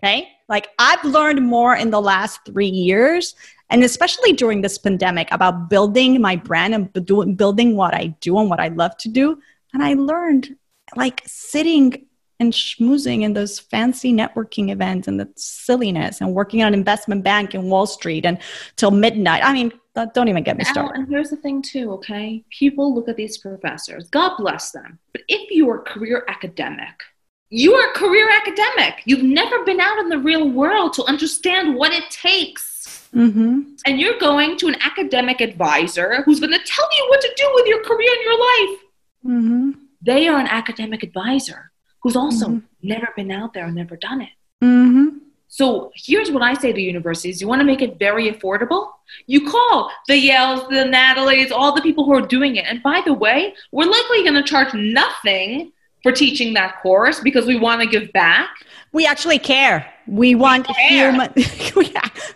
Okay. 0.02 0.30
Like 0.48 0.70
I've 0.80 1.04
learned 1.04 1.46
more 1.46 1.76
in 1.76 1.90
the 1.90 2.02
last 2.02 2.40
three 2.46 2.68
years 2.68 3.36
and 3.70 3.84
especially 3.84 4.34
during 4.34 4.62
this 4.62 4.78
pandemic 4.78 5.28
about 5.32 5.70
building 5.70 6.20
my 6.22 6.36
brand 6.36 6.74
and 6.74 7.38
building 7.38 7.76
what 7.76 7.94
I 7.94 8.08
do 8.20 8.40
and 8.40 8.50
what 8.50 8.60
I 8.60 8.70
love 8.70 8.98
to 8.98 9.10
do. 9.10 9.40
And 9.74 9.84
I 9.84 9.94
learned 9.94 10.56
like 10.96 11.22
sitting 11.26 12.06
and 12.40 12.54
schmoozing 12.54 13.24
in 13.24 13.34
those 13.34 13.60
fancy 13.60 14.14
networking 14.14 14.72
events 14.72 15.08
and 15.08 15.20
the 15.20 15.30
silliness 15.36 16.22
and 16.22 16.34
working 16.34 16.62
at 16.62 16.70
an 16.70 16.74
investment 16.74 17.24
bank 17.24 17.54
in 17.54 17.70
Wall 17.70 17.86
Street 17.86 18.26
and 18.26 18.38
till 18.78 18.92
midnight. 18.92 19.44
I 19.44 19.54
mean, 19.54 19.72
don't 20.14 20.30
even 20.30 20.44
get 20.44 20.58
me 20.58 20.64
started. 20.64 20.98
and 20.98 21.10
here's 21.10 21.30
the 21.30 21.36
thing, 21.36 21.62
too, 21.62 21.92
okay? 21.92 22.44
People 22.50 22.96
look 22.96 23.10
at 23.10 23.18
these 23.18 23.38
professors, 23.38 24.10
God 24.10 24.38
bless 24.38 24.72
them. 24.72 24.98
But 25.12 25.24
if 25.28 25.52
you 25.52 25.70
are 25.70 25.80
a 25.80 25.84
career 25.84 26.24
academic, 26.30 27.04
you 27.50 27.74
are 27.74 27.90
a 27.90 27.94
career 27.94 28.30
academic. 28.30 29.02
You've 29.06 29.24
never 29.24 29.66
been 29.66 29.82
out 29.82 29.98
in 30.00 30.08
the 30.08 30.20
real 30.20 30.50
world 30.50 30.94
to 30.94 31.04
understand 31.06 31.76
what 31.76 31.92
it 31.92 32.10
takes. 32.12 33.10
Mm-hmm. 33.14 33.62
And 33.86 34.00
you're 34.00 34.20
going 34.20 34.56
to 34.58 34.68
an 34.68 34.76
academic 34.82 35.42
advisor 35.42 36.22
who's 36.24 36.40
going 36.40 36.54
to 36.54 36.64
tell 36.64 36.88
you 36.98 37.06
what 37.10 37.22
to 37.22 37.34
do 37.36 37.52
with 37.56 37.66
your 37.66 37.84
career 37.84 38.10
and 38.14 38.24
your 38.24 38.40
life. 38.40 38.80
Mm-hmm. 39.26 39.72
They 40.02 40.28
are 40.28 40.40
an 40.40 40.48
academic 40.48 41.04
advisor 41.04 41.69
who's 42.02 42.16
also 42.16 42.47
Mhm. 42.47 42.64
never 42.82 43.10
been 43.16 43.32
out 43.32 43.54
there 43.54 43.66
and 43.66 43.76
never 43.76 43.95
done 43.95 44.22
it. 44.22 44.30
Mm-hmm. 44.64 45.08
So 45.47 45.91
here's 45.95 46.30
what 46.32 46.43
I 46.43 46.54
say 46.54 46.72
to 46.72 46.82
universities. 46.82 47.41
You 47.41 47.47
want 47.47 47.60
to 47.62 47.66
make 47.66 47.82
it 47.82 47.97
very 47.97 48.32
affordable? 48.32 48.91
You 49.26 49.50
call 49.50 49.91
the 50.08 50.14
Yales, 50.30 50.70
the 50.70 50.86
Natalie's, 50.86 51.52
all 51.52 51.74
the 51.74 51.82
people 51.82 52.06
who 52.06 52.14
are 52.14 52.22
doing 52.22 52.56
it. 52.58 52.66
And 52.68 52.84
by 52.84 53.02
the 53.04 53.14
way, 53.14 53.56
we're 53.72 53.89
likely 53.89 54.22
going 54.24 54.36
to 54.36 54.43
charge 54.43 54.74
nothing 54.76 55.72
for 56.04 56.12
teaching 56.12 56.54
that 56.54 56.82
course 56.82 57.20
because 57.20 57.45
we 57.47 57.58
want 57.58 57.82
to 57.82 57.88
give 57.88 58.12
back. 58.14 58.50
We 58.92 59.06
actually 59.06 59.40
care. 59.40 59.92
We 60.08 60.36
want 60.36 60.66
care. 60.68 61.12
human. 61.12 61.32
we, 61.76 61.94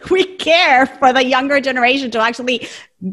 we 0.12 0.24
care 0.38 0.86
for 0.86 1.12
the 1.12 1.26
younger 1.26 1.60
generation 1.60 2.12
to 2.12 2.20
actually 2.20 2.68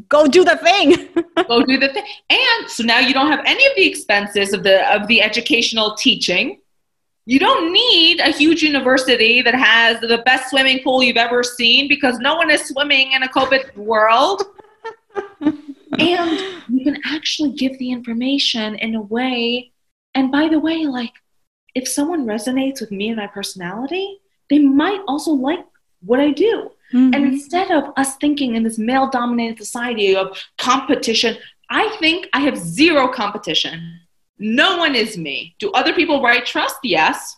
go 0.09 0.26
do 0.26 0.45
the 0.45 0.57
thing. 0.57 1.09
Go 1.49 1.64
do 1.64 1.78
the 1.78 1.88
thing. 1.88 2.05
And 2.28 2.70
so 2.70 2.84
now 2.84 3.01
you 3.01 3.12
don't 3.12 3.30
have 3.30 3.43
any 3.45 3.66
of 3.66 3.72
the 3.74 3.86
expenses 3.86 4.53
of 4.53 4.62
the 4.62 4.76
of 4.95 5.09
the 5.09 5.20
educational 5.20 5.97
teaching. 5.97 6.61
You 7.26 7.38
don't 7.38 7.72
need 7.72 8.20
a 8.20 8.30
huge 8.30 8.62
university 8.62 9.43
that 9.43 9.55
has 9.55 10.01
the 10.01 10.22
best 10.24 10.51
swimming 10.51 10.82
pool 10.82 11.03
you've 11.03 11.16
ever 11.16 11.43
seen 11.43 11.88
because 11.88 12.18
no 12.18 12.36
one 12.36 12.51
is 12.51 12.66
swimming 12.66 13.12
in 13.12 13.22
a 13.22 13.28
COVID 13.28 13.76
world. 13.76 14.43
and 15.41 16.62
you 16.68 16.84
can 16.84 17.01
actually 17.05 17.53
give 17.53 17.78
the 17.78 17.91
information 17.91 18.74
in 18.76 18.95
a 18.95 19.03
way. 19.03 19.72
And 20.14 20.30
by 20.30 20.49
the 20.49 20.59
way, 20.59 20.86
like 20.86 21.12
if 21.75 21.89
someone 21.89 22.27
resonates 22.27 22.81
with 22.81 22.91
me 22.91 23.09
and 23.09 23.16
my 23.16 23.27
personality, 23.27 24.21
they 24.49 24.59
might 24.59 25.01
also 25.07 25.33
like 25.33 25.64
what 26.03 26.21
I 26.21 26.31
do. 26.31 26.71
And 26.93 27.14
instead 27.14 27.71
of 27.71 27.93
us 27.97 28.16
thinking 28.16 28.57
in 28.57 28.64
this 28.64 28.77
male 28.77 29.09
dominated 29.09 29.59
society 29.59 30.16
of 30.16 30.37
competition, 30.59 31.37
I 31.68 31.97
think 32.01 32.29
I 32.33 32.41
have 32.41 32.57
zero 32.57 33.07
competition. 33.07 34.01
No 34.39 34.77
one 34.77 34.97
is 34.97 35.16
me. 35.16 35.55
Do 35.61 35.71
other 35.71 35.93
people 35.93 36.21
write 36.21 36.47
trust? 36.47 36.79
Yes. 36.83 37.37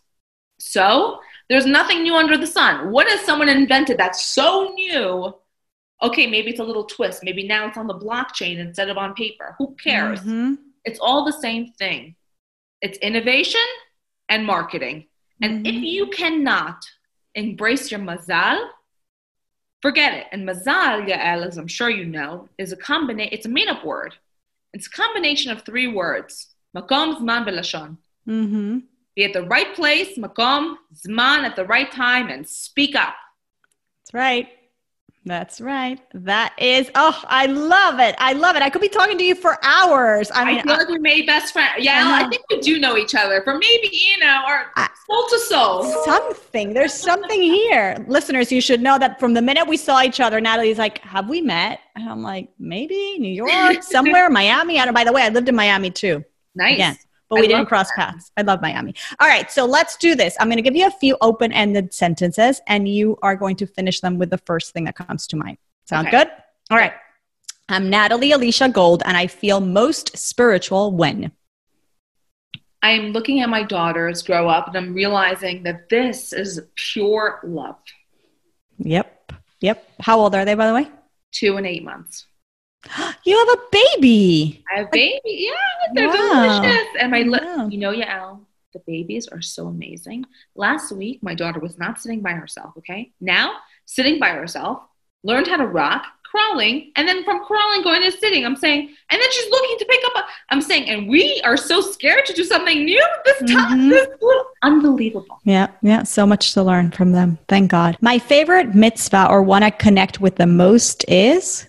So 0.58 1.20
there's 1.50 1.66
nothing 1.66 2.02
new 2.02 2.14
under 2.14 2.38
the 2.38 2.46
sun. 2.46 2.92
What 2.92 3.08
has 3.08 3.20
someone 3.20 3.50
invented 3.50 3.98
that's 3.98 4.24
so 4.24 4.72
new? 4.74 5.34
Okay, 6.02 6.26
maybe 6.26 6.50
it's 6.50 6.60
a 6.60 6.64
little 6.64 6.84
twist. 6.84 7.22
Maybe 7.22 7.46
now 7.46 7.68
it's 7.68 7.76
on 7.76 7.86
the 7.86 7.98
blockchain 7.98 8.58
instead 8.58 8.88
of 8.88 8.96
on 8.96 9.12
paper. 9.14 9.54
Who 9.58 9.74
cares? 9.74 10.20
Mhm. 10.20 10.56
It's 10.84 10.98
all 10.98 11.24
the 11.24 11.32
same 11.32 11.72
thing. 11.78 12.16
It's 12.80 12.96
innovation 12.98 13.60
and 14.28 14.46
marketing. 14.46 15.06
And 15.40 15.66
if 15.66 15.74
Mhm. 15.74 15.90
you 15.90 16.06
cannot 16.08 16.84
embrace 17.34 17.90
your 17.90 18.00
mazal, 18.00 18.70
forget 19.80 20.14
it. 20.14 20.26
And 20.32 20.48
mazal, 20.48 21.06
Yael, 21.08 21.46
as 21.46 21.56
I'm 21.56 21.66
sure 21.68 21.90
you 21.90 22.04
know, 22.04 22.48
is 22.58 22.72
a 22.72 22.76
combination, 22.76 23.32
it's 23.32 23.46
a 23.46 23.48
made-up 23.48 23.84
word. 23.84 24.16
It's 24.72 24.86
a 24.86 24.90
combination 24.90 25.50
of 25.50 25.62
three 25.62 25.88
words. 25.88 26.54
Makom, 26.76 27.18
zman, 27.18 27.44
velashon. 27.44 27.98
Mhm. 28.26 28.84
Be 29.14 29.24
at 29.24 29.32
the 29.34 29.42
right 29.42 29.74
place, 29.74 30.16
makom, 30.16 30.76
zman, 30.94 31.44
at 31.44 31.56
the 31.56 31.66
right 31.66 31.90
time, 31.92 32.28
and 32.28 32.48
speak 32.48 32.94
up. 32.94 33.14
That's 33.98 34.14
right. 34.14 34.48
That's 35.24 35.60
right. 35.60 36.00
That 36.14 36.52
is. 36.58 36.90
Oh, 36.96 37.22
I 37.28 37.46
love 37.46 38.00
it. 38.00 38.16
I 38.18 38.32
love 38.32 38.56
it. 38.56 38.62
I 38.62 38.70
could 38.70 38.82
be 38.82 38.88
talking 38.88 39.16
to 39.18 39.22
you 39.24 39.36
for 39.36 39.56
hours. 39.62 40.32
I 40.34 40.44
mean, 40.44 40.58
I, 40.58 40.62
feel 40.62 40.72
like 40.76 40.88
we 40.88 40.98
made 40.98 41.26
best 41.26 41.52
friends. 41.52 41.74
Yeah, 41.78 42.02
I 42.04 42.24
I, 42.24 42.28
think 42.28 42.42
we 42.50 42.58
do 42.58 42.80
know 42.80 42.96
each 42.96 43.14
other 43.14 43.40
for 43.42 43.54
maybe, 43.54 43.88
you 43.92 44.18
know, 44.18 44.42
our 44.44 44.72
I- 44.74 44.88
soul 45.08 45.26
to 45.28 45.38
soul. 45.38 46.04
something. 46.04 46.74
There's 46.74 46.92
something 46.92 47.40
here. 47.40 48.04
Listeners, 48.08 48.50
you 48.50 48.60
should 48.60 48.80
know 48.82 48.98
that 48.98 49.20
from 49.20 49.34
the 49.34 49.42
minute 49.42 49.68
we 49.68 49.76
saw 49.76 50.02
each 50.02 50.18
other, 50.18 50.40
Natalie's 50.40 50.78
like, 50.78 50.98
Have 50.98 51.28
we 51.28 51.40
met? 51.40 51.78
And 51.94 52.08
I'm 52.08 52.22
like, 52.24 52.48
Maybe 52.58 53.16
New 53.20 53.32
York, 53.32 53.82
somewhere, 53.84 54.28
Miami. 54.28 54.80
I 54.80 54.84
don't, 54.84 54.94
by 54.94 55.04
the 55.04 55.12
way, 55.12 55.22
I 55.22 55.28
lived 55.28 55.48
in 55.48 55.54
Miami 55.54 55.90
too, 55.92 56.24
Nice. 56.56 56.74
Again. 56.74 56.96
But 57.32 57.40
we 57.40 57.48
didn't 57.48 57.64
cross 57.66 57.90
paths. 57.96 58.30
I 58.36 58.42
love 58.42 58.60
Miami. 58.60 58.94
All 59.18 59.26
right, 59.26 59.50
so 59.50 59.64
let's 59.64 59.96
do 59.96 60.14
this. 60.14 60.36
I'm 60.38 60.48
going 60.48 60.56
to 60.58 60.62
give 60.62 60.76
you 60.76 60.86
a 60.86 60.90
few 60.90 61.16
open 61.22 61.50
ended 61.52 61.94
sentences, 61.94 62.60
and 62.66 62.86
you 62.86 63.18
are 63.22 63.36
going 63.36 63.56
to 63.56 63.66
finish 63.66 64.00
them 64.00 64.18
with 64.18 64.28
the 64.30 64.38
first 64.38 64.72
thing 64.72 64.84
that 64.84 64.96
comes 64.96 65.26
to 65.28 65.36
mind. 65.36 65.56
Sound 65.86 66.08
Okay. 66.08 66.18
good? 66.18 66.28
All 66.70 66.76
right. 66.76 66.92
I'm 67.70 67.88
Natalie 67.88 68.32
Alicia 68.32 68.68
Gold, 68.68 69.02
and 69.06 69.16
I 69.16 69.26
feel 69.28 69.60
most 69.60 70.16
spiritual 70.16 70.92
when. 70.92 71.32
I'm 72.82 73.12
looking 73.12 73.40
at 73.40 73.48
my 73.48 73.62
daughters 73.62 74.22
grow 74.22 74.48
up 74.48 74.66
and 74.66 74.76
I'm 74.76 74.92
realizing 74.92 75.62
that 75.62 75.88
this 75.88 76.32
is 76.32 76.60
pure 76.74 77.40
love. 77.44 77.76
Yep. 78.78 79.32
Yep. 79.60 79.88
How 80.00 80.18
old 80.18 80.34
are 80.34 80.44
they, 80.44 80.54
by 80.54 80.66
the 80.66 80.74
way? 80.74 80.88
Two 81.30 81.56
and 81.56 81.66
eight 81.66 81.84
months. 81.84 82.26
You 83.24 83.38
have 83.38 83.58
a 83.58 83.62
baby. 83.70 84.64
I 84.70 84.78
have 84.78 84.86
a 84.86 84.90
baby. 84.90 85.20
Yeah, 85.24 85.52
they're 85.94 86.08
Wow. 86.08 86.60
delicious. 86.62 86.86
And 87.00 87.10
my, 87.10 87.22
li- 87.22 87.38
Wow. 87.42 87.68
you 87.68 87.78
know, 87.78 87.92
Yael, 87.92 88.40
the 88.72 88.80
babies 88.86 89.28
are 89.28 89.40
so 89.42 89.66
amazing. 89.68 90.24
Last 90.56 90.92
week, 90.92 91.22
my 91.22 91.34
daughter 91.34 91.60
was 91.60 91.78
not 91.78 92.00
sitting 92.00 92.20
by 92.20 92.32
herself. 92.32 92.72
Okay. 92.78 93.12
Now, 93.20 93.52
sitting 93.86 94.18
by 94.18 94.30
herself, 94.30 94.82
learned 95.22 95.46
how 95.46 95.56
to 95.58 95.66
rock, 95.66 96.04
crawling, 96.24 96.90
and 96.96 97.06
then 97.06 97.22
from 97.24 97.44
crawling 97.44 97.82
going 97.82 98.02
to 98.02 98.10
sitting. 98.10 98.44
I'm 98.44 98.56
saying, 98.56 98.88
and 99.10 99.20
then 99.20 99.28
she's 99.30 99.50
looking 99.50 99.76
to 99.78 99.84
pick 99.84 100.00
up. 100.06 100.24
A, 100.24 100.26
I'm 100.50 100.62
saying, 100.62 100.88
and 100.88 101.06
we 101.08 101.40
are 101.44 101.56
so 101.58 101.80
scared 101.80 102.24
to 102.26 102.32
do 102.32 102.42
something 102.42 102.84
new. 102.84 103.06
This 103.26 103.38
time, 103.52 103.78
Mhm. 103.82 103.90
this 103.90 104.08
little, 104.20 104.44
unbelievable. 104.62 105.38
Yeah, 105.44 105.68
yeah, 105.82 106.02
so 106.04 106.26
much 106.26 106.54
to 106.54 106.62
learn 106.62 106.90
from 106.90 107.12
them. 107.12 107.38
Thank 107.48 107.70
God. 107.70 107.98
My 108.00 108.18
favorite 108.18 108.74
mitzvah 108.74 109.28
or 109.30 109.42
one 109.42 109.62
I 109.62 109.70
connect 109.70 110.20
with 110.20 110.36
the 110.36 110.46
most 110.46 111.04
is 111.08 111.68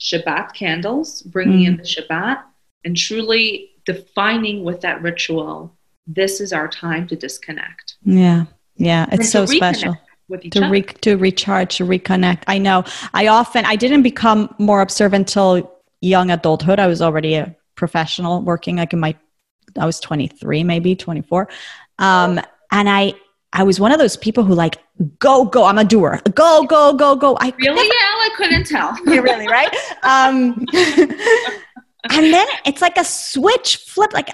Shabbat 0.00 0.54
candles, 0.54 1.22
bringing 1.22 1.60
Mm. 1.60 1.66
in 1.68 1.76
the 1.76 1.82
Shabbat, 1.84 2.42
and 2.84 2.96
truly 2.96 3.70
defining 3.84 4.64
with 4.64 4.80
that 4.82 5.02
ritual. 5.02 5.76
This 6.06 6.40
is 6.40 6.52
our 6.52 6.68
time 6.68 7.06
to 7.08 7.16
disconnect. 7.16 7.96
yeah, 8.04 8.44
yeah, 8.76 9.06
it's 9.12 9.30
so 9.30 9.44
special 9.46 9.96
with 10.28 10.44
each 10.44 10.52
to 10.54 10.60
other. 10.60 10.70
re- 10.72 10.82
to 10.82 11.16
recharge, 11.16 11.76
to 11.76 11.84
reconnect. 11.84 12.42
I 12.46 12.58
know. 12.58 12.84
I 13.14 13.26
often 13.28 13.64
I 13.66 13.76
didn't 13.76 14.02
become 14.02 14.54
more 14.58 14.80
observant 14.80 15.28
until 15.28 15.70
young 16.00 16.30
adulthood. 16.30 16.78
I 16.80 16.86
was 16.86 17.02
already 17.02 17.34
a 17.34 17.54
professional 17.74 18.40
working 18.42 18.76
like 18.76 18.92
in 18.92 19.00
my 19.00 19.14
I 19.78 19.86
was 19.86 20.00
23, 20.00 20.64
maybe 20.64 20.96
24. 20.96 21.48
Um, 21.98 22.40
and 22.72 22.88
I 22.88 23.14
I 23.52 23.62
was 23.64 23.78
one 23.80 23.92
of 23.92 23.98
those 23.98 24.16
people 24.16 24.44
who 24.44 24.54
like 24.54 24.78
go 25.18 25.44
go. 25.44 25.64
I'm 25.64 25.78
a 25.78 25.84
doer. 25.84 26.20
Go 26.34 26.64
go 26.64 26.94
go 26.94 27.14
go. 27.16 27.36
I 27.40 27.52
really? 27.58 27.86
Yeah, 27.86 28.09
I 28.20 28.30
couldn't 28.36 28.64
tell. 28.64 28.96
you 29.06 29.22
really, 29.22 29.48
right? 29.48 29.74
Um, 30.02 30.66
and 30.72 32.32
then 32.32 32.46
it's 32.64 32.82
like 32.82 32.96
a 32.96 33.04
switch 33.04 33.76
flip. 33.76 34.12
Like, 34.12 34.30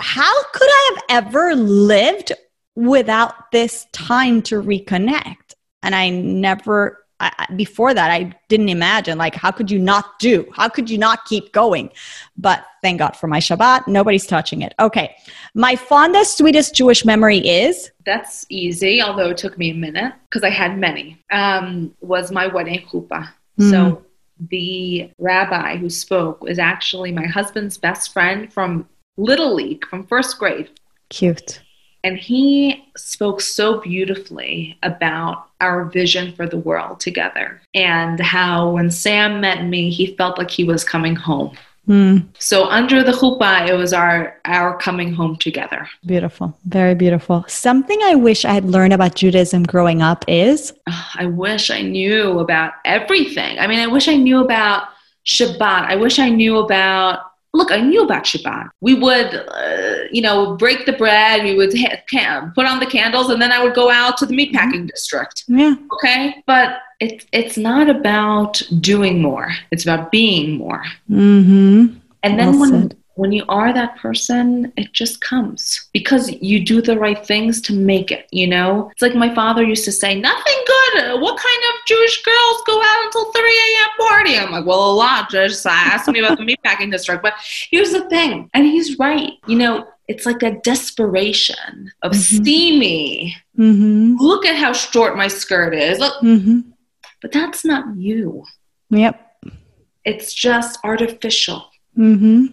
how 0.00 0.42
could 0.52 0.68
I 0.68 0.94
have 0.94 1.26
ever 1.26 1.54
lived 1.54 2.32
without 2.74 3.50
this 3.52 3.86
time 3.92 4.42
to 4.42 4.62
reconnect? 4.62 5.54
And 5.82 5.94
I 5.94 6.10
never, 6.10 6.99
I, 7.20 7.46
before 7.54 7.92
that, 7.92 8.10
I 8.10 8.34
didn't 8.48 8.70
imagine, 8.70 9.18
like, 9.18 9.34
how 9.34 9.50
could 9.50 9.70
you 9.70 9.78
not 9.78 10.18
do? 10.18 10.46
How 10.54 10.68
could 10.68 10.88
you 10.88 10.96
not 10.98 11.26
keep 11.26 11.52
going? 11.52 11.90
But 12.36 12.64
thank 12.82 12.98
God 12.98 13.14
for 13.16 13.26
my 13.26 13.38
Shabbat. 13.38 13.86
Nobody's 13.86 14.26
touching 14.26 14.62
it. 14.62 14.74
Okay. 14.80 15.14
My 15.54 15.76
fondest, 15.76 16.38
sweetest 16.38 16.74
Jewish 16.74 17.04
memory 17.04 17.38
is 17.38 17.90
That's 18.06 18.46
easy, 18.48 19.02
although 19.02 19.30
it 19.30 19.36
took 19.36 19.58
me 19.58 19.70
a 19.70 19.74
minute 19.74 20.14
because 20.28 20.42
I 20.42 20.50
had 20.50 20.78
many. 20.78 21.22
Um, 21.30 21.94
was 22.00 22.32
my 22.32 22.46
wedding 22.46 22.80
chuppah. 22.90 23.28
Mm. 23.58 23.70
So 23.70 24.06
the 24.48 25.10
rabbi 25.18 25.76
who 25.76 25.90
spoke 25.90 26.42
was 26.42 26.58
actually 26.58 27.12
my 27.12 27.26
husband's 27.26 27.76
best 27.76 28.12
friend 28.12 28.50
from 28.50 28.88
Little 29.18 29.54
League, 29.54 29.84
from 29.86 30.06
first 30.06 30.38
grade. 30.38 30.70
cute. 31.10 31.60
And 32.02 32.16
he 32.16 32.84
spoke 32.96 33.40
so 33.40 33.80
beautifully 33.80 34.78
about 34.82 35.46
our 35.60 35.84
vision 35.84 36.32
for 36.34 36.46
the 36.46 36.56
world 36.56 37.00
together 37.00 37.60
and 37.74 38.18
how 38.20 38.70
when 38.70 38.90
Sam 38.90 39.40
met 39.40 39.64
me, 39.66 39.90
he 39.90 40.16
felt 40.16 40.38
like 40.38 40.50
he 40.50 40.64
was 40.64 40.82
coming 40.84 41.14
home. 41.14 41.56
Mm, 41.88 42.26
So 42.38 42.66
under 42.66 43.02
the 43.02 43.12
chuppah, 43.12 43.68
it 43.68 43.74
was 43.74 43.92
our 43.92 44.38
our 44.44 44.76
coming 44.78 45.12
home 45.12 45.36
together. 45.36 45.88
beautiful. 46.06 46.56
Very 46.66 46.94
beautiful. 46.94 47.44
Something 47.48 47.98
I 48.04 48.14
wish 48.14 48.44
I 48.44 48.52
had 48.52 48.64
learned 48.64 48.92
about 48.92 49.14
Judaism 49.16 49.64
growing 49.64 50.00
up 50.00 50.24
is 50.28 50.72
Ugh, 50.86 51.04
I 51.18 51.26
wish 51.26 51.70
I 51.70 51.82
knew 51.82 52.38
about 52.38 52.72
everything. 52.84 53.58
I 53.58 53.66
mean, 53.66 53.80
I 53.80 53.86
wish 53.88 54.08
I 54.08 54.16
knew 54.16 54.40
about 54.40 54.84
Shabbat. 55.26 55.86
I 55.92 55.96
wish 55.96 56.18
I 56.18 56.28
knew 56.28 56.58
about. 56.58 57.29
Look, 57.52 57.72
I 57.72 57.80
knew 57.80 58.04
about 58.04 58.24
Shabbat. 58.24 58.70
We 58.80 58.94
would, 58.94 59.34
uh, 59.34 60.04
you 60.12 60.22
know, 60.22 60.54
break 60.56 60.86
the 60.86 60.92
bread. 60.92 61.42
We 61.42 61.56
would 61.56 61.76
ha- 61.76 62.50
put 62.54 62.66
on 62.66 62.78
the 62.78 62.86
candles, 62.86 63.28
and 63.28 63.42
then 63.42 63.50
I 63.50 63.62
would 63.62 63.74
go 63.74 63.90
out 63.90 64.16
to 64.18 64.26
the 64.26 64.34
meatpacking 64.34 64.88
district. 64.88 65.44
yeah. 65.48 65.74
Okay, 65.94 66.42
but 66.46 66.78
it's 67.00 67.26
it's 67.32 67.56
not 67.56 67.88
about 67.88 68.62
doing 68.80 69.20
more. 69.20 69.50
It's 69.72 69.82
about 69.82 70.12
being 70.12 70.58
more. 70.58 70.84
Mm-hmm. 71.10 71.98
And 72.22 72.38
then 72.38 72.52
Well 72.52 72.60
when 72.60 72.82
said. 72.82 72.96
When 73.20 73.32
you 73.32 73.44
are 73.50 73.70
that 73.74 73.96
person, 73.96 74.72
it 74.78 74.88
just 74.94 75.20
comes 75.20 75.60
because 75.92 76.30
you 76.50 76.64
do 76.64 76.80
the 76.80 76.98
right 76.98 77.22
things 77.32 77.60
to 77.66 77.72
make 77.74 78.10
it. 78.10 78.26
You 78.32 78.46
know, 78.54 78.88
it's 78.92 79.02
like 79.02 79.14
my 79.14 79.32
father 79.34 79.62
used 79.62 79.84
to 79.84 79.92
say, 79.92 80.12
"Nothing 80.18 80.60
good. 80.74 81.20
What 81.20 81.36
kind 81.46 81.62
of 81.68 81.74
Jewish 81.86 82.22
girls 82.22 82.58
go 82.66 82.76
out 82.90 83.04
until 83.04 83.30
3 83.32 83.42
a.m. 83.66 83.90
party?" 84.08 84.38
I'm 84.38 84.50
like, 84.50 84.64
"Well, 84.64 84.90
a 84.90 84.94
lot." 85.04 85.28
Just 85.30 85.66
ask 85.92 86.08
me 86.08 86.20
about 86.20 86.38
the 86.38 86.44
meatpacking 86.44 86.90
district. 86.90 87.22
But 87.22 87.34
here's 87.70 87.92
the 87.92 88.08
thing, 88.08 88.48
and 88.54 88.64
he's 88.64 88.98
right. 88.98 89.32
You 89.46 89.58
know, 89.58 89.86
it's 90.08 90.24
like 90.24 90.42
a 90.42 90.52
desperation 90.70 91.92
of 92.02 92.12
Mhm. 92.12 92.44
see 92.44 92.78
me. 92.78 93.36
Mm-hmm. 93.58 94.16
Look 94.18 94.46
at 94.46 94.56
how 94.56 94.72
short 94.72 95.16
my 95.22 95.28
skirt 95.28 95.74
is. 95.74 95.98
Look, 95.98 96.16
Mm-hmm. 96.22 96.60
but 97.20 97.32
that's 97.32 97.64
not 97.66 97.84
you. 97.96 98.44
Yep. 98.88 99.14
It's 100.06 100.32
just 100.32 100.78
artificial. 100.82 101.66
Mm-hmm. 101.98 102.46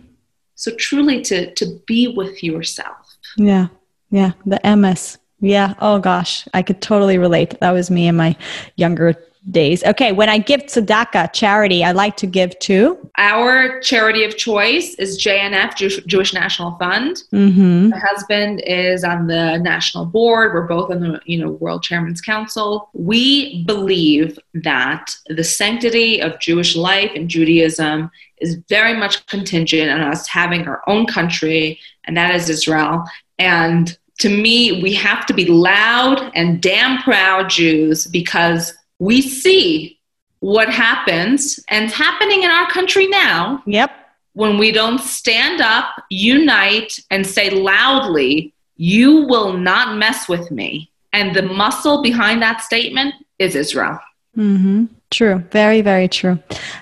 So 0.57 0.75
truly 0.75 1.21
to 1.21 1.53
to 1.53 1.79
be 1.85 2.07
with 2.07 2.43
yourself. 2.43 3.17
Yeah. 3.37 3.67
Yeah. 4.09 4.31
The 4.45 4.59
MS. 4.75 5.19
Yeah. 5.39 5.75
Oh 5.79 5.99
gosh. 5.99 6.47
I 6.53 6.63
could 6.63 6.81
totally 6.81 7.17
relate. 7.17 7.59
That 7.61 7.71
was 7.71 7.89
me 7.89 8.07
in 8.07 8.17
my 8.17 8.35
younger 8.75 9.15
days. 9.51 9.83
Okay. 9.83 10.11
When 10.11 10.29
I 10.29 10.39
give 10.39 10.61
tzedakah 10.63 11.31
charity, 11.31 11.83
I 11.83 11.91
like 11.91 12.17
to 12.17 12.27
give 12.27 12.57
to. 12.59 13.09
Our 13.17 13.79
charity 13.81 14.23
of 14.23 14.35
choice 14.35 14.95
is 14.95 15.23
JNF 15.23 15.75
Jewish, 15.75 16.03
Jewish 16.05 16.33
National 16.33 16.71
Fund. 16.77 17.23
Mm-hmm. 17.31 17.89
My 17.89 17.99
husband 17.99 18.61
is 18.65 19.03
on 19.03 19.27
the 19.27 19.57
national 19.59 20.05
board. 20.05 20.53
We're 20.53 20.67
both 20.67 20.91
on 20.91 20.99
the 21.01 21.21
you 21.25 21.39
know 21.39 21.51
World 21.51 21.83
Chairman's 21.83 22.19
Council. 22.19 22.89
We 22.93 23.63
believe 23.65 24.39
that 24.55 25.11
the 25.27 25.43
sanctity 25.43 26.19
of 26.19 26.39
Jewish 26.39 26.75
life 26.75 27.11
and 27.15 27.29
Judaism 27.29 28.11
is 28.39 28.55
very 28.69 28.95
much 28.95 29.25
contingent 29.27 29.89
on 29.91 30.01
us 30.01 30.27
having 30.27 30.67
our 30.67 30.81
own 30.87 31.05
country, 31.05 31.79
and 32.05 32.15
that 32.17 32.33
is 32.35 32.49
Israel. 32.49 33.03
And 33.39 33.97
to 34.19 34.29
me, 34.29 34.81
we 34.81 34.93
have 34.93 35.25
to 35.27 35.33
be 35.33 35.45
loud 35.45 36.31
and 36.33 36.61
damn 36.61 37.01
proud 37.03 37.49
Jews 37.49 38.07
because 38.07 38.73
we 38.99 39.21
see 39.21 39.99
what 40.39 40.69
happens 40.69 41.59
and 41.69 41.85
it's 41.85 41.93
happening 41.93 42.43
in 42.43 42.49
our 42.49 42.67
country 42.69 43.07
now 43.07 43.61
Yep. 43.65 43.91
when 44.33 44.57
we 44.57 44.71
don't 44.71 44.99
stand 45.01 45.61
up, 45.61 45.85
unite, 46.09 46.99
and 47.09 47.25
say 47.25 47.49
loudly, 47.49 48.53
You 48.75 49.25
will 49.27 49.53
not 49.53 49.97
mess 49.97 50.29
with 50.29 50.51
me. 50.51 50.91
And 51.13 51.35
the 51.35 51.41
muscle 51.41 52.01
behind 52.03 52.41
that 52.43 52.61
statement 52.61 53.15
is 53.39 53.55
Israel. 53.55 53.99
Mm-hmm. 54.37 54.85
True. 55.09 55.43
Very, 55.51 55.81
very 55.81 56.07
true. 56.07 56.37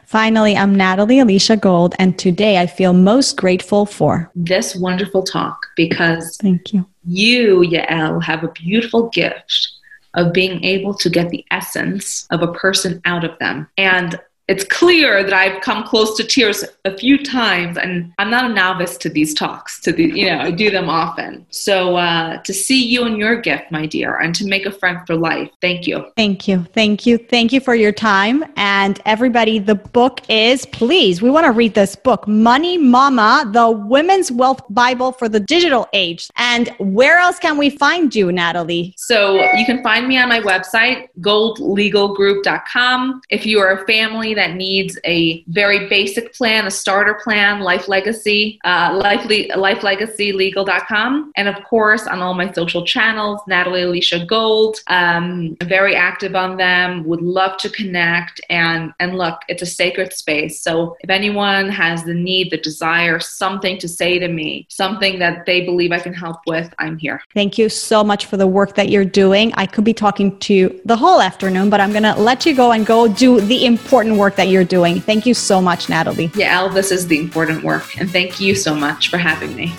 Finally, 0.06 0.58
I'm 0.58 0.76
Natalie 0.76 1.20
Alicia 1.20 1.58
Gold, 1.58 1.96
and 2.00 2.18
today 2.18 2.58
I 2.58 2.66
feel 2.66 2.92
most 2.92 3.38
grateful 3.38 3.86
for. 3.86 4.32
This 4.36 4.76
wonderful 4.76 5.24
talk 5.24 5.68
because 5.76 6.38
Thank 6.38 6.74
you. 6.74 6.86
you, 7.06 7.60
Yael, 7.60 8.22
have 8.24 8.44
a 8.44 8.50
beautiful 8.50 9.10
gift 9.10 9.70
of 10.16 10.34
being 10.34 10.64
able 10.64 10.94
to 10.96 11.10
get 11.10 11.30
the 11.30 11.46
essence 11.52 12.26
of 12.32 12.42
a 12.42 12.52
person 12.54 13.02
out 13.06 13.24
of 13.24 13.38
them. 13.40 13.68
And 13.78 14.20
it's 14.48 14.64
clear 14.64 15.24
that 15.24 15.34
I've 15.34 15.62
come 15.62 15.84
close 15.84 16.16
to 16.18 16.24
tears 16.24 16.64
a 16.86 16.96
few 16.96 17.24
times, 17.24 17.78
and 17.78 18.14
I'm 18.20 18.30
not 18.30 18.50
a 18.50 18.54
novice 18.54 18.96
to 18.98 19.10
these 19.10 19.34
talks. 19.34 19.82
To 19.82 19.92
the, 19.92 20.04
you 20.04 20.28
know, 20.28 20.40
I 20.40 20.52
do 20.52 20.70
them 20.70 20.90
often. 20.90 21.46
So 21.50 21.96
uh, 21.96 22.38
to 22.44 22.54
see 22.54 22.86
you 22.86 23.06
and 23.06 23.18
your 23.18 23.42
gift, 23.42 23.72
my 23.72 23.88
dear, 23.88 24.20
and 24.20 24.36
to 24.36 24.46
make 24.46 24.68
a 24.68 24.72
friend 24.72 25.00
for 25.08 25.16
life. 25.16 25.50
Thank 25.62 25.88
you. 25.88 26.12
Thank 26.16 26.48
you. 26.48 26.66
Thank 26.74 27.08
you. 27.08 27.18
Thank 27.18 27.54
you 27.54 27.60
for 27.60 27.74
your 27.74 27.92
time. 27.92 28.46
And 28.56 29.02
everybody, 29.06 29.58
the 29.58 29.76
book 29.76 30.22
is, 30.30 30.66
please, 30.68 31.22
we 31.22 31.32
want 31.32 31.46
to 31.46 31.52
read 31.52 31.74
this 31.74 31.96
book, 31.96 32.28
Money 32.28 32.78
Mama, 32.78 33.50
the 33.52 33.72
Women's 33.72 34.32
Wealth 34.32 34.62
Bible 34.70 35.12
for 35.12 35.28
the 35.28 35.40
Digital 35.40 35.88
Age. 35.94 36.30
And 36.38 36.70
where 36.78 37.18
else 37.18 37.40
can 37.40 37.58
we 37.58 37.72
find 37.72 38.14
you, 38.14 38.32
Natalie? 38.32 38.94
So 38.98 39.42
you 39.56 39.66
can 39.66 39.82
find 39.82 40.08
me 40.08 40.20
on 40.20 40.30
my 40.30 40.40
website, 40.40 41.08
goldlegalgroup.com. 41.22 43.22
If 43.30 43.46
you 43.46 43.60
are 43.60 43.82
a 43.82 43.88
family 43.88 44.35
that 44.36 44.56
needs 44.56 44.98
a 45.06 45.44
very 45.48 45.88
basic 45.88 46.34
plan, 46.34 46.68
a 46.68 46.72
starter 46.72 47.16
plan, 47.16 47.62
Life 47.62 47.88
Legacy, 47.88 48.60
uh, 48.64 49.00
life, 49.02 49.26
le- 49.26 49.56
lifelegacylegal.com. 49.56 51.32
And 51.36 51.48
of 51.48 51.64
course, 51.64 52.08
on 52.08 52.20
all 52.22 52.34
my 52.34 52.52
social 52.52 52.86
channels, 52.86 53.42
Natalie 53.48 53.84
Alicia 53.84 54.26
Gold. 54.26 54.78
Um, 54.88 55.56
very 55.64 55.96
active 55.96 56.36
on 56.36 56.58
them. 56.58 57.04
Would 57.06 57.22
love 57.22 57.58
to 57.58 57.70
connect. 57.70 58.42
And 58.50 58.94
and 59.00 59.18
look, 59.18 59.42
it's 59.48 59.62
a 59.62 59.66
sacred 59.66 60.14
space. 60.14 60.62
So 60.62 60.98
if 61.02 61.10
anyone 61.10 61.70
has 61.70 62.04
the 62.04 62.14
need, 62.14 62.52
the 62.52 62.58
desire, 62.58 63.20
something 63.20 63.78
to 63.80 63.88
say 63.88 64.20
to 64.20 64.28
me, 64.28 64.68
something 64.70 65.20
that 65.20 65.46
they 65.46 65.66
believe 65.66 65.92
I 65.92 66.00
can 66.00 66.14
help 66.14 66.38
with, 66.48 66.74
I'm 66.80 66.98
here. 66.98 67.22
Thank 67.34 67.58
you 67.58 67.70
so 67.70 68.04
much 68.04 68.26
for 68.26 68.38
the 68.38 68.48
work 68.48 68.76
that 68.76 68.90
you're 68.90 69.06
doing. 69.06 69.54
I 69.56 69.66
could 69.66 69.84
be 69.84 69.94
talking 69.94 70.38
to 70.40 70.54
you 70.54 70.82
the 70.86 70.96
whole 70.96 71.22
afternoon, 71.22 71.70
but 71.70 71.80
I'm 71.80 71.92
going 71.92 72.04
to 72.04 72.16
let 72.16 72.46
you 72.46 72.56
go 72.56 72.72
and 72.72 72.86
go 72.86 73.08
do 73.08 73.40
the 73.42 73.66
important 73.66 74.18
work 74.18 74.25
that 74.36 74.48
you're 74.48 74.64
doing. 74.64 75.00
Thank 75.00 75.26
you 75.26 75.34
so 75.34 75.62
much, 75.62 75.90
Natalie. 75.90 76.30
Yael, 76.30 76.74
this 76.74 76.92
is 76.92 77.08
the 77.08 77.20
important 77.20 77.64
work. 77.64 78.00
And 78.00 78.12
thank 78.12 78.40
you 78.40 78.56
so 78.56 78.74
much 78.74 79.10
for 79.10 79.18
having 79.18 79.56
me. 79.56 79.74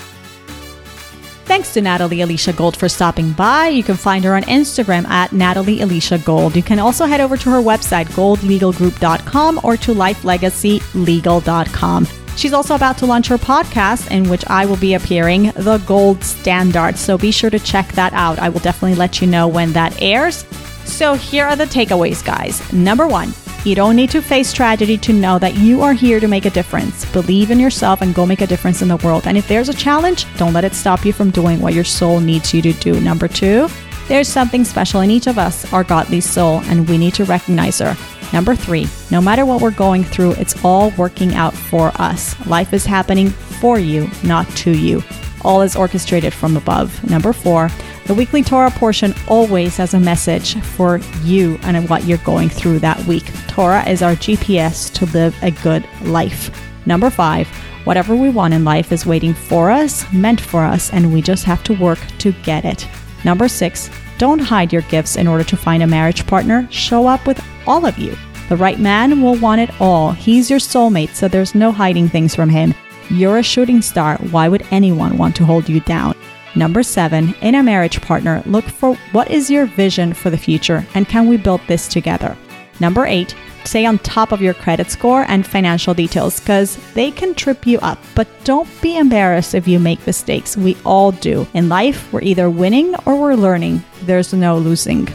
Thanks 1.47 1.73
to 1.75 1.81
Natalie 1.81 2.23
Alicia 2.23 2.53
Gold 2.53 2.77
for 2.77 2.89
stopping 2.89 3.31
by. 3.33 3.69
You 3.69 3.85
can 3.85 3.97
find 3.97 4.25
her 4.25 4.35
on 4.35 4.43
Instagram 4.45 5.07
at 5.07 5.33
Natalie 5.33 5.81
Alicia 5.81 6.19
Gold. 6.19 6.57
You 6.57 6.63
can 6.63 6.81
also 6.81 7.07
head 7.07 7.21
over 7.21 7.37
to 7.37 7.51
her 7.51 7.61
website, 7.61 8.07
goldlegalgroup.com, 8.07 9.61
or 9.63 9.77
to 9.77 9.95
lifelegacylegal.com. 9.95 12.07
She's 12.37 12.53
also 12.53 12.75
about 12.75 12.99
to 12.99 13.07
launch 13.07 13.29
her 13.29 13.39
podcast, 13.39 14.11
in 14.11 14.29
which 14.29 14.45
I 14.49 14.67
will 14.67 14.77
be 14.77 14.95
appearing, 14.95 15.53
The 15.57 15.79
Gold 15.87 16.25
Standard. 16.25 16.99
So 16.99 17.17
be 17.17 17.31
sure 17.31 17.49
to 17.49 17.61
check 17.61 17.93
that 17.93 18.13
out. 18.13 18.41
I 18.41 18.49
will 18.49 18.61
definitely 18.61 18.97
let 18.97 19.21
you 19.21 19.27
know 19.27 19.49
when 19.49 19.73
that 19.73 20.03
airs. 20.03 20.45
So 20.85 21.15
here 21.15 21.47
are 21.47 21.57
the 21.57 21.65
takeaways, 21.65 22.25
guys. 22.25 22.61
Number 22.73 23.07
one, 23.07 23.33
you 23.67 23.75
don't 23.75 23.97
need 23.97 24.11
to 24.11 24.23
face 24.23 24.53
tragedy 24.53 24.97
to 24.97 25.13
know 25.13 25.41
that 25.41 25.57
you 25.57 25.83
are 25.83 25.93
here 25.93 26.21
to 26.21 26.29
make 26.29 26.45
a 26.45 26.51
difference. 26.51 27.05
Believe 27.07 27.51
in 27.51 27.59
yourself 27.59 28.01
and 28.01 28.15
go 28.15 28.25
make 28.25 28.41
a 28.41 28.47
difference 28.47 28.81
in 28.81 28.87
the 28.87 28.97
world. 28.99 29.27
And 29.27 29.37
if 29.37 29.49
there's 29.49 29.69
a 29.69 29.75
challenge, 29.75 30.25
don't 30.37 30.53
let 30.53 30.65
it 30.65 30.73
stop 30.73 31.05
you 31.05 31.13
from 31.13 31.31
doing 31.31 31.61
what 31.61 31.75
your 31.75 31.83
soul 31.83 32.21
needs 32.21 32.55
you 32.55 32.63
to 32.63 32.73
do. 32.75 33.01
Number 33.01 33.27
two, 33.27 33.69
there's 34.07 34.29
something 34.29 34.65
special 34.65 35.01
in 35.01 35.11
each 35.11 35.27
of 35.27 35.37
us, 35.37 35.73
our 35.73 35.83
godly 35.83 36.21
soul, 36.21 36.61
and 36.67 36.89
we 36.89 36.97
need 36.97 37.15
to 37.15 37.25
recognize 37.25 37.81
her. 37.81 37.97
Number 38.33 38.55
three, 38.55 38.87
no 39.11 39.21
matter 39.21 39.45
what 39.45 39.61
we're 39.61 39.73
going 39.73 40.05
through, 40.05 40.33
it's 40.35 40.65
all 40.65 40.91
working 40.91 41.35
out 41.35 41.53
for 41.55 41.91
us. 41.97 42.39
Life 42.47 42.73
is 42.73 42.87
happening 42.87 43.31
for 43.31 43.81
you, 43.81 44.09
not 44.23 44.49
to 44.59 44.71
you. 44.71 45.03
All 45.47 45.63
is 45.63 45.77
orchestrated 45.77 46.35
from 46.35 46.57
above. 46.57 47.09
Number 47.09 47.33
four, 47.33 47.71
the 48.07 48.15
weekly 48.15 48.43
Torah 48.43 48.73
portion 48.73 49.15
always 49.29 49.77
has 49.77 49.95
a 49.95 50.01
message 50.01 50.61
for 50.61 50.99
you 51.23 51.57
and 51.63 51.89
what 51.89 52.05
you're 52.05 52.19
going 52.19 52.49
through 52.49 52.81
that 52.81 52.99
week. 53.07 53.31
Torah 53.47 53.89
is 53.89 54.03
our 54.03 54.17
GPS 54.17 54.93
to 54.95 55.07
live 55.07 55.37
a 55.43 55.53
good 55.53 55.87
life. 56.03 56.51
Number 56.85 57.11
five, 57.11 57.47
whatever 57.85 58.17
we 58.17 58.29
want 58.29 58.55
in 58.55 58.65
life 58.65 58.91
is 58.91 59.07
waiting 59.07 59.35
for 59.35 59.71
us, 59.71 60.05
meant 60.13 60.41
for 60.41 60.65
us, 60.65 60.93
and 60.93 61.13
we 61.15 61.23
just 61.23 61.45
have 61.45 61.63
to 61.65 61.75
work 61.75 62.01
to 62.19 62.33
get 62.43 62.65
it. 62.65 62.89
Number 63.25 63.47
six, 63.47 63.89
don't 64.19 64.41
hide 64.41 64.73
your 64.73 64.83
gifts 64.83 65.15
in 65.15 65.29
order 65.29 65.45
to 65.45 65.57
find 65.57 65.83
a 65.83 65.87
marriage 65.87 66.27
partner. 66.27 66.67
Show 66.73 67.07
up 67.07 67.25
with 67.25 67.41
all 67.69 67.87
of 67.87 67.99
you. 67.99 68.17
The 68.49 68.57
right 68.57 68.81
man 68.81 69.23
will 69.23 69.37
want 69.37 69.61
it 69.61 69.81
all. 69.81 70.11
He's 70.11 70.51
your 70.51 70.59
soulmate, 70.59 71.15
so 71.15 71.29
there's 71.29 71.55
no 71.55 71.71
hiding 71.71 72.09
things 72.09 72.35
from 72.35 72.49
him. 72.49 72.75
You're 73.11 73.39
a 73.39 73.43
shooting 73.43 73.83
star. 73.83 74.17
Why 74.31 74.49
would 74.49 74.67
anyone 74.71 75.17
want 75.17 75.37
to 75.37 75.45
hold 75.45 75.69
you 75.69 75.81
down? 75.81 76.17
Number 76.57 76.83
seven, 76.83 77.35
in 77.43 77.55
a 77.55 77.63
marriage 77.63 78.01
partner, 78.01 78.43
look 78.47 78.65
for 78.65 78.95
what 79.13 79.31
is 79.31 79.51
your 79.51 79.67
vision 79.67 80.15
for 80.15 80.31
the 80.31 80.39
future 80.39 80.87
and 80.95 81.07
can 81.07 81.29
we 81.29 81.37
build 81.37 81.61
this 81.69 81.87
together? 81.87 82.37
Number 82.81 83.07
eight, 83.07 83.35
stay 83.65 83.87
on 83.87 83.99
top 83.99 84.33
of 84.33 84.41
your 84.43 84.55
credit 84.55 84.91
score 84.91 85.25
and 85.29 85.47
financial 85.47 85.95
details 85.95 86.41
because 86.41 86.77
they 86.95 87.11
can 87.11 87.35
trip 87.35 87.67
you 87.67 87.79
up. 87.81 87.99
But 88.15 88.29
don't 88.45 88.69
be 88.81 88.97
embarrassed 88.97 89.55
if 89.55 89.69
you 89.69 89.79
make 89.79 90.07
mistakes. 90.07 90.57
We 90.57 90.77
all 90.85 91.13
do. 91.13 91.47
In 91.55 91.69
life, 91.69 92.13
we're 92.13 92.23
either 92.23 92.51
winning 92.51 92.95
or 93.05 93.21
we're 93.21 93.35
learning. 93.35 93.85
There's 94.03 94.33
no 94.33 94.59
losing. 94.59 95.09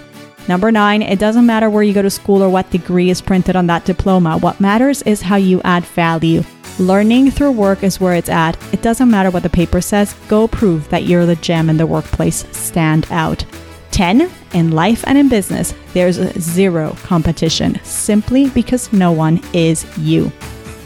Number 0.48 0.72
nine, 0.72 1.02
it 1.02 1.20
doesn't 1.20 1.46
matter 1.46 1.70
where 1.70 1.84
you 1.84 1.94
go 1.94 2.02
to 2.02 2.10
school 2.10 2.42
or 2.42 2.50
what 2.50 2.70
degree 2.72 3.10
is 3.10 3.22
printed 3.22 3.56
on 3.56 3.68
that 3.68 3.86
diploma. 3.86 4.38
What 4.38 4.60
matters 4.60 5.02
is 5.04 5.22
how 5.22 5.36
you 5.36 5.62
add 5.64 5.86
value. 5.86 6.44
Learning 6.80 7.30
through 7.30 7.52
work 7.52 7.84
is 7.84 8.00
where 8.00 8.14
it's 8.14 8.30
at. 8.30 8.58
It 8.74 8.82
doesn't 8.82 9.12
matter 9.12 9.30
what 9.30 9.44
the 9.44 9.50
paper 9.50 9.82
says, 9.82 10.14
go 10.28 10.48
prove 10.48 10.90
that 10.90 11.04
you're 11.04 11.26
the 11.26 11.36
gem 11.36 11.70
in 11.70 11.78
the 11.78 11.86
workplace. 11.86 12.46
Stand 12.58 13.08
out. 13.12 13.46
10. 13.92 14.32
In 14.54 14.72
life 14.72 15.04
and 15.06 15.18
in 15.18 15.30
business, 15.30 15.74
there's 15.94 16.16
zero 16.40 16.96
competition 17.04 17.80
simply 17.84 18.50
because 18.50 18.92
no 18.94 19.12
one 19.12 19.42
is 19.54 19.86
you. 19.98 20.30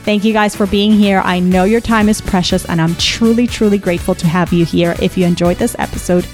Thank 0.04 0.24
you 0.24 0.34
guys 0.34 0.56
for 0.56 0.68
being 0.68 0.92
here. 0.92 1.22
I 1.24 1.40
know 1.40 1.64
your 1.64 1.82
time 1.82 2.10
is 2.10 2.22
precious 2.22 2.66
and 2.66 2.80
I'm 2.82 2.96
truly, 2.96 3.48
truly 3.48 3.78
grateful 3.78 4.16
to 4.16 4.28
have 4.28 4.54
you 4.54 4.66
here. 4.66 4.96
If 5.02 5.18
you 5.18 5.26
enjoyed 5.26 5.58
this 5.58 5.76
episode, 5.80 6.26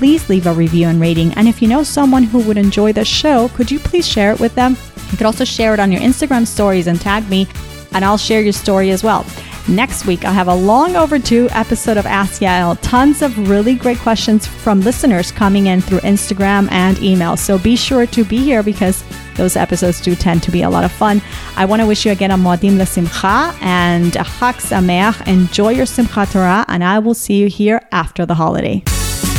please 0.00 0.28
leave 0.28 0.46
a 0.46 0.52
review 0.52 0.88
and 0.88 1.00
rating. 1.00 1.32
And 1.34 1.46
if 1.46 1.60
you 1.60 1.68
know 1.68 1.82
someone 1.82 2.22
who 2.22 2.40
would 2.40 2.56
enjoy 2.56 2.92
the 2.92 3.04
show, 3.04 3.48
could 3.50 3.70
you 3.70 3.78
please 3.78 4.08
share 4.08 4.32
it 4.32 4.40
with 4.40 4.54
them? 4.54 4.76
You 5.10 5.16
could 5.16 5.26
also 5.26 5.44
share 5.44 5.74
it 5.74 5.80
on 5.80 5.92
your 5.92 6.00
Instagram 6.00 6.46
stories 6.46 6.86
and 6.86 7.00
tag 7.00 7.28
me, 7.28 7.46
and 7.92 8.04
I'll 8.04 8.18
share 8.18 8.40
your 8.40 8.52
story 8.52 8.90
as 8.90 9.02
well. 9.02 9.24
Next 9.68 10.06
week, 10.06 10.24
I 10.24 10.32
have 10.32 10.48
a 10.48 10.54
long 10.54 10.96
overdue 10.96 11.48
episode 11.50 11.96
of 11.96 12.06
Ask 12.06 12.42
Yael. 12.42 12.78
Tons 12.82 13.22
of 13.22 13.48
really 13.48 13.74
great 13.74 13.98
questions 13.98 14.46
from 14.46 14.80
listeners 14.80 15.30
coming 15.30 15.66
in 15.66 15.80
through 15.80 16.00
Instagram 16.00 16.70
and 16.72 16.98
email. 17.02 17.36
So 17.36 17.58
be 17.58 17.76
sure 17.76 18.06
to 18.06 18.24
be 18.24 18.38
here 18.38 18.62
because 18.62 19.04
those 19.36 19.56
episodes 19.56 20.00
do 20.00 20.14
tend 20.14 20.42
to 20.42 20.50
be 20.50 20.62
a 20.62 20.70
lot 20.70 20.84
of 20.84 20.90
fun. 20.90 21.22
I 21.56 21.66
want 21.66 21.82
to 21.82 21.86
wish 21.86 22.04
you 22.04 22.12
again 22.12 22.30
a 22.30 22.36
Moadim 22.36 22.78
LeSimcha 22.78 23.54
and 23.62 24.16
a 24.16 24.24
Chag 24.24 24.56
Sameach. 24.60 25.26
Enjoy 25.28 25.70
your 25.70 25.86
Simchat 25.86 26.32
Torah, 26.32 26.64
and 26.68 26.82
I 26.82 26.98
will 26.98 27.14
see 27.14 27.34
you 27.34 27.48
here 27.48 27.86
after 27.92 28.26
the 28.26 28.34
holiday. 28.34 28.82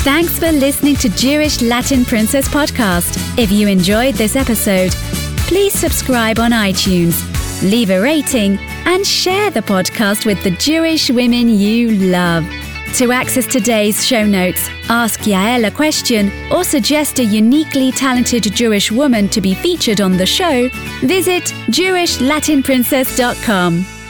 Thanks 0.03 0.39
for 0.39 0.51
listening 0.51 0.95
to 0.95 1.09
Jewish 1.09 1.61
Latin 1.61 2.05
Princess 2.05 2.47
Podcast. 2.47 3.37
If 3.37 3.51
you 3.51 3.67
enjoyed 3.67 4.15
this 4.15 4.35
episode, 4.35 4.91
please 5.47 5.73
subscribe 5.73 6.39
on 6.39 6.51
iTunes, 6.51 7.30
leave 7.61 7.89
a 7.89 8.01
rating, 8.01 8.57
and 8.85 9.05
share 9.05 9.51
the 9.51 9.61
podcast 9.61 10.25
with 10.25 10.41
the 10.43 10.51
Jewish 10.51 11.09
women 11.09 11.49
you 11.49 11.91
love. 11.91 12.45
To 12.95 13.11
access 13.13 13.47
today's 13.47 14.05
show 14.05 14.25
notes, 14.25 14.69
ask 14.89 15.21
Yael 15.21 15.65
a 15.67 15.71
question, 15.71 16.29
or 16.51 16.65
suggest 16.65 17.19
a 17.19 17.23
uniquely 17.23 17.91
talented 17.91 18.43
Jewish 18.53 18.91
woman 18.91 19.29
to 19.29 19.39
be 19.39 19.53
featured 19.53 20.01
on 20.01 20.17
the 20.17 20.25
show, 20.25 20.67
visit 21.01 21.43
JewishLatinPrincess.com. 21.69 24.00